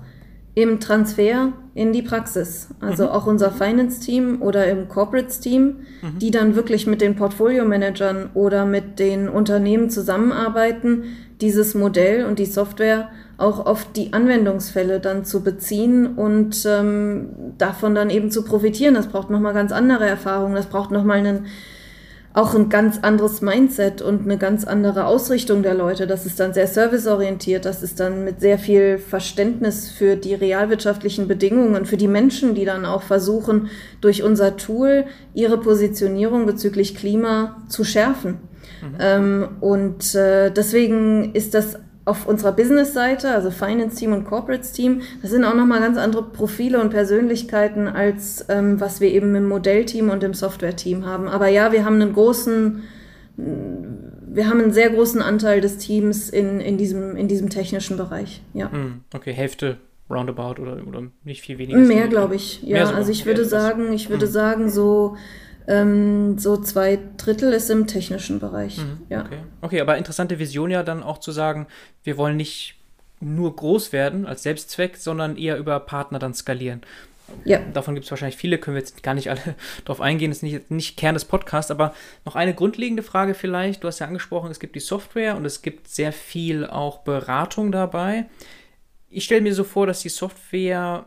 im 0.55 0.79
Transfer 0.79 1.53
in 1.75 1.93
die 1.93 2.03
Praxis. 2.03 2.69
Also 2.81 3.05
mhm. 3.05 3.11
auch 3.11 3.27
unser 3.27 3.51
Finance-Team 3.51 4.41
oder 4.41 4.67
im 4.67 4.89
Corporates-Team, 4.89 5.63
mhm. 5.65 6.19
die 6.21 6.31
dann 6.31 6.55
wirklich 6.55 6.87
mit 6.87 7.01
den 7.01 7.17
Portfolio-Managern 7.17 8.31
oder 8.35 8.65
mit 8.65 8.99
den 8.99 9.29
Unternehmen 9.29 9.91
zusammenarbeiten, 9.91 11.05
dieses 11.41 11.75
Modell 11.75 12.25
und 12.27 12.39
die 12.39 12.47
Software 12.47 13.11
auch 13.37 13.67
auf 13.67 13.91
die 13.93 14.13
Anwendungsfälle 14.13 15.01
dann 15.01 15.25
zu 15.25 15.43
beziehen 15.43 16.15
und 16.15 16.65
ähm, 16.67 17.55
davon 17.59 17.97
dann 17.97 18.11
eben 18.11 18.31
zu 18.31 18.45
profitieren. 18.45 18.95
Das 18.95 19.09
braucht 19.09 19.31
nochmal 19.31 19.55
ganz 19.55 19.73
andere 19.73 20.07
Erfahrungen, 20.07 20.55
das 20.55 20.67
braucht 20.67 20.93
nochmal 20.93 21.19
einen 21.19 21.47
auch 22.35 22.53
ein 22.57 22.69
ganz 22.69 22.99
anderes 23.01 23.41
Mindset 23.43 24.03
und 24.03 24.23
eine 24.23 24.37
ganz 24.37 24.65
andere 24.65 25.07
Ausrichtung 25.07 25.63
der 25.63 25.75
Leute. 25.75 26.09
Das 26.09 26.27
ist 26.27 26.41
dann 26.41 26.53
sehr 26.53 26.67
serviceorientiert, 26.67 27.65
das 27.65 27.85
ist 27.85 28.01
dann 28.01 28.25
mit 28.25 28.41
sehr 28.41 28.59
viel 28.59 28.99
Verständnis 28.99 29.89
für 29.89 30.17
die 30.17 30.35
realwirtschaftlichen 30.35 31.29
Bedingungen, 31.29 31.87
für 31.87 31.97
die 31.97 32.09
Menschen, 32.09 32.57
die 32.57 32.65
dann 32.65 32.87
auch 32.87 33.03
versuchen, 33.03 33.71
durch 34.01 34.25
unser 34.25 34.57
Tool 34.57 35.05
ihre 35.33 35.59
Positionierung 35.59 36.45
bezüglich 36.45 36.97
Klima 36.97 37.63
zu 37.69 37.85
schärfen. 37.85 38.41
Mhm. 38.83 38.97
Ähm, 38.99 39.49
und 39.61 40.17
äh, 40.17 40.51
deswegen 40.51 41.35
ist 41.35 41.55
das 41.55 41.79
auf 42.05 42.27
unserer 42.27 42.53
Business-Seite, 42.53 43.31
also 43.31 43.51
Finance-Team 43.51 44.13
und 44.13 44.25
Corporates-Team, 44.25 45.03
das 45.23 45.31
sind 45.31 45.45
auch 45.45 45.55
nochmal 45.55 45.81
ganz 45.81 45.97
andere 45.97 46.23
Profile 46.23 46.81
und 46.81 46.91
Persönlichkeiten, 46.91 47.89
als 47.89 48.45
ähm, 48.49 48.81
was 48.81 49.01
wir 49.01 49.11
eben 49.11 49.35
im 49.35 49.49
Modellteam 49.49 50.11
und 50.11 50.23
im 50.23 50.35
Software-Team 50.35 51.07
haben. 51.07 51.29
Aber 51.29 51.49
ja, 51.49 51.73
wir 51.73 51.85
haben 51.85 52.01
einen 52.01 52.13
großen, 52.13 52.83
wir 53.37 54.49
haben 54.49 54.61
einen 54.61 54.73
sehr 54.73 54.91
großen 54.91 55.23
Anteil 55.23 55.61
des 55.61 55.79
Teams 55.79 56.29
in, 56.29 56.61
in, 56.61 56.77
diesem, 56.77 57.17
in 57.17 57.27
diesem 57.27 57.49
technischen 57.49 57.97
Bereich. 57.97 58.43
Ja. 58.53 58.71
Hm, 58.71 59.01
okay, 59.15 59.33
Hälfte 59.33 59.79
roundabout 60.11 60.61
oder, 60.61 60.87
oder 60.87 61.05
nicht 61.25 61.41
viel 61.41 61.57
weniger. 61.57 61.79
Mehr, 61.79 62.09
glaube 62.09 62.35
ich. 62.35 62.63
Ja, 62.63 62.91
also 62.91 63.11
ich 63.11 63.25
würde 63.25 63.47
sagen, 63.47 63.93
ich 63.95 64.11
würde 64.11 64.27
hm. 64.27 64.33
sagen, 64.33 64.71
so 64.71 65.17
ähm, 65.67 66.39
so 66.39 66.57
zwei 66.57 66.99
Drittel 67.17 67.53
ist 67.53 67.71
im 67.71 67.87
technischen 67.87 68.39
Bereich. 68.39 68.79
Mhm, 68.79 69.03
ja. 69.09 69.25
Okay. 69.25 69.39
okay, 69.63 69.81
aber 69.81 69.97
interessante 69.97 70.39
Vision 70.39 70.71
ja 70.71 70.83
dann 70.83 71.03
auch 71.03 71.19
zu 71.19 71.33
sagen, 71.33 71.67
wir 72.03 72.17
wollen 72.17 72.37
nicht 72.37 72.77
nur 73.21 73.55
groß 73.57 73.93
werden 73.93 74.27
als 74.27 74.43
Selbstzweck, 74.43 74.97
sondern 74.97 75.37
eher 75.37 75.57
über 75.57 75.81
Partner 75.81 76.19
dann 76.19 76.35
skalieren. 76.35 76.83
Ja. 77.45 77.59
Davon 77.73 77.95
gibt 77.95 78.05
es 78.05 78.11
wahrscheinlich 78.11 78.37
viele, 78.37 78.59
können 78.59 78.75
wir 78.75 78.81
jetzt 78.81 79.03
gar 79.03 79.15
nicht 79.15 79.31
alle 79.31 79.41
drauf 79.85 80.01
eingehen, 80.01 80.31
das 80.31 80.39
ist 80.39 80.43
nicht, 80.43 80.71
nicht 80.71 80.97
Kern 80.97 81.15
des 81.15 81.25
Podcasts, 81.25 81.71
aber 81.71 81.95
noch 82.25 82.37
eine 82.37 82.55
grundlegende 82.55 83.03
Frage 83.03 83.35
vielleicht. 83.35 83.83
Du 83.83 83.89
hast 83.89 83.99
ja 83.99 84.07
angesprochen, 84.07 84.51
es 84.51 84.61
gibt 84.61 84.75
die 84.75 84.81
Software 84.81 85.37
und 85.37 85.45
es 85.45 85.63
gibt 85.63 85.89
sehr 85.89 86.13
viel 86.13 86.67
auch 86.67 86.99
Beratung 86.99 87.73
dabei. 87.73 88.27
Ich 89.09 89.25
stelle 89.25 89.41
mir 89.41 89.55
so 89.55 89.65
vor, 89.65 89.87
dass 89.87 90.01
die 90.01 90.09
Software 90.11 91.07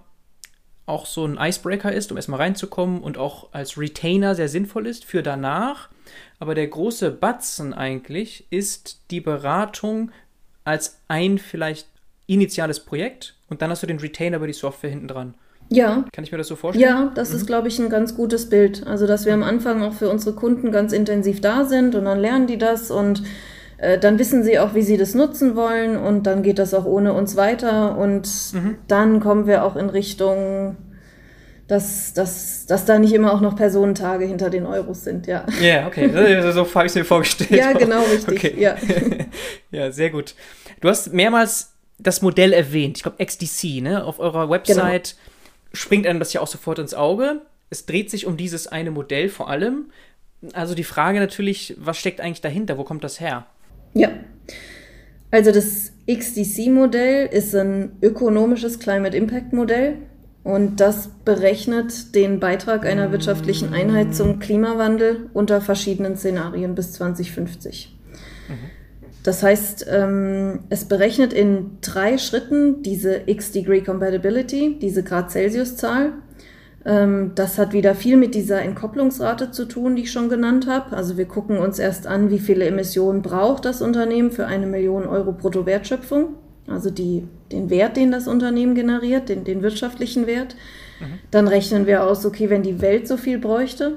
auch 0.87 1.05
so 1.05 1.25
ein 1.25 1.37
Icebreaker 1.39 1.91
ist, 1.91 2.11
um 2.11 2.17
erstmal 2.17 2.39
reinzukommen 2.39 3.01
und 3.01 3.17
auch 3.17 3.49
als 3.51 3.77
Retainer 3.77 4.33
sehr 4.33 4.49
sinnvoll 4.49 4.87
ist 4.87 5.05
für 5.05 5.21
danach. 5.21 5.89
Aber 6.39 6.55
der 6.55 6.67
große 6.67 7.11
Batzen 7.11 7.73
eigentlich 7.73 8.47
ist 8.49 9.01
die 9.11 9.21
Beratung 9.21 10.11
als 10.63 10.99
ein 11.07 11.37
vielleicht 11.37 11.87
initiales 12.25 12.79
Projekt 12.79 13.35
und 13.49 13.61
dann 13.61 13.69
hast 13.69 13.83
du 13.83 13.87
den 13.87 13.99
Retainer 13.99 14.37
über 14.37 14.47
die 14.47 14.53
Software 14.53 14.89
hinten 14.89 15.07
dran. 15.07 15.33
Ja. 15.69 16.05
Kann 16.13 16.23
ich 16.23 16.31
mir 16.31 16.37
das 16.37 16.47
so 16.47 16.55
vorstellen? 16.55 16.89
Ja, 16.89 17.11
das 17.13 17.31
mhm. 17.31 17.35
ist, 17.35 17.45
glaube 17.45 17.67
ich, 17.67 17.77
ein 17.79 17.89
ganz 17.89 18.15
gutes 18.15 18.49
Bild. 18.49 18.87
Also, 18.87 19.05
dass 19.05 19.25
wir 19.25 19.33
am 19.33 19.43
Anfang 19.43 19.83
auch 19.83 19.93
für 19.93 20.09
unsere 20.09 20.33
Kunden 20.33 20.71
ganz 20.71 20.93
intensiv 20.93 21.41
da 21.41 21.65
sind 21.65 21.95
und 21.95 22.05
dann 22.05 22.19
lernen 22.19 22.47
die 22.47 22.57
das 22.57 22.89
und 22.89 23.23
äh, 23.77 23.97
dann 23.97 24.19
wissen 24.19 24.43
sie 24.43 24.59
auch, 24.59 24.73
wie 24.73 24.81
sie 24.81 24.97
das 24.97 25.13
nutzen 25.13 25.55
wollen 25.55 25.97
und 25.97 26.23
dann 26.23 26.43
geht 26.43 26.59
das 26.59 26.73
auch 26.73 26.85
ohne 26.85 27.13
uns 27.13 27.35
weiter 27.35 27.97
und 27.97 28.27
mhm. 28.53 28.77
dann 28.87 29.19
kommen 29.19 29.47
wir 29.47 29.63
auch 29.63 29.75
in 29.75 29.89
Richtung 29.89 30.77
dass, 31.67 32.13
dass, 32.13 32.65
dass 32.65 32.85
da 32.85 32.97
nicht 32.97 33.13
immer 33.13 33.33
auch 33.33 33.41
noch 33.41 33.55
Personentage 33.55 34.25
hinter 34.25 34.49
den 34.49 34.65
Euros 34.65 35.03
sind, 35.03 35.27
ja. 35.27 35.45
Ja, 35.59 35.65
yeah, 35.65 35.87
okay, 35.87 36.09
so 36.53 36.65
habe 36.75 36.85
ich 36.85 36.91
es 36.91 36.95
mir 36.95 37.03
vorgestellt. 37.03 37.51
ja, 37.51 37.73
genau, 37.73 38.01
richtig, 38.03 38.37
okay. 38.37 38.55
ja. 38.57 38.77
ja, 39.71 39.91
sehr 39.91 40.09
gut. 40.09 40.33
Du 40.79 40.87
hast 40.87 41.11
mehrmals 41.11 41.73
das 41.99 42.21
Modell 42.21 42.53
erwähnt, 42.53 42.97
ich 42.97 43.03
glaube 43.03 43.23
XDC, 43.23 43.81
ne? 43.81 44.05
Auf 44.05 44.19
eurer 44.19 44.49
Website 44.49 45.15
genau. 45.15 45.73
springt 45.73 46.07
einem 46.07 46.19
das 46.19 46.31
ja 46.31 46.41
auch 46.41 46.47
sofort 46.47 46.79
ins 46.79 46.93
Auge. 46.93 47.41
Es 47.69 47.85
dreht 47.85 48.09
sich 48.09 48.25
um 48.25 48.37
dieses 48.37 48.67
eine 48.67 48.91
Modell 48.91 49.27
vor 49.27 49.49
allem. 49.49 49.91
Also 50.53 50.73
die 50.73 50.85
Frage 50.85 51.19
natürlich, 51.19 51.75
was 51.77 51.97
steckt 51.97 52.21
eigentlich 52.21 52.41
dahinter? 52.41 52.77
Wo 52.77 52.85
kommt 52.85 53.03
das 53.03 53.19
her? 53.19 53.45
Ja. 53.93 54.09
Also 55.31 55.51
das 55.51 55.91
XDC-Modell 56.09 57.27
ist 57.27 57.53
ein 57.55 57.91
ökonomisches 58.01 58.79
Climate 58.79 59.15
Impact 59.15 59.53
Modell. 59.53 59.97
Und 60.43 60.79
das 60.79 61.09
berechnet 61.25 62.15
den 62.15 62.39
Beitrag 62.39 62.85
einer 62.85 63.11
wirtschaftlichen 63.11 63.73
Einheit 63.73 64.15
zum 64.15 64.39
Klimawandel 64.39 65.29
unter 65.33 65.59
verschiedenen 65.59 66.15
Szenarien 66.15 66.73
bis 66.73 66.93
2050. 66.93 67.97
Mhm. 68.47 68.53
Das 69.23 69.43
heißt, 69.43 69.87
ähm, 69.91 70.59
es 70.69 70.85
berechnet 70.85 71.33
in 71.33 71.79
drei 71.81 72.17
Schritten 72.17 72.81
diese 72.81 73.23
X-Degree 73.25 73.81
Compatibility, 73.81 74.77
diese 74.81 75.03
Grad 75.03 75.31
Celsius-Zahl. 75.31 76.13
Ähm, 76.87 77.33
das 77.35 77.59
hat 77.59 77.73
wieder 77.73 77.93
viel 77.93 78.17
mit 78.17 78.33
dieser 78.33 78.63
Entkopplungsrate 78.63 79.51
zu 79.51 79.65
tun, 79.65 79.95
die 79.95 80.03
ich 80.03 80.11
schon 80.11 80.29
genannt 80.29 80.65
habe. 80.65 80.97
Also 80.97 81.17
wir 81.17 81.25
gucken 81.25 81.59
uns 81.59 81.77
erst 81.77 82.07
an, 82.07 82.31
wie 82.31 82.39
viele 82.39 82.65
Emissionen 82.65 83.21
braucht 83.21 83.65
das 83.65 83.83
Unternehmen 83.83 84.31
für 84.31 84.47
eine 84.47 84.65
Million 84.65 85.05
Euro 85.05 85.33
Bruttowertschöpfung 85.33 86.29
also 86.67 86.89
die, 86.89 87.23
den 87.51 87.69
Wert, 87.69 87.97
den 87.97 88.11
das 88.11 88.27
Unternehmen 88.27 88.75
generiert, 88.75 89.29
den, 89.29 89.43
den 89.43 89.61
wirtschaftlichen 89.61 90.27
Wert. 90.27 90.55
Mhm. 90.99 91.19
Dann 91.31 91.47
rechnen 91.47 91.87
wir 91.87 92.03
aus, 92.03 92.25
okay, 92.25 92.49
wenn 92.49 92.63
die 92.63 92.81
Welt 92.81 93.07
so 93.07 93.17
viel 93.17 93.39
bräuchte. 93.39 93.95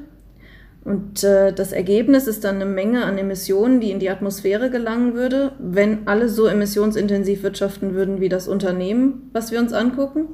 Und 0.82 1.22
äh, 1.24 1.52
das 1.52 1.72
Ergebnis 1.72 2.26
ist 2.26 2.44
dann 2.44 2.56
eine 2.56 2.64
Menge 2.64 3.04
an 3.04 3.18
Emissionen, 3.18 3.80
die 3.80 3.90
in 3.90 3.98
die 3.98 4.08
Atmosphäre 4.08 4.70
gelangen 4.70 5.14
würde, 5.14 5.52
wenn 5.58 6.06
alle 6.06 6.28
so 6.28 6.46
emissionsintensiv 6.46 7.42
wirtschaften 7.42 7.94
würden 7.94 8.20
wie 8.20 8.30
das 8.30 8.48
Unternehmen, 8.48 9.30
was 9.32 9.50
wir 9.50 9.58
uns 9.58 9.72
angucken. 9.72 10.28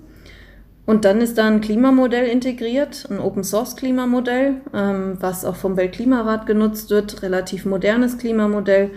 Und 0.87 1.05
dann 1.05 1.21
ist 1.21 1.37
da 1.37 1.47
ein 1.47 1.61
Klimamodell 1.61 2.27
integriert, 2.27 3.09
ein 3.11 3.19
Open-Source-Klimamodell, 3.19 4.55
ähm, 4.73 5.17
was 5.21 5.45
auch 5.45 5.57
vom 5.57 5.77
Weltklimarat 5.77 6.47
genutzt 6.47 6.91
wird, 6.91 7.23
relativ 7.23 7.67
modernes 7.67 8.19
Klimamodell 8.19 8.93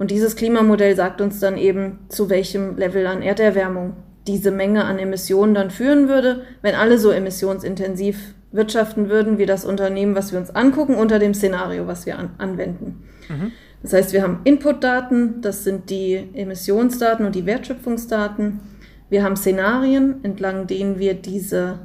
und 0.00 0.10
dieses 0.10 0.34
Klimamodell 0.34 0.96
sagt 0.96 1.20
uns 1.20 1.40
dann 1.40 1.58
eben, 1.58 1.98
zu 2.08 2.30
welchem 2.30 2.78
Level 2.78 3.06
an 3.06 3.20
Erderwärmung 3.20 3.96
diese 4.26 4.50
Menge 4.50 4.86
an 4.86 4.98
Emissionen 4.98 5.52
dann 5.52 5.70
führen 5.70 6.08
würde, 6.08 6.42
wenn 6.62 6.74
alle 6.74 6.98
so 6.98 7.10
emissionsintensiv 7.10 8.34
wirtschaften 8.50 9.10
würden 9.10 9.36
wie 9.36 9.44
das 9.44 9.66
Unternehmen, 9.66 10.14
was 10.14 10.32
wir 10.32 10.38
uns 10.38 10.56
angucken, 10.56 10.94
unter 10.94 11.18
dem 11.18 11.34
Szenario, 11.34 11.86
was 11.86 12.06
wir 12.06 12.18
an 12.18 12.30
anwenden. 12.38 13.04
Mhm. 13.28 13.52
Das 13.82 13.92
heißt, 13.92 14.14
wir 14.14 14.22
haben 14.22 14.40
Inputdaten, 14.44 15.42
das 15.42 15.64
sind 15.64 15.90
die 15.90 16.30
Emissionsdaten 16.32 17.26
und 17.26 17.34
die 17.34 17.44
Wertschöpfungsdaten. 17.44 18.60
Wir 19.10 19.22
haben 19.22 19.36
Szenarien, 19.36 20.24
entlang 20.24 20.66
denen 20.66 20.98
wir 20.98 21.14
diese 21.14 21.80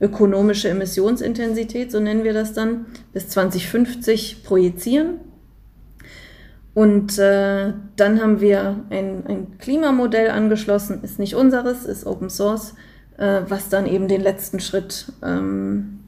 ökonomische 0.00 0.68
Emissionsintensität, 0.68 1.90
so 1.90 2.00
nennen 2.00 2.24
wir 2.24 2.34
das 2.34 2.52
dann, 2.52 2.86
bis 3.12 3.28
2050 3.28 4.44
projizieren 4.44 5.20
und 6.74 7.18
äh, 7.18 7.72
dann 7.96 8.20
haben 8.20 8.40
wir 8.40 8.80
ein, 8.90 9.24
ein 9.26 9.58
Klimamodell 9.58 10.30
angeschlossen, 10.30 11.02
ist 11.02 11.20
nicht 11.20 11.36
unseres, 11.36 11.84
ist 11.84 12.04
Open 12.04 12.28
Source, 12.28 12.74
äh, 13.16 13.42
was 13.48 13.68
dann 13.68 13.86
eben 13.86 14.08
den 14.08 14.20
letzten 14.20 14.58
Schritt 14.58 15.12
ähm, 15.22 16.00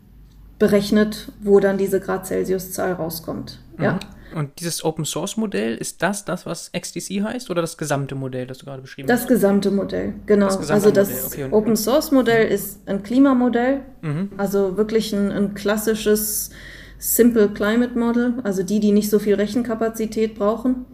berechnet, 0.58 1.30
wo 1.40 1.60
dann 1.60 1.78
diese 1.78 2.00
Grad 2.00 2.26
Celsius-Zahl 2.26 2.94
rauskommt. 2.94 3.60
Mhm. 3.76 3.84
Ja. 3.84 3.98
Und 4.34 4.60
dieses 4.60 4.84
Open 4.84 5.04
Source 5.04 5.36
Modell, 5.36 5.76
ist 5.76 6.02
das 6.02 6.24
das, 6.24 6.46
was 6.46 6.70
XDC 6.72 7.22
heißt 7.22 7.50
oder 7.50 7.60
das 7.60 7.78
gesamte 7.78 8.14
Modell, 8.14 8.46
das 8.46 8.58
du 8.58 8.66
gerade 8.66 8.82
beschrieben 8.82 9.08
das 9.08 9.20
hast? 9.20 9.30
Das 9.30 9.36
gesamte 9.36 9.70
Modell, 9.70 10.14
genau. 10.26 10.46
Das 10.46 10.58
gesamte 10.58 10.88
also 10.88 10.90
das 10.90 11.26
okay. 11.26 11.48
Open 11.50 11.76
Source 11.76 12.10
Modell 12.10 12.48
ist 12.48 12.80
ein 12.86 13.02
Klimamodell, 13.02 13.82
mhm. 14.02 14.30
also 14.36 14.76
wirklich 14.76 15.12
ein, 15.12 15.30
ein 15.30 15.54
klassisches 15.54 16.50
Simple 16.98 17.50
Climate 17.50 17.98
Model, 17.98 18.34
also 18.42 18.62
die, 18.62 18.80
die 18.80 18.92
nicht 18.92 19.10
so 19.10 19.18
viel 19.18 19.34
Rechenkapazität 19.34 20.34
brauchen. 20.34 20.86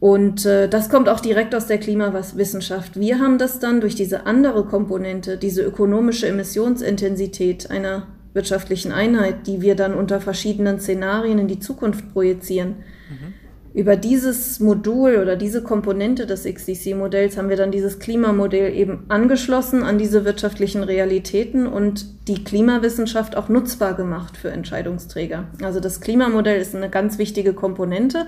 Und 0.00 0.46
äh, 0.46 0.68
das 0.68 0.90
kommt 0.90 1.08
auch 1.08 1.20
direkt 1.20 1.54
aus 1.54 1.66
der 1.66 1.78
Klimawissenschaft. 1.78 3.00
Wir 3.00 3.18
haben 3.18 3.38
das 3.38 3.58
dann 3.58 3.80
durch 3.80 3.96
diese 3.96 4.26
andere 4.26 4.64
Komponente, 4.64 5.38
diese 5.38 5.62
ökonomische 5.62 6.28
Emissionsintensität 6.28 7.70
einer 7.70 8.06
wirtschaftlichen 8.32 8.92
Einheit, 8.92 9.46
die 9.46 9.60
wir 9.60 9.74
dann 9.74 9.94
unter 9.94 10.20
verschiedenen 10.20 10.80
Szenarien 10.80 11.38
in 11.38 11.48
die 11.48 11.60
Zukunft 11.60 12.12
projizieren, 12.12 12.76
mhm. 13.10 13.34
Über 13.74 13.96
dieses 13.96 14.60
Modul 14.60 15.18
oder 15.18 15.36
diese 15.36 15.62
Komponente 15.62 16.26
des 16.26 16.44
XDC-Modells 16.44 17.36
haben 17.36 17.48
wir 17.48 17.56
dann 17.56 17.70
dieses 17.70 17.98
Klimamodell 17.98 18.74
eben 18.74 19.04
angeschlossen 19.08 19.82
an 19.82 19.98
diese 19.98 20.24
wirtschaftlichen 20.24 20.82
Realitäten 20.82 21.66
und 21.66 22.28
die 22.28 22.42
Klimawissenschaft 22.42 23.36
auch 23.36 23.48
nutzbar 23.48 23.94
gemacht 23.94 24.36
für 24.36 24.50
Entscheidungsträger. 24.50 25.44
Also 25.62 25.80
das 25.80 26.00
Klimamodell 26.00 26.60
ist 26.60 26.74
eine 26.74 26.88
ganz 26.88 27.18
wichtige 27.18 27.52
Komponente, 27.52 28.26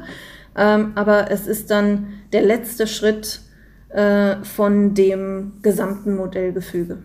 ähm, 0.57 0.93
aber 0.95 1.31
es 1.33 1.47
ist 1.47 1.71
dann 1.71 2.09
der 2.33 2.43
letzte 2.43 2.87
Schritt 2.87 3.41
äh, 3.89 4.37
von 4.45 4.95
dem 4.95 5.55
gesamten 5.63 6.15
Modellgefüge. 6.17 6.99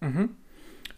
Mhm. 0.00 0.30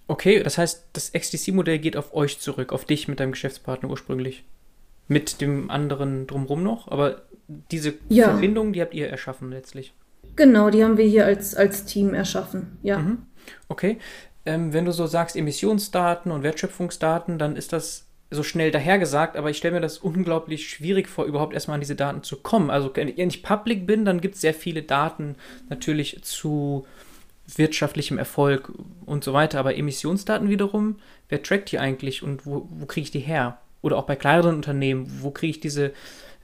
Okay, 0.08 0.42
das 0.42 0.58
heißt, 0.58 0.88
das 0.94 1.12
XDC-Modell 1.12 1.78
geht 1.78 1.96
auf 1.96 2.14
euch 2.14 2.40
zurück, 2.40 2.72
auf 2.72 2.86
dich 2.86 3.08
mit 3.08 3.20
deinem 3.20 3.32
Geschäftspartner 3.32 3.90
ursprünglich 3.90 4.44
mit 5.06 5.40
dem 5.40 5.70
anderen 5.70 6.26
drumrum 6.26 6.62
noch, 6.62 6.88
aber 6.88 7.22
diese 7.46 7.94
ja. 8.08 8.30
Verbindung, 8.30 8.72
die 8.72 8.80
habt 8.80 8.94
ihr 8.94 9.08
erschaffen 9.08 9.50
letztlich. 9.50 9.94
Genau, 10.36 10.70
die 10.70 10.82
haben 10.82 10.96
wir 10.96 11.04
hier 11.04 11.26
als, 11.26 11.54
als 11.54 11.84
Team 11.84 12.14
erschaffen, 12.14 12.78
ja. 12.82 12.98
Mhm. 12.98 13.18
Okay. 13.68 13.98
Ähm, 14.46 14.72
wenn 14.72 14.86
du 14.86 14.92
so 14.92 15.06
sagst, 15.06 15.36
Emissionsdaten 15.36 16.32
und 16.32 16.42
Wertschöpfungsdaten, 16.42 17.38
dann 17.38 17.56
ist 17.56 17.72
das 17.72 18.06
so 18.30 18.42
schnell 18.42 18.70
dahergesagt, 18.70 19.36
aber 19.36 19.50
ich 19.50 19.56
stelle 19.56 19.74
mir 19.74 19.80
das 19.80 19.98
unglaublich 19.98 20.68
schwierig 20.68 21.08
vor, 21.08 21.24
überhaupt 21.24 21.54
erstmal 21.54 21.76
an 21.76 21.80
diese 21.80 21.96
Daten 21.96 22.22
zu 22.22 22.36
kommen. 22.36 22.70
Also 22.70 22.90
wenn 22.94 23.08
ich 23.08 23.42
public 23.42 23.86
bin, 23.86 24.04
dann 24.04 24.20
gibt 24.20 24.34
es 24.34 24.42
sehr 24.42 24.54
viele 24.54 24.82
Daten 24.82 25.36
natürlich 25.70 26.22
zu 26.22 26.86
wirtschaftlichem 27.56 28.18
Erfolg 28.18 28.72
und 29.06 29.24
so 29.24 29.32
weiter, 29.32 29.58
aber 29.58 29.76
Emissionsdaten 29.76 30.48
wiederum, 30.48 30.96
wer 31.28 31.42
trackt 31.42 31.72
die 31.72 31.78
eigentlich 31.78 32.22
und 32.22 32.46
wo, 32.46 32.68
wo 32.70 32.86
kriege 32.86 33.04
ich 33.04 33.10
die 33.10 33.20
her? 33.20 33.58
oder 33.82 33.96
auch 33.96 34.04
bei 34.04 34.16
kleineren 34.16 34.56
Unternehmen, 34.56 35.06
wo 35.20 35.30
kriege 35.30 35.50
ich 35.50 35.60
diese 35.60 35.92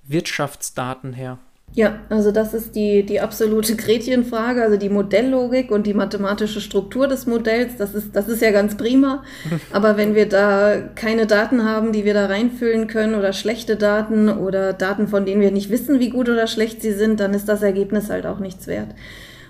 Wirtschaftsdaten 0.07 1.13
her? 1.13 1.39
Ja, 1.73 2.01
also 2.09 2.31
das 2.31 2.55
ist 2.55 2.77
die, 2.77 3.05
die 3.05 3.21
absolute 3.21 3.75
Gretchenfrage, 3.77 4.63
also 4.63 4.77
die 4.77 4.91
Modelllogik 4.91 5.71
und 5.71 5.87
die 5.87 5.95
mathematische 5.95 6.61
Struktur 6.61 7.09
des 7.09 7.27
Modells, 7.27 7.77
das 7.77 7.95
ist, 7.95 8.15
das 8.15 8.29
ist 8.29 8.43
ja 8.43 8.53
ganz 8.53 8.77
prima. 8.77 9.25
Aber 9.73 9.97
wenn 9.97 10.15
wir 10.15 10.29
da 10.29 10.77
keine 10.95 11.27
Daten 11.27 11.65
haben, 11.65 11.93
die 11.93 12.05
wir 12.05 12.15
da 12.15 12.27
reinfüllen 12.27 12.87
können 12.87 13.15
oder 13.15 13.33
schlechte 13.33 13.77
Daten 13.77 14.29
oder 14.29 14.73
Daten, 14.73 15.09
von 15.09 15.27
denen 15.27 15.41
wir 15.41 15.51
nicht 15.51 15.71
wissen, 15.71 15.99
wie 15.99 16.11
gut 16.11 16.29
oder 16.29 16.47
schlecht 16.47 16.81
sie 16.83 16.93
sind, 16.93 17.19
dann 17.19 17.35
ist 17.35 17.49
das 17.49 17.63
Ergebnis 17.63 18.09
halt 18.09 18.27
auch 18.27 18.39
nichts 18.39 18.67
wert. 18.67 18.95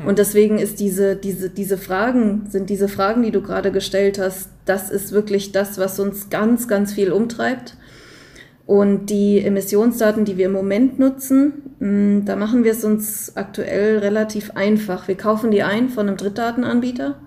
Und 0.05 0.19
deswegen 0.19 0.59
ist 0.59 0.81
diese, 0.81 1.17
diese, 1.17 1.51
diese 1.51 1.79
Fragen, 1.79 2.47
sind 2.49 2.69
diese 2.71 2.89
Fragen, 2.89 3.23
die 3.23 3.31
du 3.31 3.43
gerade 3.43 3.71
gestellt 3.71 4.19
hast, 4.19 4.49
das 4.65 4.91
ist 4.91 5.13
wirklich 5.13 5.53
das, 5.53 5.79
was 5.79 6.01
uns 6.01 6.31
ganz, 6.31 6.67
ganz 6.69 6.93
viel 6.93 7.13
umtreibt. 7.13 7.77
Und 8.67 9.07
die 9.11 9.45
Emissionsdaten, 9.45 10.25
die 10.25 10.39
wir 10.39 10.47
im 10.47 10.53
Moment 10.53 10.99
nutzen, 10.99 11.75
mm, 11.81 12.25
da 12.25 12.35
machen 12.35 12.65
wir 12.65 12.73
es 12.73 12.83
uns 12.83 13.37
aktuell 13.37 13.99
relativ 13.99 14.53
einfach. 14.53 15.07
Wir 15.07 15.17
kaufen 15.17 15.51
die 15.51 15.63
ein 15.63 15.91
von 15.91 16.09
einem 16.09 16.17
Drittdatenanbieter. 16.17 17.21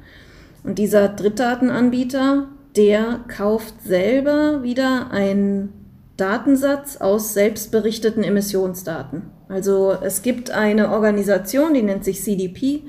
Und 0.63 0.80
dieser 0.80 1.07
Drittdatenanbieter, 1.09 2.47
der 2.76 3.20
kauft 3.28 3.84
selber 3.84 4.63
wieder 4.63 5.11
einen 5.11 5.74
Datensatz 6.18 6.97
aus 6.97 7.36
selbstberichteten 7.36 8.24
Emissionsdaten. 8.24 9.36
Also 9.49 9.95
es 10.01 10.21
gibt 10.21 10.51
eine 10.51 10.91
Organisation, 10.91 11.73
die 11.73 11.81
nennt 11.81 12.03
sich 12.03 12.21
CDP, 12.21 12.83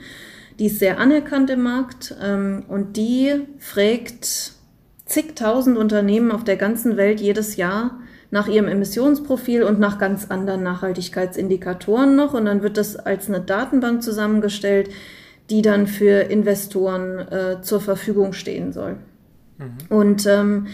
die 0.59 0.67
ist 0.67 0.81
sehr 0.81 0.99
anerkannt 0.99 1.51
im 1.51 1.63
Markt 1.63 2.17
ähm, 2.23 2.65
und 2.69 2.97
die 2.97 3.47
fragt 3.59 4.53
zigtausend 5.07 5.79
Unternehmen 5.79 6.33
auf 6.33 6.45
der 6.45 6.57
ganzen 6.57 6.97
Welt 6.97 7.21
jedes 7.21 7.57
Jahr, 7.57 8.01
nach 8.31 8.47
ihrem 8.47 8.69
Emissionsprofil 8.69 9.63
und 9.63 9.81
nach 9.81 9.99
ganz 9.99 10.31
anderen 10.31 10.63
Nachhaltigkeitsindikatoren 10.63 12.15
noch. 12.15 12.35
Und 12.35 12.45
dann 12.45 12.63
wird 12.63 12.77
das 12.77 12.97
als 12.97 13.29
eine 13.29 13.41
Datenbank 13.41 14.03
zusammengestellt, 14.03 14.91
die 15.49 15.63
dann 15.63 15.87
für 15.87 16.31
Investoren 16.31 17.21
äh, 17.21 17.63
zur 17.63 17.81
Verfügung 17.81 18.35
stehen 18.35 18.73
soll. 18.73 18.97
Mhm. 19.57 19.97
Und 19.97 20.27
ähm, 20.27 20.67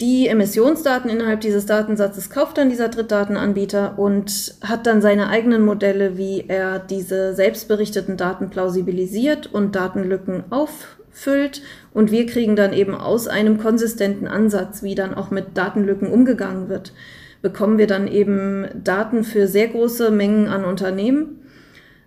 die 0.00 0.28
Emissionsdaten 0.28 1.10
innerhalb 1.10 1.40
dieses 1.40 1.64
Datensatzes 1.64 2.28
kauft 2.28 2.58
dann 2.58 2.68
dieser 2.68 2.88
Drittdatenanbieter 2.88 3.98
und 3.98 4.54
hat 4.62 4.86
dann 4.86 5.00
seine 5.00 5.28
eigenen 5.28 5.64
Modelle, 5.64 6.18
wie 6.18 6.44
er 6.48 6.78
diese 6.78 7.34
selbstberichteten 7.34 8.18
Daten 8.18 8.50
plausibilisiert 8.50 9.46
und 9.46 9.74
Datenlücken 9.74 10.44
auf, 10.50 10.98
füllt 11.12 11.62
und 11.94 12.10
wir 12.10 12.26
kriegen 12.26 12.56
dann 12.56 12.74
eben 12.74 12.94
aus 12.94 13.26
einem 13.26 13.56
konsistenten 13.56 14.28
Ansatz, 14.28 14.82
wie 14.82 14.94
dann 14.94 15.14
auch 15.14 15.30
mit 15.30 15.56
Datenlücken 15.56 16.08
umgegangen 16.08 16.68
wird, 16.68 16.92
bekommen 17.40 17.78
wir 17.78 17.86
dann 17.86 18.06
eben 18.06 18.66
Daten 18.84 19.24
für 19.24 19.46
sehr 19.46 19.68
große 19.68 20.10
Mengen 20.10 20.48
an 20.48 20.66
Unternehmen. 20.66 21.40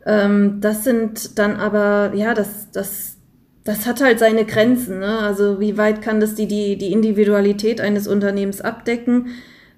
Ähm, 0.06 0.62
das 0.62 0.84
sind 0.84 1.40
dann 1.40 1.56
aber, 1.56 2.12
ja, 2.14 2.36
das, 2.36 2.70
das, 2.72 3.18
das 3.64 3.86
hat 3.86 4.02
halt 4.02 4.20
seine 4.20 4.46
Grenzen. 4.46 5.00
Ne? 5.00 5.20
Also 5.20 5.60
wie 5.60 5.78
weit 5.78 6.02
kann 6.02 6.20
das 6.20 6.36
die, 6.36 6.48
die, 6.48 6.78
die 6.78 6.92
Individualität 6.92 7.82
eines 7.82 8.08
Unternehmens 8.08 8.62
abdecken? 8.62 9.28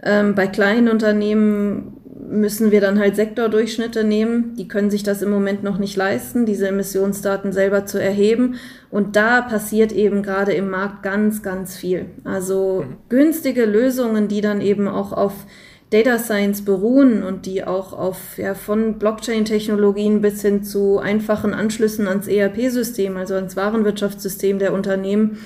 Ähm, 0.03 0.35
bei 0.35 0.47
kleinen 0.47 0.87
Unternehmen 0.87 1.97
müssen 2.29 2.71
wir 2.71 2.81
dann 2.81 2.99
halt 2.99 3.15
Sektordurchschnitte 3.15 4.03
nehmen. 4.03 4.55
Die 4.55 4.67
können 4.67 4.89
sich 4.89 5.03
das 5.03 5.21
im 5.21 5.29
Moment 5.29 5.63
noch 5.63 5.77
nicht 5.77 5.95
leisten, 5.97 6.45
diese 6.45 6.67
Emissionsdaten 6.67 7.51
selber 7.51 7.85
zu 7.85 8.01
erheben. 8.01 8.55
Und 8.89 9.15
da 9.15 9.41
passiert 9.41 9.91
eben 9.91 10.23
gerade 10.23 10.53
im 10.53 10.69
Markt 10.69 11.03
ganz, 11.03 11.43
ganz 11.43 11.75
viel. 11.75 12.05
Also 12.23 12.85
mhm. 12.87 12.95
günstige 13.09 13.65
Lösungen, 13.65 14.27
die 14.27 14.41
dann 14.41 14.61
eben 14.61 14.87
auch 14.87 15.11
auf 15.11 15.33
Data 15.91 16.17
Science 16.19 16.63
beruhen 16.63 17.21
und 17.21 17.45
die 17.45 17.65
auch 17.65 17.91
auf 17.91 18.37
ja, 18.37 18.55
von 18.55 18.97
Blockchain-Technologien 18.97 20.21
bis 20.21 20.41
hin 20.41 20.63
zu 20.63 20.99
einfachen 20.99 21.53
Anschlüssen 21.53 22.07
ans 22.07 22.27
ERP-System, 22.27 23.17
also 23.17 23.35
ans 23.35 23.57
Warenwirtschaftssystem 23.57 24.57
der 24.57 24.73
Unternehmen, 24.73 25.39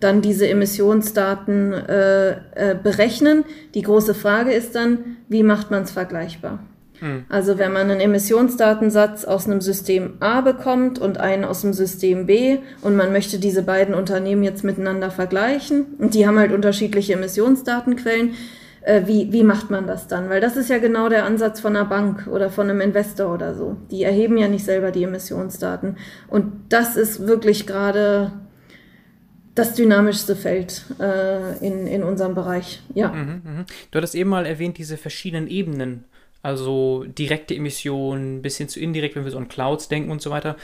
dann 0.00 0.20
diese 0.20 0.48
Emissionsdaten 0.48 1.72
äh, 1.72 2.30
äh, 2.30 2.76
berechnen. 2.82 3.44
Die 3.74 3.82
große 3.82 4.14
Frage 4.14 4.52
ist 4.52 4.74
dann, 4.74 5.18
wie 5.28 5.44
macht 5.44 5.70
man 5.70 5.84
es 5.84 5.92
vergleichbar? 5.92 6.58
Hm. 6.98 7.24
Also 7.28 7.58
wenn 7.58 7.72
man 7.72 7.88
einen 7.88 8.00
Emissionsdatensatz 8.00 9.24
aus 9.24 9.46
einem 9.46 9.60
System 9.60 10.14
A 10.18 10.40
bekommt 10.40 10.98
und 10.98 11.18
einen 11.18 11.44
aus 11.44 11.60
dem 11.60 11.74
System 11.74 12.26
B 12.26 12.58
und 12.82 12.96
man 12.96 13.12
möchte 13.12 13.38
diese 13.38 13.62
beiden 13.62 13.94
Unternehmen 13.94 14.42
jetzt 14.42 14.64
miteinander 14.64 15.12
vergleichen 15.12 15.86
und 15.98 16.14
die 16.14 16.26
haben 16.26 16.40
halt 16.40 16.50
unterschiedliche 16.50 17.12
Emissionsdatenquellen, 17.12 18.32
äh, 18.84 19.06
wie, 19.06 19.32
wie 19.32 19.44
macht 19.44 19.70
man 19.70 19.86
das 19.86 20.08
dann? 20.08 20.28
Weil 20.28 20.40
das 20.40 20.56
ist 20.56 20.68
ja 20.68 20.78
genau 20.78 21.08
der 21.08 21.24
Ansatz 21.24 21.60
von 21.60 21.76
einer 21.76 21.84
Bank 21.84 22.26
oder 22.26 22.50
von 22.50 22.68
einem 22.68 22.80
Investor 22.80 23.32
oder 23.32 23.54
so. 23.54 23.76
Die 23.90 24.02
erheben 24.02 24.36
ja 24.38 24.48
nicht 24.48 24.64
selber 24.64 24.90
die 24.90 25.04
Emissionsdaten. 25.04 25.96
Und 26.28 26.52
das 26.68 26.96
ist 26.96 27.26
wirklich 27.26 27.66
gerade 27.66 28.32
das 29.54 29.74
dynamischste 29.74 30.34
Feld 30.34 30.84
äh, 30.98 31.58
in, 31.64 31.86
in 31.86 32.02
unserem 32.02 32.34
Bereich. 32.34 32.82
Ja. 32.94 33.12
Mhm, 33.12 33.42
mh. 33.44 33.66
Du 33.90 33.96
hattest 33.98 34.14
eben 34.14 34.30
mal 34.30 34.46
erwähnt, 34.46 34.78
diese 34.78 34.96
verschiedenen 34.96 35.46
Ebenen, 35.46 36.04
also 36.42 37.04
direkte 37.04 37.54
Emissionen 37.54 38.42
bis 38.42 38.56
hin 38.56 38.68
zu 38.68 38.80
indirekt, 38.80 39.14
wenn 39.14 39.24
wir 39.24 39.30
so 39.30 39.38
an 39.38 39.48
Clouds 39.48 39.88
denken 39.88 40.10
und 40.10 40.22
so 40.22 40.30
weiter. 40.30 40.56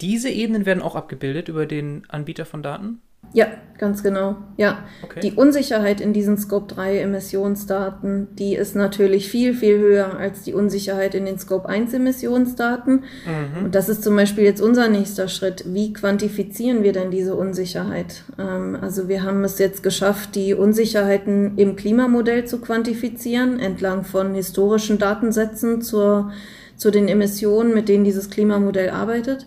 Diese 0.00 0.28
Ebenen 0.28 0.66
werden 0.66 0.82
auch 0.82 0.96
abgebildet 0.96 1.48
über 1.48 1.66
den 1.66 2.02
Anbieter 2.08 2.44
von 2.44 2.62
Daten? 2.62 3.00
Ja, 3.32 3.48
ganz 3.78 4.02
genau. 4.02 4.36
Ja. 4.56 4.84
Okay. 5.02 5.20
Die 5.20 5.32
Unsicherheit 5.32 6.00
in 6.00 6.12
diesen 6.12 6.38
Scope 6.38 6.72
3 6.72 6.98
Emissionsdaten, 7.00 8.28
die 8.36 8.54
ist 8.54 8.74
natürlich 8.74 9.28
viel, 9.28 9.54
viel 9.54 9.78
höher 9.78 10.16
als 10.18 10.42
die 10.42 10.54
Unsicherheit 10.54 11.14
in 11.14 11.26
den 11.26 11.38
Scope 11.38 11.68
1 11.68 11.92
Emissionsdaten. 11.94 13.04
Mhm. 13.24 13.64
Und 13.66 13.74
das 13.74 13.88
ist 13.88 14.02
zum 14.02 14.16
Beispiel 14.16 14.44
jetzt 14.44 14.60
unser 14.60 14.88
nächster 14.88 15.28
Schritt. 15.28 15.64
Wie 15.66 15.92
quantifizieren 15.92 16.82
wir 16.82 16.92
denn 16.92 17.10
diese 17.10 17.34
Unsicherheit? 17.34 18.24
Ähm, 18.38 18.78
also 18.80 19.08
wir 19.08 19.22
haben 19.22 19.44
es 19.44 19.58
jetzt 19.58 19.82
geschafft, 19.82 20.34
die 20.34 20.54
Unsicherheiten 20.54 21.58
im 21.58 21.76
Klimamodell 21.76 22.46
zu 22.46 22.60
quantifizieren, 22.60 23.60
entlang 23.60 24.04
von 24.04 24.34
historischen 24.34 24.98
Datensätzen 24.98 25.82
zur, 25.82 26.32
zu 26.76 26.90
den 26.90 27.08
Emissionen, 27.08 27.74
mit 27.74 27.88
denen 27.88 28.04
dieses 28.04 28.30
Klimamodell 28.30 28.90
arbeitet. 28.90 29.46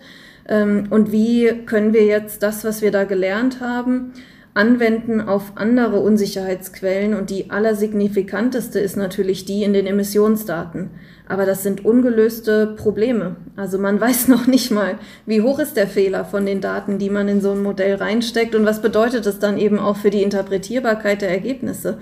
Ähm, 0.49 0.87
und 0.89 1.13
wie 1.13 1.63
können 1.65 1.93
wir 1.93 2.03
jetzt 2.03 2.43
das, 2.43 2.65
was 2.65 2.81
wir 2.81 2.91
da 2.91 3.05
gelernt 3.05 3.61
haben, 3.61 4.11
anwenden 4.53 5.21
auf 5.21 5.53
andere 5.55 5.99
Unsicherheitsquellen. 5.99 7.13
Und 7.13 7.29
die 7.29 7.49
allersignifikanteste 7.49 8.79
ist 8.79 8.97
natürlich 8.97 9.45
die 9.45 9.63
in 9.63 9.73
den 9.73 9.87
Emissionsdaten. 9.87 10.89
Aber 11.27 11.45
das 11.45 11.63
sind 11.63 11.85
ungelöste 11.85 12.67
Probleme. 12.75 13.35
Also 13.55 13.77
man 13.77 14.01
weiß 14.01 14.27
noch 14.27 14.47
nicht 14.47 14.71
mal, 14.71 14.95
wie 15.25 15.41
hoch 15.41 15.59
ist 15.59 15.77
der 15.77 15.87
Fehler 15.87 16.25
von 16.25 16.45
den 16.45 16.61
Daten, 16.61 16.97
die 16.97 17.09
man 17.09 17.27
in 17.27 17.41
so 17.41 17.51
ein 17.51 17.63
Modell 17.63 17.95
reinsteckt 17.95 18.55
und 18.55 18.65
was 18.65 18.81
bedeutet 18.81 19.25
es 19.25 19.39
dann 19.39 19.57
eben 19.57 19.79
auch 19.79 19.95
für 19.95 20.09
die 20.09 20.23
Interpretierbarkeit 20.23 21.21
der 21.21 21.29
Ergebnisse. 21.29 21.99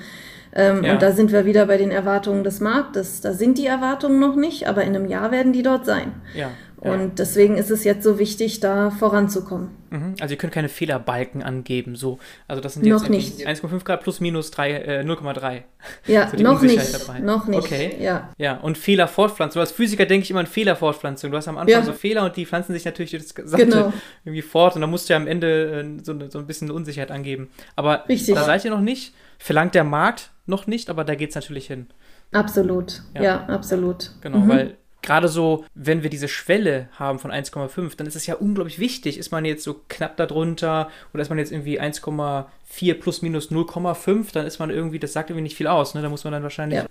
Ähm, 0.56 0.84
ja. 0.84 0.93
Und 0.93 1.02
da 1.02 1.12
sind 1.12 1.32
wir 1.32 1.45
wieder 1.45 1.66
bei 1.68 1.78
den 1.78 1.91
Erwartungen 1.91 2.43
des 2.43 2.62
Marktes. 2.62 3.22
Da 3.22 3.34
sind 3.34 3.58
die 3.58 3.68
Erwartungen 3.68 4.20
noch 4.20 4.36
nicht, 4.36 4.68
aber 4.68 4.84
in 4.84 4.95
einem 4.95 5.08
Jahr 5.08 5.32
werden 5.32 5.54
die 5.54 5.62
dort 5.62 5.86
sein. 5.86 6.14
Ja. 6.34 6.50
Und 6.93 7.19
deswegen 7.19 7.57
ist 7.57 7.71
es 7.71 7.83
jetzt 7.83 8.03
so 8.03 8.19
wichtig, 8.19 8.59
da 8.59 8.91
voranzukommen. 8.91 9.69
Mhm. 9.89 10.15
Also 10.19 10.33
ihr 10.33 10.38
könnt 10.38 10.53
keine 10.53 10.69
Fehlerbalken 10.69 11.43
angeben, 11.43 11.95
so. 11.95 12.19
Also 12.47 12.61
das 12.61 12.73
sind 12.73 12.85
jetzt 12.85 13.03
noch 13.03 13.09
nicht. 13.09 13.47
1,5 13.47 13.83
Grad 13.83 14.01
plus 14.03 14.19
minus 14.19 14.49
äh, 14.57 15.03
0,3. 15.03 15.63
Ja, 16.07 16.29
so 16.35 16.38
noch 16.43 16.61
nicht. 16.61 16.93
Dabei. 16.93 17.19
Noch 17.19 17.47
nicht. 17.47 17.59
Okay. 17.59 17.97
Ja. 17.99 18.29
Ja, 18.38 18.57
und 18.57 18.77
Fehlerfortpflanzung. 18.77 19.59
Als 19.59 19.71
Physiker 19.71 20.05
denke 20.05 20.23
ich 20.23 20.31
immer 20.31 20.41
an 20.41 20.47
Fehlerfortpflanzung. 20.47 21.31
Du 21.31 21.38
hast 21.38 21.47
am 21.47 21.57
Anfang 21.57 21.79
ja. 21.79 21.83
so 21.83 21.93
Fehler 21.93 22.25
und 22.25 22.35
die 22.35 22.45
pflanzen 22.45 22.73
sich 22.73 22.85
natürlich 22.85 23.11
das 23.11 23.33
Gesamte 23.33 23.65
genau. 23.65 23.93
irgendwie 24.25 24.41
fort 24.41 24.75
und 24.75 24.81
dann 24.81 24.89
musst 24.89 25.09
du 25.09 25.13
ja 25.13 25.17
am 25.17 25.27
Ende 25.27 25.97
äh, 25.99 26.03
so, 26.03 26.13
so, 26.29 26.39
ein 26.39 26.47
bisschen 26.47 26.69
Unsicherheit 26.71 27.11
angeben. 27.11 27.49
Aber 27.75 28.07
Richtig. 28.09 28.35
da 28.35 28.43
seid 28.43 28.65
ihr 28.65 28.71
noch 28.71 28.81
nicht. 28.81 29.13
Verlangt 29.39 29.75
der 29.75 29.83
Markt 29.83 30.31
noch 30.47 30.67
nicht, 30.67 30.89
aber 30.89 31.03
da 31.03 31.15
geht 31.15 31.29
es 31.29 31.35
natürlich 31.35 31.67
hin. 31.67 31.88
Absolut. 32.31 33.03
Ja, 33.13 33.21
ja 33.21 33.45
absolut. 33.45 34.11
Genau, 34.21 34.39
mhm. 34.39 34.49
weil 34.49 34.77
gerade 35.02 35.28
so, 35.28 35.66
wenn 35.74 36.04
wir 36.04 36.10
diese 36.10 36.28
Schwelle 36.28 36.89
haben 36.93 37.20
von 37.20 37.32
1,5, 37.32 37.95
dann 37.98 38.08
ist 38.08 38.16
es 38.16 38.26
ja 38.26 38.36
unglaublich 38.36 38.80
wichtig. 38.80 39.18
Ist 39.18 39.32
man 39.32 39.45
jetzt 39.45 39.64
so 39.64 39.82
knapp 39.88 40.18
darunter 40.18 40.89
oder 41.14 41.22
ist 41.22 41.30
man 41.30 41.38
jetzt 41.38 41.52
irgendwie 41.52 41.80
1,4 41.80 42.93
plus 42.95 43.22
minus 43.22 43.52
0,5, 43.52 44.34
dann 44.34 44.45
ist 44.45 44.60
man 44.60 44.70
irgendwie, 44.70 45.00
das 45.00 45.14
sagt 45.14 45.30
irgendwie 45.30 45.43
nicht 45.43 45.58
viel 45.58 45.68
aus. 45.68 45.93
Ne? 45.95 46.02
Da 46.02 46.10
muss 46.10 46.24
man 46.24 46.34
dann 46.34 46.43
wahrscheinlich 46.43 46.80
ja. 46.80 46.88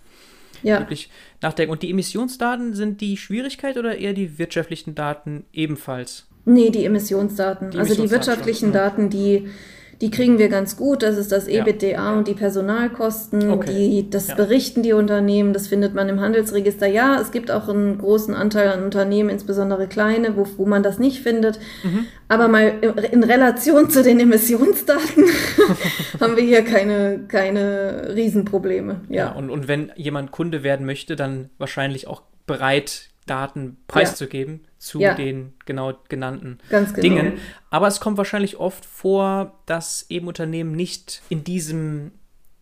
Ja. 0.62 0.78
wirklich 0.80 1.10
nachdenken. 1.42 1.72
Und 1.72 1.82
die 1.82 1.90
Emissionsdaten 1.90 2.74
sind 2.74 3.00
die 3.00 3.16
Schwierigkeit 3.16 3.76
oder 3.76 3.98
eher 3.98 4.12
die 4.12 4.38
wirtschaftlichen 4.38 4.94
Daten 4.94 5.44
ebenfalls? 5.52 6.26
Nee, 6.44 6.70
die 6.70 6.84
Emissionsdaten. 6.84 7.72
Die 7.72 7.78
also 7.78 8.00
die 8.00 8.10
wirtschaftlichen 8.10 8.72
Daten, 8.72 9.10
die 9.10 9.48
die 10.00 10.10
kriegen 10.10 10.38
wir 10.38 10.48
ganz 10.48 10.76
gut. 10.76 11.02
Das 11.02 11.16
ist 11.16 11.32
das 11.32 11.48
EBITDA 11.48 11.86
ja. 11.86 12.12
und 12.12 12.28
die 12.28 12.34
Personalkosten. 12.34 13.50
Okay. 13.50 13.72
Die, 13.72 14.10
das 14.10 14.28
ja. 14.28 14.34
berichten 14.34 14.82
die 14.82 14.92
Unternehmen. 14.92 15.52
Das 15.52 15.68
findet 15.68 15.94
man 15.94 16.08
im 16.08 16.20
Handelsregister. 16.20 16.86
Ja, 16.86 17.20
es 17.20 17.30
gibt 17.30 17.50
auch 17.50 17.68
einen 17.68 17.98
großen 17.98 18.34
Anteil 18.34 18.68
an 18.68 18.84
Unternehmen, 18.84 19.30
insbesondere 19.30 19.86
kleine, 19.86 20.36
wo, 20.36 20.46
wo 20.56 20.66
man 20.66 20.82
das 20.82 20.98
nicht 20.98 21.22
findet. 21.22 21.58
Mhm. 21.82 22.06
Aber 22.28 22.48
mal 22.48 22.74
in 23.12 23.24
Relation 23.24 23.88
zu 23.88 24.02
den 24.02 24.20
Emissionsdaten 24.20 25.24
haben 26.20 26.36
wir 26.36 26.44
hier 26.44 26.62
keine, 26.62 27.20
keine 27.28 28.12
Riesenprobleme. 28.14 29.02
Ja, 29.08 29.16
ja 29.16 29.32
und, 29.32 29.50
und 29.50 29.68
wenn 29.68 29.92
jemand 29.96 30.30
Kunde 30.30 30.62
werden 30.62 30.84
möchte, 30.84 31.16
dann 31.16 31.50
wahrscheinlich 31.58 32.06
auch 32.06 32.22
bereit, 32.46 33.08
Daten 33.26 33.76
preiszugeben 33.88 34.60
ja. 34.62 34.70
zu 34.78 35.00
ja. 35.00 35.14
den 35.14 35.54
genau 35.66 35.94
genannten 36.08 36.58
genau. 36.70 36.92
Dingen. 36.92 37.32
Aber 37.70 37.88
es 37.88 38.00
kommt 38.00 38.16
wahrscheinlich 38.16 38.58
oft 38.58 38.84
vor, 38.84 39.58
dass 39.66 40.06
eben 40.08 40.28
Unternehmen 40.28 40.72
nicht 40.72 41.22
in 41.28 41.44
diesem 41.44 42.12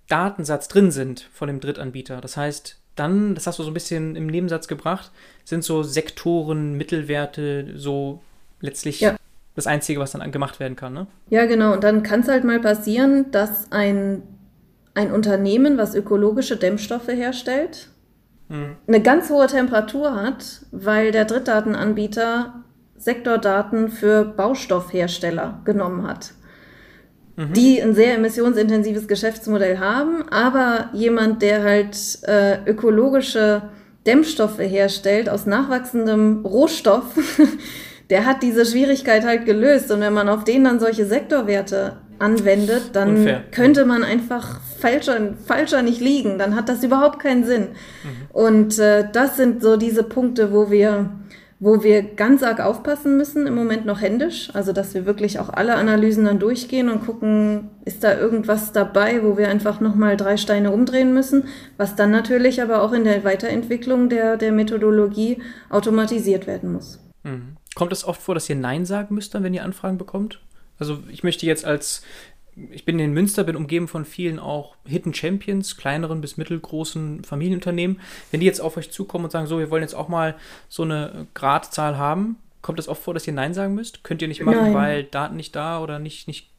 Datensatz 0.09 0.69
drin 0.69 0.91
sind 0.91 1.29
von 1.33 1.49
dem 1.49 1.61
Drittanbieter. 1.61 2.21
Das 2.21 2.37
heißt, 2.37 2.79
dann, 2.97 3.35
das 3.35 3.47
hast 3.47 3.59
du 3.59 3.63
so 3.63 3.71
ein 3.71 3.75
bisschen 3.75 4.17
im 4.17 4.27
Nebensatz 4.27 4.69
gebracht, 4.69 5.11
sind 5.45 5.65
so 5.65 5.83
Sektoren, 5.83 6.75
Mittelwerte, 6.75 7.73
so 7.77 8.23
letztlich 8.61 9.01
ja. 9.01 9.17
das 9.55 9.67
Einzige, 9.67 10.01
was 10.01 10.13
dann 10.13 10.33
gemacht 10.33 10.61
werden 10.61 10.77
kann. 10.77 10.95
Ne? 10.95 11.07
Ja, 11.31 11.47
genau. 11.47 11.73
Und 11.73 11.85
dann 11.85 12.03
kann 12.03 12.21
es 12.21 12.29
halt 12.29 12.45
mal 12.45 12.61
passieren, 12.61 13.31
dass 13.33 13.73
ein, 13.73 14.23
ein 14.95 15.13
Unternehmen, 15.13 15.77
was 15.77 15.95
ökologische 15.95 16.57
Dämmstoffe 16.57 17.09
herstellt, 17.09 17.89
mhm. 18.49 18.77
eine 18.87 19.03
ganz 19.03 19.31
hohe 19.31 19.47
Temperatur 19.47 20.15
hat, 20.15 20.63
weil 20.71 21.11
der 21.11 21.25
Drittdatenanbieter 21.25 22.65
Sektordaten 22.97 23.89
für 23.89 24.25
Baustoffhersteller 24.25 25.61
genommen 25.65 26.07
hat 26.07 26.33
mhm. 27.37 27.53
die 27.53 27.81
ein 27.83 27.95
sehr 27.95 28.15
emissionsintensives 28.15 29.09
Geschäftsmodell 29.09 29.79
haben, 29.79 30.29
aber 30.31 30.91
jemand, 30.93 31.43
der 31.43 31.63
halt 31.63 31.97
äh, 32.23 32.59
ökologische 32.67 33.63
Dämmstoffe 34.07 34.59
herstellt 34.59 35.29
aus 35.29 35.47
nachwachsendem 35.47 36.45
Rohstoff, 36.45 37.05
der 38.11 38.27
hat 38.27 38.43
diese 38.43 38.67
Schwierigkeit 38.67 39.25
halt 39.25 39.47
gelöst. 39.47 39.91
Und 39.91 40.01
wenn 40.01 40.13
man 40.13 40.29
auf 40.29 40.45
den 40.45 40.65
dann 40.65 40.79
solche 40.79 41.07
Sektorwerte 41.07 41.97
anwendet, 42.25 42.91
dann 42.95 43.17
Unfair. 43.17 43.43
könnte 43.51 43.85
man 43.85 44.03
einfach 44.03 44.61
falscher, 44.79 45.35
falscher 45.47 45.83
nicht 45.83 46.01
liegen. 46.01 46.39
Dann 46.39 46.57
hat 46.57 46.69
das 46.69 46.83
überhaupt 46.83 47.21
keinen 47.21 47.45
Sinn. 47.45 47.69
Mhm. 48.03 48.09
Und 48.33 48.79
äh, 48.79 49.07
das 49.13 49.37
sind 49.37 49.63
so 49.63 49.77
diese 49.77 50.03
Punkte, 50.03 50.53
wo 50.53 50.71
wir 50.71 51.11
wo 51.61 51.83
wir 51.83 52.03
ganz 52.03 52.43
arg 52.43 52.61
aufpassen 52.61 53.17
müssen, 53.17 53.47
im 53.47 53.55
Moment 53.55 53.87
noch 53.87 54.01
händisch. 54.01 54.51
Also, 54.53 54.75
dass 54.75 54.93
wir 54.93 55.07
wirklich 55.07 55.39
auch 55.39 55.49
alle 55.49 55.77
Analysen 55.77 56.27
dann 56.27 56.39
durchgehen 56.39 56.91
und 56.91 57.07
gucken, 57.07 57.71
ist 57.87 58.05
da 58.05 58.19
irgendwas 58.19 58.73
dabei, 58.73 59.23
wo 59.23 59.39
wir 59.39 59.49
einfach 59.49 59.81
nochmal 59.81 60.19
drei 60.19 60.37
Steine 60.37 60.73
umdrehen 60.73 61.15
müssen, 61.15 61.45
was 61.79 61.97
dann 61.97 62.11
natürlich 62.11 62.61
aber 62.61 62.83
auch 62.83 62.93
in 62.93 63.05
der 63.05 63.25
Weiterentwicklung 63.25 64.11
der, 64.11 64.37
der 64.37 64.53
Methodologie 64.53 65.41
automatisiert 65.71 66.47
werden 66.47 66.73
muss. 66.73 66.99
Mhm. 67.23 67.57
Kommt 67.75 67.93
es 67.93 68.05
oft 68.05 68.21
vor, 68.21 68.35
dass 68.35 68.51
ihr 68.51 68.57
Nein 68.57 68.85
sagen 68.85 69.15
müsst, 69.15 69.35
dann, 69.35 69.43
wenn 69.43 69.55
ihr 69.55 69.65
Anfragen 69.65 69.97
bekommt? 69.97 70.41
Also, 70.79 70.99
ich 71.11 71.23
möchte 71.23 71.47
jetzt 71.47 71.65
als 71.65 72.03
ich 72.71 72.85
bin 72.85 72.99
in 72.99 73.13
Münster, 73.13 73.45
bin 73.45 73.57
umgeben 73.57 73.89
von 73.89 74.05
vielen 74.05 74.39
auch 74.39 74.77
Hidden 74.87 75.13
Champions, 75.13 75.77
kleineren 75.77 76.21
bis 76.21 76.37
mittelgroßen 76.37 77.25
Familienunternehmen. 77.25 78.01
Wenn 78.31 78.41
die 78.41 78.47
jetzt 78.47 78.61
auf 78.61 78.77
euch 78.77 78.91
zukommen 78.91 79.25
und 79.25 79.31
sagen, 79.31 79.47
so, 79.47 79.59
wir 79.59 79.71
wollen 79.71 79.83
jetzt 79.83 79.95
auch 79.95 80.09
mal 80.09 80.37
so 80.69 80.85
eine 80.85 81.27
Gradzahl 81.35 81.99
haben, 81.99 82.37
kommt 82.63 82.79
es 82.79 82.89
oft 82.89 83.03
vor, 83.03 83.15
dass 83.15 83.27
ihr 83.27 83.33
Nein 83.33 83.55
sagen 83.55 83.75
müsst? 83.75 84.05
Könnt 84.05 84.23
ihr 84.23 84.29
nicht 84.29 84.43
machen, 84.43 84.59
Nein. 84.59 84.75
weil 84.75 85.05
Daten 85.05 85.37
nicht 85.37 85.57
da 85.57 85.83
oder 85.83 85.99
nicht, 85.99 86.29
nicht 86.29 86.51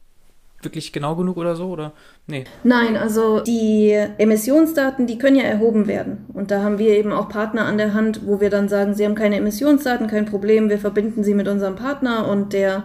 wirklich 0.62 0.92
genau 0.92 1.16
genug 1.16 1.36
oder 1.36 1.56
so? 1.56 1.68
Oder 1.68 1.92
nee? 2.26 2.44
Nein, 2.62 2.96
also 2.96 3.40
die 3.40 3.90
Emissionsdaten, 4.18 5.06
die 5.06 5.18
können 5.18 5.36
ja 5.36 5.44
erhoben 5.44 5.86
werden. 5.86 6.26
Und 6.32 6.50
da 6.50 6.62
haben 6.62 6.78
wir 6.78 6.96
eben 6.96 7.12
auch 7.12 7.28
Partner 7.28 7.64
an 7.64 7.78
der 7.78 7.94
Hand, 7.94 8.20
wo 8.26 8.40
wir 8.40 8.50
dann 8.50 8.68
sagen, 8.68 8.94
sie 8.94 9.04
haben 9.04 9.14
keine 9.14 9.36
Emissionsdaten, 9.36 10.08
kein 10.08 10.26
Problem, 10.26 10.68
wir 10.68 10.78
verbinden 10.78 11.24
sie 11.24 11.34
mit 11.34 11.48
unserem 11.48 11.76
Partner 11.76 12.28
und 12.28 12.52
der 12.52 12.84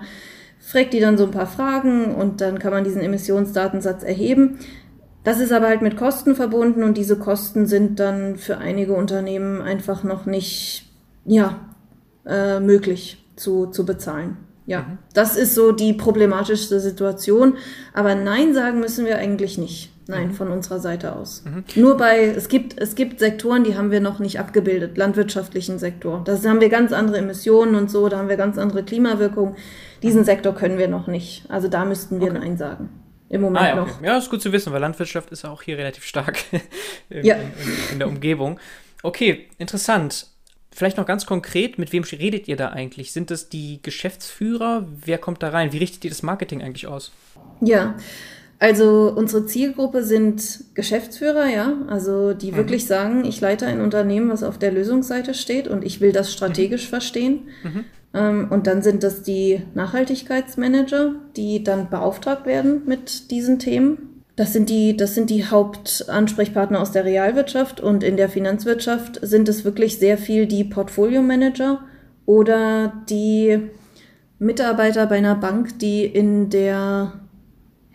fragt 0.62 0.94
die 0.94 1.00
dann 1.00 1.18
so 1.18 1.26
ein 1.26 1.32
paar 1.32 1.48
Fragen 1.48 2.16
und 2.16 2.40
dann 2.40 2.60
kann 2.60 2.72
man 2.72 2.84
diesen 2.84 3.02
Emissionsdatensatz 3.02 4.04
erheben. 4.04 4.60
Das 5.24 5.40
ist 5.40 5.52
aber 5.52 5.68
halt 5.68 5.82
mit 5.82 5.98
Kosten 5.98 6.36
verbunden 6.36 6.84
und 6.84 6.98
diese 6.98 7.18
Kosten 7.18 7.66
sind 7.66 8.00
dann 8.00 8.38
für 8.38 8.58
einige 8.58 8.94
Unternehmen 8.94 9.62
einfach 9.62 10.04
noch 10.04 10.26
nicht 10.26 10.90
ja, 11.26 11.60
äh, 12.26 12.60
möglich 12.60 13.24
zu, 13.36 13.68
zu 13.68 13.86
bezahlen. 13.86 14.38
Ja, 14.66 14.82
mhm. 14.82 14.98
das 15.14 15.36
ist 15.36 15.56
so 15.56 15.72
die 15.72 15.94
problematischste 15.94 16.80
Situation. 16.80 17.58
Aber 17.94 18.16
Nein 18.16 18.54
sagen 18.54 18.80
müssen 18.80 19.06
wir 19.06 19.18
eigentlich 19.18 19.58
nicht. 19.58 19.91
Nein, 20.12 20.28
mhm. 20.28 20.34
von 20.34 20.52
unserer 20.52 20.80
Seite 20.80 21.16
aus. 21.16 21.44
Mhm. 21.46 21.64
Nur 21.76 21.96
bei, 21.96 22.26
es 22.26 22.50
gibt, 22.50 22.78
es 22.80 22.96
gibt 22.96 23.20
Sektoren, 23.20 23.64
die 23.64 23.78
haben 23.78 23.92
wir 23.92 24.02
noch 24.02 24.20
nicht 24.20 24.40
abgebildet, 24.40 24.98
landwirtschaftlichen 24.98 25.80
Sektor. 25.80 26.22
Da 26.26 26.38
haben 26.44 26.60
wir 26.60 26.68
ganz 26.68 26.92
andere 26.92 27.20
Emissionen 27.20 27.76
und 27.76 27.90
so, 27.90 28.10
da 28.10 28.18
haben 28.18 28.28
wir 28.28 28.36
ganz 28.36 28.58
andere 28.58 28.84
Klimawirkungen. 28.84 29.56
Diesen 30.04 30.26
Sektor 30.26 30.54
können 30.54 30.78
wir 30.78 30.90
noch 30.90 31.08
nicht. 31.08 31.46
Also 31.50 31.70
da 31.70 31.86
müssten 31.86 32.20
wir 32.20 32.32
okay. 32.32 32.40
Nein 32.40 32.58
sagen. 32.58 32.90
Im 33.30 33.40
Moment 33.40 33.64
ah, 33.64 33.68
ja, 33.68 33.82
okay. 33.82 33.92
noch. 33.92 34.02
Ja, 34.02 34.18
ist 34.18 34.30
gut 34.30 34.42
zu 34.42 34.52
wissen, 34.52 34.74
weil 34.74 34.82
Landwirtschaft 34.82 35.32
ist 35.32 35.46
auch 35.46 35.62
hier 35.62 35.78
relativ 35.78 36.04
stark 36.04 36.44
in, 37.10 37.26
ja. 37.26 37.36
in, 37.36 37.94
in, 37.94 38.00
der 38.00 38.10
Umgebung. 38.10 38.60
Okay, 39.04 39.48
interessant. 39.58 40.28
Vielleicht 40.74 40.98
noch 40.98 41.06
ganz 41.06 41.26
konkret, 41.26 41.78
mit 41.78 41.94
wem 41.94 42.04
redet 42.04 42.50
ihr 42.50 42.58
da 42.58 42.70
eigentlich? 42.70 43.14
Sind 43.14 43.32
das 43.32 43.48
die 43.48 43.82
Geschäftsführer? 43.82 44.86
Wer 45.06 45.18
kommt 45.18 45.42
da 45.42 45.50
rein? 45.50 45.72
Wie 45.72 45.78
richtet 45.78 46.04
ihr 46.04 46.12
das 46.12 46.24
Marketing 46.24 46.62
eigentlich 46.62 46.88
aus? 46.88 47.14
Ja, 47.62 47.96
also 48.62 49.12
unsere 49.16 49.48
Zielgruppe 49.48 50.04
sind 50.04 50.66
Geschäftsführer, 50.76 51.48
ja, 51.48 51.74
also 51.88 52.36
die 52.36 52.52
mhm. 52.52 52.58
wirklich 52.58 52.86
sagen, 52.86 53.26
ich 53.26 53.42
leite 53.42 53.66
ein 53.66 53.82
Unternehmen, 53.82 54.30
was 54.30 54.44
auf 54.44 54.60
der 54.60 54.72
Lösungsseite 54.72 55.34
steht 55.34 55.68
und 55.68 55.84
ich 55.84 56.00
will 56.00 56.12
das 56.12 56.32
strategisch 56.32 56.86
mhm. 56.86 56.90
verstehen. 56.90 57.40
Mhm. 57.64 57.86
Ähm, 58.14 58.48
und 58.52 58.68
dann 58.68 58.84
sind 58.84 59.02
das 59.02 59.24
die 59.24 59.64
Nachhaltigkeitsmanager, 59.74 61.16
die 61.36 61.64
dann 61.64 61.90
beauftragt 61.90 62.46
werden 62.46 62.84
mit 62.86 63.32
diesen 63.32 63.58
Themen. 63.58 64.22
Das 64.36 64.54
sind 64.54 64.70
die, 64.70 64.96
das 64.96 65.16
sind 65.16 65.32
die 65.32 65.48
Hauptansprechpartner 65.48 66.80
aus 66.80 66.92
der 66.92 67.04
Realwirtschaft 67.04 67.82
und 67.82 68.04
in 68.04 68.16
der 68.16 68.30
Finanzwirtschaft 68.30 69.20
sind 69.24 69.50
es 69.50 69.66
wirklich 69.66 69.98
sehr 69.98 70.20
viel 70.20 70.46
die 70.46 70.66
Portfolio-Manager 70.66 71.80
oder 72.28 72.94
die 73.10 73.58
Mitarbeiter 74.38 75.08
bei 75.08 75.18
einer 75.18 75.36
Bank, 75.36 75.80
die 75.80 76.06
in 76.06 76.52
der 76.52 77.21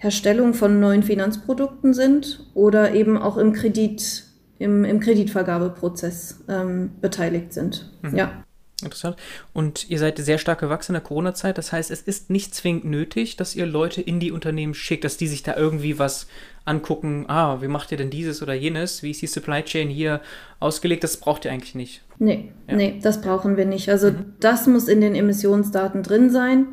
Herstellung 0.07 0.55
von 0.55 0.79
neuen 0.79 1.03
Finanzprodukten 1.03 1.93
sind 1.93 2.47
oder 2.55 2.95
eben 2.95 3.19
auch 3.19 3.37
im 3.37 3.53
Kredit, 3.53 4.23
im, 4.61 4.85
im 4.85 5.01
Kreditvergabeprozess 5.01 6.45
ähm, 6.49 6.93
beteiligt 7.01 7.53
sind. 7.53 7.91
Mhm. 8.03 8.17
Ja. 8.17 8.45
Interessant. 8.83 9.17
Und 9.53 9.91
ihr 9.91 9.99
seid 9.99 10.19
sehr 10.19 10.39
stark 10.39 10.61
gewachsen 10.61 10.93
in 10.93 11.01
der 11.01 11.03
Corona-Zeit. 11.03 11.59
Das 11.59 11.73
heißt, 11.73 11.91
es 11.91 12.03
ist 12.03 12.31
nicht 12.31 12.55
zwingend 12.55 12.85
nötig, 12.85 13.37
dass 13.37 13.57
ihr 13.57 13.67
Leute 13.67 14.01
in 14.01 14.21
die 14.21 14.31
Unternehmen 14.31 14.75
schickt, 14.75 15.03
dass 15.03 15.17
die 15.17 15.27
sich 15.27 15.43
da 15.43 15.57
irgendwie 15.57 15.99
was 15.99 16.29
angucken. 16.67 17.25
Ah, 17.27 17.61
wie 17.63 17.69
macht 17.69 17.91
ihr 17.91 17.99
denn 17.99 18.11
dieses 18.11 18.43
oder 18.43 18.55
jenes? 18.55 19.03
Wie 19.03 19.11
ist 19.11 19.23
die 19.23 19.27
Supply 19.27 19.63
Chain 19.63 19.89
hier 19.89 20.21
ausgelegt? 20.61 21.03
Das 21.03 21.17
braucht 21.17 21.47
ihr 21.47 21.53
eigentlich 21.53 21.75
nicht. 21.75 22.03
Nee, 22.19 22.53
ja. 22.69 22.77
nee, 22.77 23.01
das 23.03 23.23
brauchen 23.23 23.57
wir 23.57 23.65
nicht. 23.65 23.89
Also 23.89 24.11
mhm. 24.11 24.35
das 24.39 24.67
muss 24.67 24.89
in 24.89 25.01
den 25.01 25.17
Emissionsdaten 25.17 26.03
drin 26.03 26.31
sein. 26.31 26.67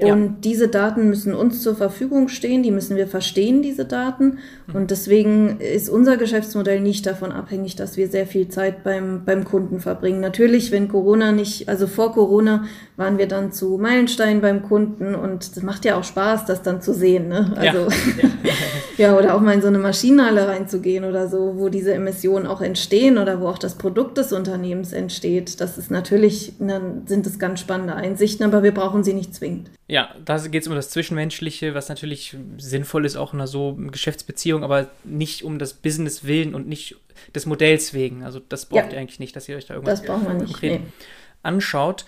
Und 0.00 0.24
ja. 0.24 0.34
diese 0.44 0.68
Daten 0.68 1.08
müssen 1.08 1.34
uns 1.34 1.60
zur 1.60 1.74
Verfügung 1.74 2.28
stehen, 2.28 2.62
die 2.62 2.70
müssen 2.70 2.96
wir 2.96 3.08
verstehen, 3.08 3.62
diese 3.62 3.84
Daten. 3.84 4.38
Mhm. 4.68 4.74
Und 4.74 4.90
deswegen 4.92 5.58
ist 5.58 5.88
unser 5.88 6.16
Geschäftsmodell 6.16 6.80
nicht 6.80 7.04
davon 7.04 7.32
abhängig, 7.32 7.74
dass 7.74 7.96
wir 7.96 8.06
sehr 8.06 8.26
viel 8.26 8.48
Zeit 8.48 8.84
beim, 8.84 9.24
beim 9.24 9.44
Kunden 9.44 9.80
verbringen. 9.80 10.20
Natürlich, 10.20 10.70
wenn 10.70 10.86
Corona 10.86 11.32
nicht, 11.32 11.68
also 11.68 11.88
vor 11.88 12.12
Corona 12.12 12.64
waren 12.96 13.18
wir 13.18 13.26
dann 13.26 13.50
zu 13.50 13.76
Meilenstein 13.76 14.40
beim 14.40 14.62
Kunden 14.62 15.16
und 15.16 15.42
es 15.42 15.62
macht 15.62 15.84
ja 15.84 15.98
auch 15.98 16.04
Spaß, 16.04 16.44
das 16.46 16.62
dann 16.62 16.80
zu 16.80 16.94
sehen. 16.94 17.26
Ne? 17.26 17.52
Also, 17.56 17.78
ja. 17.78 18.28
ja, 18.98 19.16
oder 19.18 19.34
auch 19.34 19.40
mal 19.40 19.54
in 19.54 19.62
so 19.62 19.68
eine 19.68 19.78
Maschinenhalle 19.78 20.46
reinzugehen 20.46 21.04
oder 21.04 21.28
so, 21.28 21.54
wo 21.56 21.70
diese 21.70 21.92
Emissionen 21.92 22.46
auch 22.46 22.60
entstehen 22.60 23.18
oder 23.18 23.40
wo 23.40 23.48
auch 23.48 23.58
das 23.58 23.74
Produkt 23.74 24.18
des 24.18 24.32
Unternehmens 24.32 24.92
entsteht. 24.92 25.60
Das 25.60 25.76
ist 25.76 25.90
natürlich, 25.90 26.52
dann 26.60 27.02
sind 27.06 27.26
es 27.26 27.40
ganz 27.40 27.58
spannende 27.58 27.94
Einsichten, 27.94 28.46
aber 28.46 28.62
wir 28.62 28.72
brauchen 28.72 29.02
sie 29.02 29.14
nicht 29.14 29.34
zwingend. 29.34 29.70
Ja, 29.90 30.14
da 30.22 30.36
geht 30.36 30.62
es 30.62 30.68
um 30.68 30.74
das 30.74 30.90
Zwischenmenschliche, 30.90 31.74
was 31.74 31.88
natürlich 31.88 32.36
sinnvoll 32.58 33.06
ist, 33.06 33.16
auch 33.16 33.32
in 33.32 33.40
einer 33.40 33.46
so 33.46 33.74
Geschäftsbeziehung, 33.74 34.62
aber 34.62 34.90
nicht 35.02 35.44
um 35.44 35.58
das 35.58 35.72
Business 35.72 36.24
willen 36.24 36.54
und 36.54 36.68
nicht 36.68 36.96
des 37.34 37.46
Modells 37.46 37.94
wegen. 37.94 38.22
Also 38.22 38.38
das 38.38 38.66
braucht 38.66 38.86
ja. 38.86 38.92
ihr 38.92 38.98
eigentlich 38.98 39.18
nicht, 39.18 39.34
dass 39.34 39.48
ihr 39.48 39.56
euch 39.56 39.66
da 39.66 39.74
irgendwas 39.74 40.04
konkret 40.04 40.82
nee. 40.82 40.86
anschaut. 41.42 42.04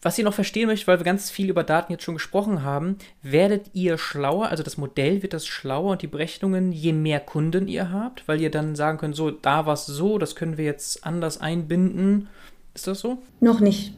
Was 0.00 0.18
ihr 0.18 0.24
noch 0.24 0.34
verstehen 0.34 0.66
möchtet, 0.68 0.88
weil 0.88 0.98
wir 0.98 1.04
ganz 1.04 1.30
viel 1.30 1.50
über 1.50 1.62
Daten 1.62 1.92
jetzt 1.92 2.02
schon 2.02 2.14
gesprochen 2.14 2.64
haben, 2.64 2.96
werdet 3.22 3.66
ihr 3.74 3.98
schlauer, 3.98 4.48
also 4.48 4.64
das 4.64 4.78
Modell 4.78 5.22
wird 5.22 5.34
das 5.34 5.46
schlauer 5.46 5.92
und 5.92 6.02
die 6.02 6.08
Berechnungen, 6.08 6.72
je 6.72 6.94
mehr 6.94 7.20
Kunden 7.20 7.68
ihr 7.68 7.92
habt, 7.92 8.26
weil 8.26 8.40
ihr 8.40 8.50
dann 8.50 8.74
sagen 8.74 8.98
könnt, 8.98 9.14
so, 9.14 9.30
da 9.30 9.66
war 9.66 9.74
es 9.74 9.86
so, 9.86 10.18
das 10.18 10.34
können 10.34 10.56
wir 10.56 10.64
jetzt 10.64 11.06
anders 11.06 11.40
einbinden. 11.40 12.28
Ist 12.74 12.86
das 12.86 13.00
so? 13.00 13.22
Noch 13.38 13.60
nicht. 13.60 13.92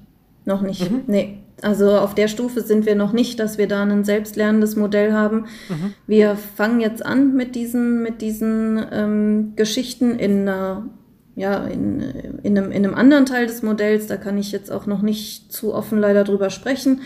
Noch 0.44 0.60
nicht. 0.60 0.90
Mhm. 0.90 1.04
Nee. 1.06 1.38
Also 1.62 1.96
auf 1.96 2.14
der 2.14 2.28
Stufe 2.28 2.61
sind 2.61 2.84
wir 2.84 2.94
noch 2.94 3.12
nicht, 3.12 3.38
dass 3.38 3.59
wir 3.59 3.68
da 3.68 3.82
ein 3.82 4.05
selbstlernendes 4.05 4.76
Modell 4.76 5.12
haben. 5.12 5.46
Mhm. 5.68 5.94
Wir 6.07 6.36
fangen 6.36 6.80
jetzt 6.80 7.05
an 7.05 7.34
mit 7.34 7.55
diesen, 7.55 8.02
mit 8.02 8.20
diesen 8.20 8.84
ähm, 8.92 9.52
Geschichten 9.57 10.18
in 10.18 10.48
einer 10.48 10.88
ja, 11.36 11.64
in, 11.64 12.00
in, 12.44 12.57
einem, 12.57 12.70
in 12.70 12.84
einem 12.84 12.94
anderen 12.94 13.26
Teil 13.26 13.46
des 13.46 13.62
Modells, 13.62 14.07
da 14.07 14.16
kann 14.16 14.38
ich 14.38 14.52
jetzt 14.52 14.70
auch 14.70 14.86
noch 14.86 15.02
nicht 15.02 15.52
zu 15.52 15.74
offen 15.74 15.98
leider 15.98 16.22
drüber 16.22 16.48
sprechen. 16.48 17.00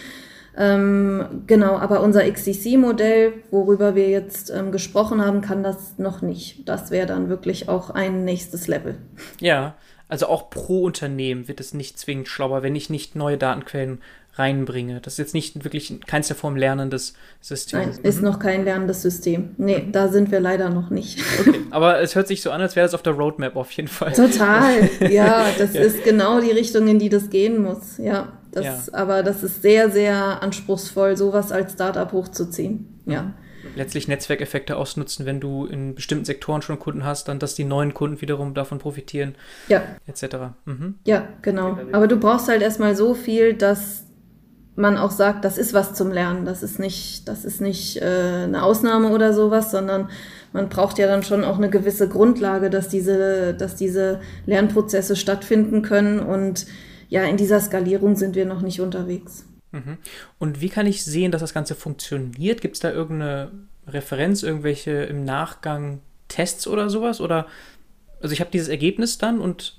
Ähm, 0.57 1.45
genau, 1.47 1.79
aber 1.79 2.03
unser 2.03 2.31
XCC-Modell, 2.31 3.33
worüber 3.51 3.95
wir 3.95 4.11
jetzt 4.11 4.51
ähm, 4.51 4.73
gesprochen 4.73 5.25
haben, 5.25 5.41
kann 5.41 5.63
das 5.63 5.99
noch 5.99 6.21
nicht. 6.21 6.69
Das 6.69 6.91
wäre 6.91 7.07
dann 7.07 7.29
wirklich 7.29 7.69
auch 7.69 7.91
ein 7.91 8.25
nächstes 8.25 8.67
Level. 8.67 8.97
Ja, 9.41 9.77
Also 10.09 10.27
auch 10.27 10.51
pro 10.51 10.83
Unternehmen 10.83 11.49
wird 11.49 11.61
es 11.61 11.75
nicht 11.75 11.99
zwingend 11.99 12.29
schlauer, 12.29 12.63
wenn 12.63 12.75
ich 12.75 12.91
nicht 12.91 13.15
neue 13.15 13.39
Datenquellen 13.39 14.01
reinbringe. 14.39 15.01
Das 15.01 15.15
ist 15.15 15.19
jetzt 15.19 15.35
nicht 15.35 15.65
wirklich 15.65 15.91
in 15.91 16.01
keinster 16.01 16.35
Form 16.35 16.57
lernendes 16.57 17.15
System. 17.41 17.81
Nein, 17.81 17.99
ist 18.03 18.19
mhm. 18.19 18.25
noch 18.25 18.39
kein 18.39 18.65
lernendes 18.65 19.03
System. 19.03 19.55
Nee, 19.57 19.79
mhm. 19.79 19.93
da 19.93 20.09
sind 20.09 20.31
wir 20.31 20.41
leider 20.41 20.71
noch 20.71 20.91
nicht. 20.91 21.21
Okay, 21.41 21.61
aber 21.71 22.01
es 22.01 22.15
hört 22.15 22.29
sich 22.29 22.43
so 22.43 22.51
an, 22.51 22.61
als 22.61 22.77
wäre 22.77 22.87
das 22.87 22.95
auf 22.95 23.03
der 23.03 23.15
Roadmap 23.15 23.57
auf 23.57 23.71
jeden 23.73 23.89
Fall. 23.89 24.13
Total, 24.13 24.89
ja, 25.11 25.47
das 25.59 25.75
ja. 25.75 25.83
ist 25.83 26.05
genau 26.05 26.41
die 26.41 26.51
Richtung, 26.51 26.87
in 26.89 26.99
die 26.99 27.09
das 27.09 27.31
gehen 27.31 27.63
muss. 27.63 27.99
Ja, 27.99 28.33
das, 28.53 28.65
ja. 28.65 28.79
aber 28.93 29.23
das 29.23 29.43
ist 29.43 29.63
sehr, 29.63 29.91
sehr 29.91 30.43
anspruchsvoll, 30.43 31.17
sowas 31.17 31.53
als 31.53 31.73
Startup 31.73 32.11
hochzuziehen. 32.13 33.01
Ja. 33.07 33.23
Mhm 33.23 33.35
letztlich 33.77 34.09
Netzwerkeffekte 34.09 34.77
ausnutzen, 34.77 35.27
wenn 35.27 35.41
du 35.41 35.67
in 35.67 35.95
bestimmten 35.95 36.25
Sektoren 36.25 36.63
schon 36.63 36.79
Kunden 36.79 37.05
hast, 37.05 37.29
dann 37.29 37.39
dass 37.39 37.55
die 37.55 37.65
neuen 37.65 37.95
Kunden 37.95 38.21
wiederum 38.21 38.55
davon 38.55 38.79
profitieren, 38.79 39.35
ja. 39.69 39.83
etc. 40.07 40.37
Mhm. 40.65 40.97
Ja, 41.05 41.29
genau. 41.43 41.79
Aber 41.93 42.09
du 42.09 42.17
brauchst 42.17 42.49
halt 42.49 42.63
erstmal 42.63 42.97
so 42.97 43.15
viel, 43.15 43.55
dass 43.55 44.05
man 44.79 44.97
auch 44.97 45.11
sagt, 45.11 45.45
das 45.45 45.59
ist 45.59 45.75
was 45.75 45.95
zum 45.95 46.13
Lernen. 46.13 46.45
Das 46.45 46.63
ist 46.63 46.79
nicht, 46.79 47.29
das 47.29 47.45
ist 47.45 47.61
nicht 47.61 48.01
äh, 48.01 48.45
eine 48.45 48.63
Ausnahme 48.63 49.11
oder 49.11 49.33
sowas, 49.33 49.71
sondern 49.71 50.09
man 50.53 50.69
braucht 50.69 50.99
ja 50.99 51.07
dann 51.07 51.23
schon 51.23 51.45
auch 51.45 51.59
eine 51.59 51.69
gewisse 51.69 52.09
Grundlage, 52.09 52.71
dass 52.71 52.89
diese, 52.89 53.55
dass 53.55 53.75
diese 53.75 54.21
Lernprozesse 54.47 55.17
stattfinden 55.17 55.83
können. 55.83 56.21
Und 56.21 56.67
ja, 57.09 57.25
in 57.25 57.37
dieser 57.37 57.61
Skalierung 57.61 58.17
sind 58.17 58.37
wir 58.37 58.47
noch 58.47 58.63
nicht 58.63 58.81
unterwegs. 58.81 59.45
Mhm. 59.73 59.99
Und 60.39 60.61
wie 60.61 60.69
kann 60.69 60.87
ich 60.87 61.05
sehen, 61.05 61.33
dass 61.33 61.41
das 61.41 61.55
Ganze 61.55 61.75
funktioniert? 61.75 62.61
Gibt 62.61 62.77
es 62.77 62.81
da 62.81 62.91
irgendeine 62.91 63.51
Referenz, 63.87 64.43
irgendwelche 64.43 64.93
im 64.93 65.25
Nachgang 65.25 66.01
Tests 66.29 66.67
oder 66.67 66.89
sowas? 66.89 67.21
Oder 67.21 67.47
also 68.23 68.33
ich 68.33 68.41
habe 68.41 68.51
dieses 68.51 68.69
Ergebnis 68.69 69.19
dann 69.19 69.41
und 69.41 69.77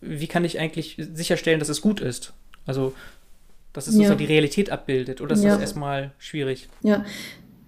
wie 0.00 0.26
kann 0.26 0.44
ich 0.44 0.60
eigentlich 0.60 0.96
sicherstellen, 1.12 1.58
dass 1.58 1.68
es 1.68 1.80
gut 1.80 2.00
ist? 2.00 2.32
Also, 2.66 2.92
dass 3.76 3.86
es 3.86 3.94
ja. 3.94 3.98
sozusagen 3.98 4.18
die 4.18 4.32
Realität 4.32 4.70
abbildet, 4.70 5.20
oder 5.20 5.34
ist 5.34 5.44
ja. 5.44 5.52
das 5.52 5.60
erstmal 5.60 6.12
schwierig? 6.18 6.68
Ja, 6.82 7.04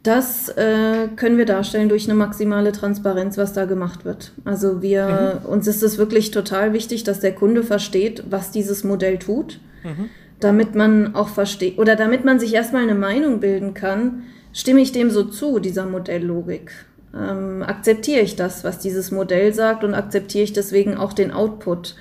das 0.03 0.49
äh, 0.51 1.09
können 1.17 1.39
wir 1.39 1.45
darstellen 1.45 1.89
durch 1.89 2.05
eine 2.05 2.15
maximale 2.15 2.73
Transparenz, 2.73 3.37
was 3.37 3.53
da 3.53 3.65
gemacht 3.65 4.05
wird. 4.05 4.33
Also 4.45 4.81
wir, 4.81 5.41
mhm. 5.45 5.51
uns 5.51 5.67
ist 5.67 5.83
es 5.83 5.99
wirklich 5.99 6.31
total 6.31 6.73
wichtig, 6.73 7.05
dass 7.05 7.21
der 7.21 7.35
Kunde 7.35 7.63
versteht, 7.63 8.25
was 8.31 8.51
dieses 8.51 8.85
Modell 8.85 9.19
tut. 9.19 9.61
Mhm 9.85 10.09
damit 10.41 10.75
man 10.75 11.15
auch 11.15 11.29
versteht 11.29 11.79
oder 11.79 11.97
damit 11.97 12.25
man 12.25 12.39
sich 12.39 12.55
erstmal 12.55 12.83
eine 12.83 12.95
Meinung 12.95 13.41
bilden 13.41 13.75
kann, 13.75 14.25
stimme 14.53 14.81
ich 14.81 14.93
dem 14.93 15.11
so 15.11 15.25
zu, 15.25 15.59
dieser 15.59 15.87
Modelllogik. 15.87 16.73
Ähm, 17.15 17.63
akzeptiere 17.63 18.21
ich 18.21 18.37
das, 18.37 18.65
was 18.65 18.79
dieses 18.79 19.11
Modell 19.11 19.53
sagt 19.53 19.83
und 19.83 19.95
akzeptiere 19.95 20.45
ich 20.45 20.53
deswegen 20.53 20.97
auch 20.97 21.13
den 21.13 21.33
Output. 21.33 21.97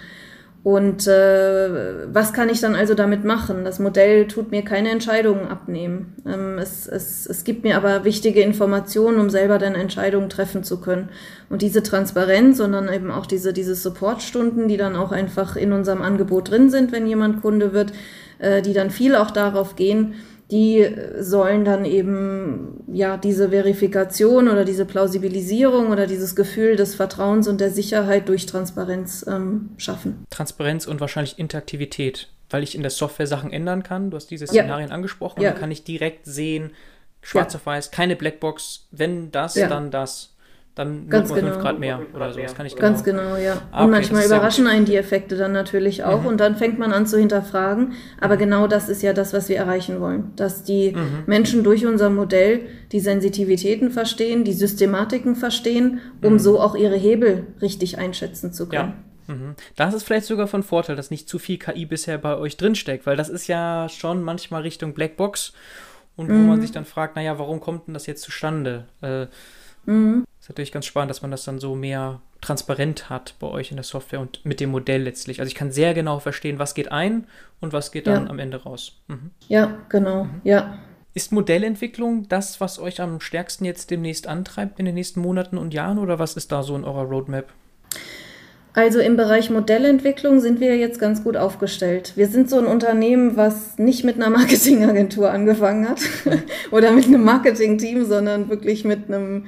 Und 0.68 1.08
äh, 1.08 2.14
was 2.14 2.34
kann 2.34 2.50
ich 2.50 2.60
dann 2.60 2.76
also 2.76 2.94
damit 2.94 3.24
machen? 3.24 3.64
Das 3.64 3.80
Modell 3.80 4.28
tut 4.28 4.52
mir 4.52 4.64
keine 4.64 4.90
Entscheidungen 4.90 5.48
abnehmen. 5.48 6.16
Ähm, 6.26 6.58
es, 6.58 6.90
es, 6.90 7.26
es 7.26 7.46
gibt 7.46 7.64
mir 7.64 7.78
aber 7.78 8.04
wichtige 8.04 8.42
Informationen, 8.42 9.18
um 9.18 9.30
selber 9.30 9.60
dann 9.60 9.76
Entscheidungen 9.76 10.28
treffen 10.28 10.66
zu 10.66 10.82
können. 10.82 11.08
Und 11.50 11.62
diese 11.62 11.84
Transparenz 11.84 12.60
und 12.60 12.74
dann 12.74 12.92
eben 12.92 13.12
auch 13.12 13.26
diese, 13.26 13.54
diese 13.54 13.76
Supportstunden, 13.76 14.68
die 14.68 14.76
dann 14.76 14.98
auch 14.98 15.14
einfach 15.14 15.56
in 15.56 15.72
unserem 15.72 16.02
Angebot 16.02 16.52
drin 16.52 16.70
sind, 16.70 16.92
wenn 16.92 17.08
jemand 17.08 17.42
Kunde 17.42 17.72
wird, 17.72 17.94
äh, 18.40 18.62
die 18.62 18.74
dann 18.74 18.90
viel 18.90 19.16
auch 19.16 19.32
darauf 19.32 19.78
gehen, 19.78 20.16
die 20.52 20.88
sollen 21.20 21.66
dann 21.66 21.84
eben 21.84 22.84
ja 22.92 23.18
diese 23.18 23.50
Verifikation 23.50 24.48
oder 24.48 24.64
diese 24.64 24.86
Plausibilisierung 24.86 25.90
oder 25.90 26.08
dieses 26.08 26.36
Gefühl 26.36 26.78
des 26.78 26.96
Vertrauens 26.96 27.48
und 27.48 27.60
der 27.60 27.70
Sicherheit 27.70 28.30
durch 28.30 28.46
Transparenz 28.46 29.26
ähm, 29.28 29.72
schaffen. 29.78 30.26
Transparenz 30.30 30.88
und 30.88 31.02
wahrscheinlich 31.02 31.38
Interaktivität, 31.38 32.30
weil 32.50 32.64
ich 32.64 32.76
in 32.76 32.82
der 32.82 32.92
Software 32.92 33.28
Sachen 33.28 33.52
ändern 33.52 33.84
kann. 33.84 34.10
Du 34.10 34.16
hast 34.16 34.28
diese 34.28 34.48
Szenarien 34.48 34.90
ja. 34.90 34.96
angesprochen 34.96 35.42
ja. 35.42 35.52
dann 35.52 35.60
kann 35.60 35.72
ich 35.72 35.84
direkt 35.84 36.26
sehen, 36.26 36.72
schwarz 37.22 37.54
ja. 37.54 37.60
auf 37.60 37.66
weiß, 37.66 37.92
keine 37.92 38.16
Blackbox, 38.16 38.88
wenn 38.92 39.32
das, 39.32 39.56
dann 39.56 39.92
das 39.92 40.37
dann 40.78 41.10
ganz 41.10 41.30
nur 41.30 41.40
genau. 41.40 41.54
5 41.54 41.64
Grad 41.64 41.80
mehr 41.80 42.00
oder 42.14 42.32
so. 42.32 42.40
Das 42.40 42.54
kann 42.54 42.66
ich 42.68 42.76
genau. 42.76 42.88
Ganz 42.88 43.04
genau, 43.04 43.36
ja. 43.36 43.62
Ah, 43.72 43.78
okay, 43.78 43.84
und 43.86 43.92
manchmal 43.92 44.26
überraschen 44.26 44.68
einen 44.68 44.86
die 44.86 44.96
Effekte 44.96 45.36
dann 45.36 45.52
natürlich 45.52 46.04
auch 46.04 46.22
mhm. 46.22 46.28
und 46.28 46.38
dann 46.40 46.56
fängt 46.56 46.78
man 46.78 46.94
an 46.94 47.08
zu 47.08 47.18
hinterfragen. 47.18 47.94
Aber 48.20 48.36
mhm. 48.36 48.40
genau 48.40 48.68
das 48.68 48.88
ist 48.88 49.02
ja 49.02 49.14
das, 49.14 49.34
was 49.34 49.50
wir 49.50 49.58
erreichen 49.58 50.00
wollen. 50.00 50.34
Dass 50.36 50.64
die 50.64 50.92
mhm. 50.92 51.24
Menschen 51.26 51.64
durch 51.64 51.86
unser 51.86 52.12
Modell 52.12 52.62
die 52.92 53.00
Sensitivitäten 53.00 53.90
verstehen, 53.90 54.44
die 54.44 54.54
Systematiken 54.54 55.36
verstehen, 55.36 56.00
um 56.22 56.34
mhm. 56.34 56.40
so 56.40 56.60
auch 56.60 56.76
ihre 56.76 56.96
Hebel 56.96 57.48
richtig 57.60 57.98
einschätzen 57.98 58.54
zu 58.54 58.70
können. 58.70 58.94
Ja. 59.28 59.34
Mhm. 59.34 59.56
Das 59.76 59.96
ist 59.96 60.04
vielleicht 60.04 60.28
sogar 60.28 60.48
von 60.48 60.62
Vorteil, 60.62 60.96
dass 60.96 61.10
nicht 61.10 61.28
zu 61.28 61.40
viel 61.40 61.58
KI 61.58 61.88
bisher 61.88 62.20
bei 62.20 62.38
euch 62.38 62.56
drinsteckt, 62.56 63.08
weil 63.08 63.18
das 63.18 63.30
ist 63.30 63.48
ja 63.48 63.90
schon 63.90 64.22
manchmal 64.22 64.62
Richtung 64.62 64.94
Blackbox 64.94 65.54
und 66.16 66.30
wo 66.30 66.34
man 66.34 66.58
mhm. 66.58 66.62
sich 66.62 66.72
dann 66.72 66.86
fragt, 66.86 67.16
naja, 67.16 67.40
warum 67.40 67.60
kommt 67.60 67.88
denn 67.88 67.94
das 67.94 68.06
jetzt 68.06 68.22
zustande? 68.22 68.86
Äh, 69.02 69.26
Mhm. 69.88 70.26
Ist 70.48 70.52
natürlich 70.52 70.72
ganz 70.72 70.86
spannend, 70.86 71.10
dass 71.10 71.22
man 71.22 71.30
das 71.30 71.44
dann 71.44 71.60
so 71.60 71.76
mehr 71.76 72.22
transparent 72.40 73.10
hat 73.10 73.36
bei 73.42 73.48
euch 73.48 73.72
in 73.72 73.76
der 73.76 73.84
Software 73.84 74.22
und 74.22 74.46
mit 74.46 74.62
dem 74.62 74.72
Modell 74.72 75.04
letztlich. 75.04 75.42
Also 75.42 75.50
ich 75.50 75.56
kann 75.56 75.74
sehr 75.74 75.94
genau 75.94 76.20
verstehen, 76.20 76.58
was 76.58 76.74
geht 76.74 76.90
ein 76.90 77.28
und 77.60 77.74
was 77.74 77.92
geht 77.92 78.08
dann 78.08 78.24
ja. 78.24 78.30
am 78.30 78.40
Ende 78.40 78.64
raus. 78.64 78.94
Mhm. 79.10 79.32
Ja, 79.50 79.78
genau, 79.90 80.24
mhm. 80.24 80.40
ja. 80.46 80.78
Ist 81.14 81.34
Modellentwicklung 81.34 82.30
das, 82.30 82.62
was 82.62 82.80
euch 82.80 83.02
am 83.02 83.20
stärksten 83.20 83.66
jetzt 83.66 83.92
demnächst 83.92 84.26
antreibt 84.26 84.80
in 84.80 84.86
den 84.86 84.96
nächsten 84.96 85.20
Monaten 85.20 85.58
und 85.58 85.74
Jahren 85.74 86.00
oder 86.00 86.18
was 86.18 86.38
ist 86.38 86.50
da 86.54 86.64
so 86.64 86.78
in 86.78 86.86
eurer 86.86 87.04
Roadmap? 87.04 87.52
Also 88.72 89.02
im 89.02 89.18
Bereich 89.18 89.50
Modellentwicklung 89.50 90.40
sind 90.40 90.62
wir 90.62 90.78
jetzt 90.78 91.02
ganz 91.02 91.26
gut 91.26 91.36
aufgestellt. 91.36 92.14
Wir 92.16 92.28
sind 92.28 92.50
so 92.50 92.58
ein 92.58 92.68
Unternehmen, 92.68 93.36
was 93.36 93.78
nicht 93.78 94.06
mit 94.06 94.16
einer 94.16 94.30
Marketingagentur 94.30 95.30
angefangen 95.34 95.90
hat 95.90 96.00
mhm. 96.24 96.44
oder 96.72 96.94
mit 96.94 97.08
einem 97.08 97.26
Marketingteam, 97.26 98.06
sondern 98.06 98.48
wirklich 98.48 98.86
mit 98.86 99.10
einem 99.10 99.48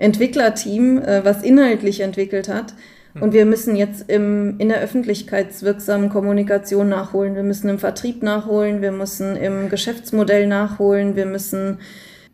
Entwicklerteam, 0.00 0.98
äh, 0.98 1.24
was 1.24 1.42
inhaltlich 1.42 2.00
entwickelt 2.00 2.48
hat. 2.48 2.74
Hm. 3.12 3.22
Und 3.22 3.32
wir 3.34 3.44
müssen 3.44 3.76
jetzt 3.76 4.10
im, 4.10 4.58
in 4.58 4.70
der 4.70 4.80
öffentlichkeitswirksamen 4.80 6.08
Kommunikation 6.08 6.88
nachholen. 6.88 7.34
Wir 7.36 7.42
müssen 7.42 7.68
im 7.68 7.78
Vertrieb 7.78 8.22
nachholen. 8.22 8.80
Wir 8.80 8.92
müssen 8.92 9.36
im 9.36 9.68
Geschäftsmodell 9.68 10.46
nachholen. 10.46 11.16
Wir 11.16 11.26
müssen 11.26 11.78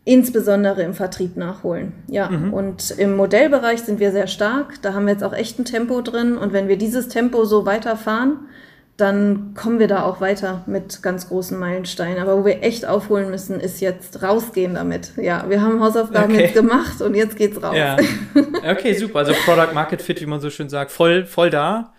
insbesondere 0.05 0.83
im 0.83 0.93
Vertrieb 0.93 1.35
nachholen. 1.35 1.91
Ja, 2.07 2.29
mhm. 2.29 2.53
und 2.53 2.91
im 2.91 3.17
Modellbereich 3.17 3.81
sind 3.81 3.99
wir 3.99 4.13
sehr 4.13 4.27
stark. 4.27 4.81
Da 4.81 4.93
haben 4.93 5.05
wir 5.05 5.11
jetzt 5.11 5.23
auch 5.23 5.33
echt 5.33 5.59
ein 5.59 5.65
Tempo 5.65 6.01
drin. 6.01 6.37
Und 6.37 6.53
wenn 6.53 6.69
wir 6.69 6.77
dieses 6.77 7.09
Tempo 7.09 7.43
so 7.43 7.65
weiterfahren, 7.65 8.47
dann 8.97 9.53
kommen 9.53 9.77
wir 9.77 9.87
da 9.87 10.03
auch 10.03 10.21
weiter 10.21 10.63
mit 10.65 11.03
ganz 11.03 11.29
großen 11.29 11.57
Meilensteinen. 11.57 12.17
Aber 12.17 12.39
wo 12.39 12.45
wir 12.45 12.63
echt 12.63 12.85
aufholen 12.85 13.29
müssen, 13.29 13.59
ist 13.59 13.79
jetzt 13.79 14.23
rausgehen 14.23 14.73
damit. 14.73 15.11
Ja, 15.17 15.45
wir 15.49 15.61
haben 15.61 15.79
Hausaufgaben 15.81 16.33
okay. 16.33 16.45
jetzt 16.45 16.55
gemacht 16.55 16.99
und 17.01 17.13
jetzt 17.13 17.37
geht's 17.37 17.61
raus. 17.61 17.75
Ja. 17.75 17.97
Okay, 18.67 18.93
super. 18.93 19.19
Also 19.19 19.33
Product 19.45 19.73
Market 19.73 20.01
Fit, 20.01 20.19
wie 20.19 20.25
man 20.25 20.41
so 20.41 20.49
schön 20.49 20.67
sagt, 20.67 20.91
voll, 20.91 21.25
voll 21.25 21.49
da. 21.49 21.93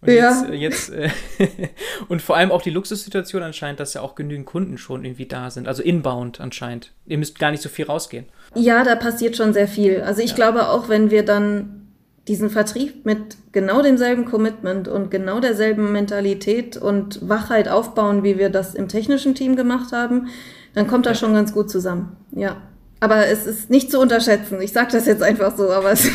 Und 0.00 0.12
ja. 0.12 0.46
Jetzt, 0.52 0.90
äh, 0.90 1.04
jetzt 1.04 1.40
äh, 1.40 1.68
und 2.08 2.22
vor 2.22 2.36
allem 2.36 2.52
auch 2.52 2.62
die 2.62 2.70
Luxussituation 2.70 3.42
anscheinend, 3.42 3.80
dass 3.80 3.94
ja 3.94 4.00
auch 4.00 4.14
genügend 4.14 4.46
Kunden 4.46 4.78
schon 4.78 5.04
irgendwie 5.04 5.26
da 5.26 5.50
sind. 5.50 5.68
Also 5.68 5.82
inbound 5.82 6.40
anscheinend. 6.40 6.92
Ihr 7.06 7.18
müsst 7.18 7.38
gar 7.38 7.50
nicht 7.50 7.62
so 7.62 7.68
viel 7.68 7.86
rausgehen. 7.86 8.26
Ja, 8.54 8.84
da 8.84 8.94
passiert 8.94 9.36
schon 9.36 9.52
sehr 9.52 9.68
viel. 9.68 10.00
Also 10.00 10.22
ich 10.22 10.30
ja. 10.30 10.36
glaube 10.36 10.68
auch, 10.68 10.88
wenn 10.88 11.10
wir 11.10 11.24
dann 11.24 11.85
diesen 12.28 12.50
Vertrieb 12.50 13.06
mit 13.06 13.36
genau 13.52 13.82
demselben 13.82 14.24
Commitment 14.24 14.88
und 14.88 15.10
genau 15.10 15.40
derselben 15.40 15.92
Mentalität 15.92 16.76
und 16.76 17.26
Wachheit 17.28 17.68
aufbauen, 17.68 18.24
wie 18.24 18.38
wir 18.38 18.50
das 18.50 18.74
im 18.74 18.88
technischen 18.88 19.34
Team 19.34 19.54
gemacht 19.54 19.92
haben, 19.92 20.28
dann 20.74 20.88
kommt 20.88 21.06
das 21.06 21.18
schon 21.18 21.34
ganz 21.34 21.52
gut 21.52 21.70
zusammen. 21.70 22.16
Ja. 22.32 22.56
Aber 22.98 23.26
es 23.26 23.46
ist 23.46 23.70
nicht 23.70 23.90
zu 23.90 24.00
unterschätzen. 24.00 24.60
Ich 24.60 24.72
sage 24.72 24.92
das 24.92 25.06
jetzt 25.06 25.22
einfach 25.22 25.56
so, 25.56 25.70
aber 25.70 25.92
es 25.92 26.06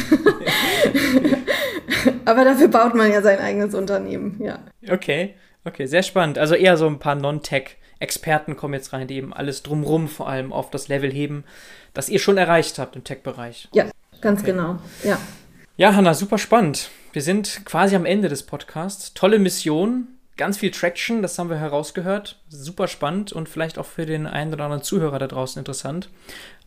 aber 2.25 2.43
dafür 2.43 2.67
baut 2.67 2.95
man 2.95 3.11
ja 3.11 3.21
sein 3.21 3.39
eigenes 3.39 3.73
Unternehmen, 3.73 4.41
ja. 4.43 4.59
Okay, 4.89 5.35
okay, 5.63 5.85
sehr 5.85 6.03
spannend. 6.03 6.37
Also 6.37 6.55
eher 6.55 6.77
so 6.77 6.87
ein 6.87 6.99
paar 6.99 7.15
Non-Tech-Experten 7.15 8.57
kommen 8.57 8.73
jetzt 8.73 8.93
rein, 8.93 9.07
die 9.07 9.15
eben 9.15 9.33
alles 9.33 9.63
drumrum 9.63 10.07
vor 10.07 10.27
allem 10.27 10.51
auf 10.51 10.71
das 10.71 10.87
Level 10.87 11.11
heben, 11.11 11.43
das 11.93 12.09
ihr 12.09 12.19
schon 12.19 12.37
erreicht 12.37 12.79
habt 12.79 12.95
im 12.95 13.03
Tech-Bereich. 13.03 13.69
Ja, 13.73 13.85
ganz 14.19 14.41
okay. 14.41 14.51
genau, 14.51 14.79
ja. 15.03 15.17
Ja, 15.81 15.95
Hanna, 15.95 16.13
super 16.13 16.37
spannend. 16.37 16.91
Wir 17.11 17.23
sind 17.23 17.65
quasi 17.65 17.95
am 17.95 18.05
Ende 18.05 18.29
des 18.29 18.43
Podcasts. 18.43 19.15
Tolle 19.15 19.39
Mission, 19.39 20.09
ganz 20.37 20.59
viel 20.59 20.69
Traction, 20.69 21.23
das 21.23 21.39
haben 21.39 21.49
wir 21.49 21.57
herausgehört. 21.57 22.39
Super 22.49 22.87
spannend 22.87 23.33
und 23.33 23.49
vielleicht 23.49 23.79
auch 23.79 23.87
für 23.87 24.05
den 24.05 24.27
einen 24.27 24.53
oder 24.53 24.65
anderen 24.65 24.83
Zuhörer 24.83 25.17
da 25.17 25.25
draußen 25.25 25.57
interessant. 25.57 26.09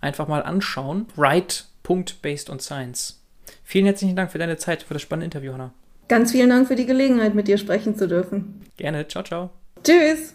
Einfach 0.01 0.27
mal 0.27 0.43
anschauen. 0.43 1.07
Right.based 1.17 2.51
on 2.51 2.59
Science. 2.59 3.23
Vielen 3.63 3.85
herzlichen 3.85 4.17
Dank 4.17 4.33
für 4.33 4.39
deine 4.39 4.57
Zeit, 4.57 4.83
für 4.83 4.95
das 4.95 5.03
spannende 5.03 5.27
Interview, 5.27 5.53
Hanna. 5.53 5.73
Ganz 6.09 6.33
vielen 6.33 6.51
Dank 6.51 6.67
für 6.67 6.75
die 6.75 6.85
Gelegenheit, 6.85 7.37
mit 7.37 7.47
dir 7.47 7.57
sprechen 7.57 7.97
zu 7.97 8.09
dürfen. 8.09 8.63
Gerne. 8.79 9.07
Ciao, 9.07 9.23
ciao. 9.23 9.51
Tschüss. 9.85 10.35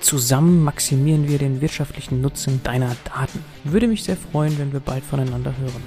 Zusammen 0.00 0.64
maximieren 0.64 1.28
wir 1.28 1.36
den 1.36 1.60
wirtschaftlichen 1.60 2.22
Nutzen 2.22 2.62
deiner 2.62 2.96
Daten. 3.14 3.44
Würde 3.64 3.88
mich 3.88 4.04
sehr 4.04 4.16
freuen, 4.16 4.58
wenn 4.58 4.72
wir 4.72 4.80
bald 4.80 5.04
voneinander 5.04 5.52
hören. 5.58 5.82